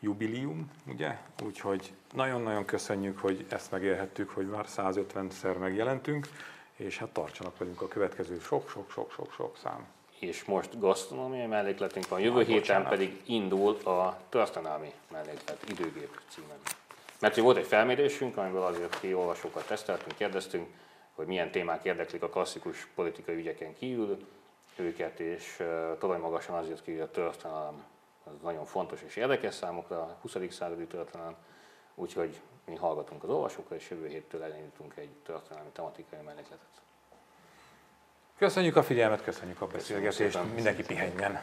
jubileum, 0.00 0.70
ugye? 0.86 1.18
Úgyhogy 1.44 1.92
nagyon-nagyon 2.12 2.64
köszönjük, 2.64 3.18
hogy 3.18 3.46
ezt 3.48 3.70
megélhettük, 3.70 4.30
hogy 4.30 4.46
már 4.46 4.64
150-szer 4.68 5.58
megjelentünk, 5.58 6.28
és 6.76 6.98
hát 6.98 7.08
tartsanak 7.08 7.58
velünk 7.58 7.80
a 7.80 7.88
következő 7.88 8.38
sok-sok-sok-sok-sok 8.38 9.56
szám 9.56 9.86
és 10.20 10.44
most 10.44 10.78
gasztronómiai 10.78 11.46
mellékletünk 11.46 12.08
van, 12.08 12.20
jövő 12.20 12.38
héten 12.38 12.54
bocsánat. 12.54 12.88
pedig 12.88 13.20
indul 13.26 13.74
a 13.74 14.20
történelmi 14.28 14.92
melléklet 15.10 15.64
időgép 15.68 16.20
címen. 16.28 16.56
Mert 17.20 17.36
volt 17.36 17.56
egy 17.56 17.66
felmérésünk, 17.66 18.36
amiből 18.36 18.62
azért 18.62 19.00
ki 19.00 19.14
olvasókat 19.14 19.66
teszteltünk, 19.66 20.16
kérdeztünk, 20.16 20.66
hogy 21.14 21.26
milyen 21.26 21.50
témák 21.50 21.84
érdeklik 21.84 22.22
a 22.22 22.28
klasszikus 22.28 22.88
politikai 22.94 23.34
ügyeken 23.34 23.74
kívül 23.74 24.18
őket, 24.76 25.20
és 25.20 25.62
torony 25.98 26.20
magasan 26.20 26.56
azért 26.56 26.82
ki, 26.82 26.90
hogy 26.90 27.00
a 27.00 27.10
történelem 27.10 27.84
az 28.34 28.42
nagyon 28.42 28.64
fontos 28.64 29.02
és 29.02 29.16
érdekes 29.16 29.54
számokra, 29.54 30.02
a 30.02 30.16
20. 30.20 30.36
századi 30.50 30.86
történelem, 30.86 31.36
úgyhogy 31.94 32.40
mi 32.64 32.74
hallgatunk 32.74 33.22
az 33.22 33.30
olvasókra, 33.30 33.76
és 33.76 33.90
jövő 33.90 34.08
héttől 34.08 34.42
elindítunk 34.42 34.96
egy 34.96 35.10
történelmi 35.24 35.70
tematikai 35.72 36.20
mellékletet. 36.24 36.82
Köszönjük 38.38 38.76
a 38.76 38.82
figyelmet, 38.82 39.22
köszönjük 39.22 39.60
a 39.60 39.66
beszélgetést, 39.66 40.54
mindenki 40.54 40.82
pihenjen! 40.82 41.40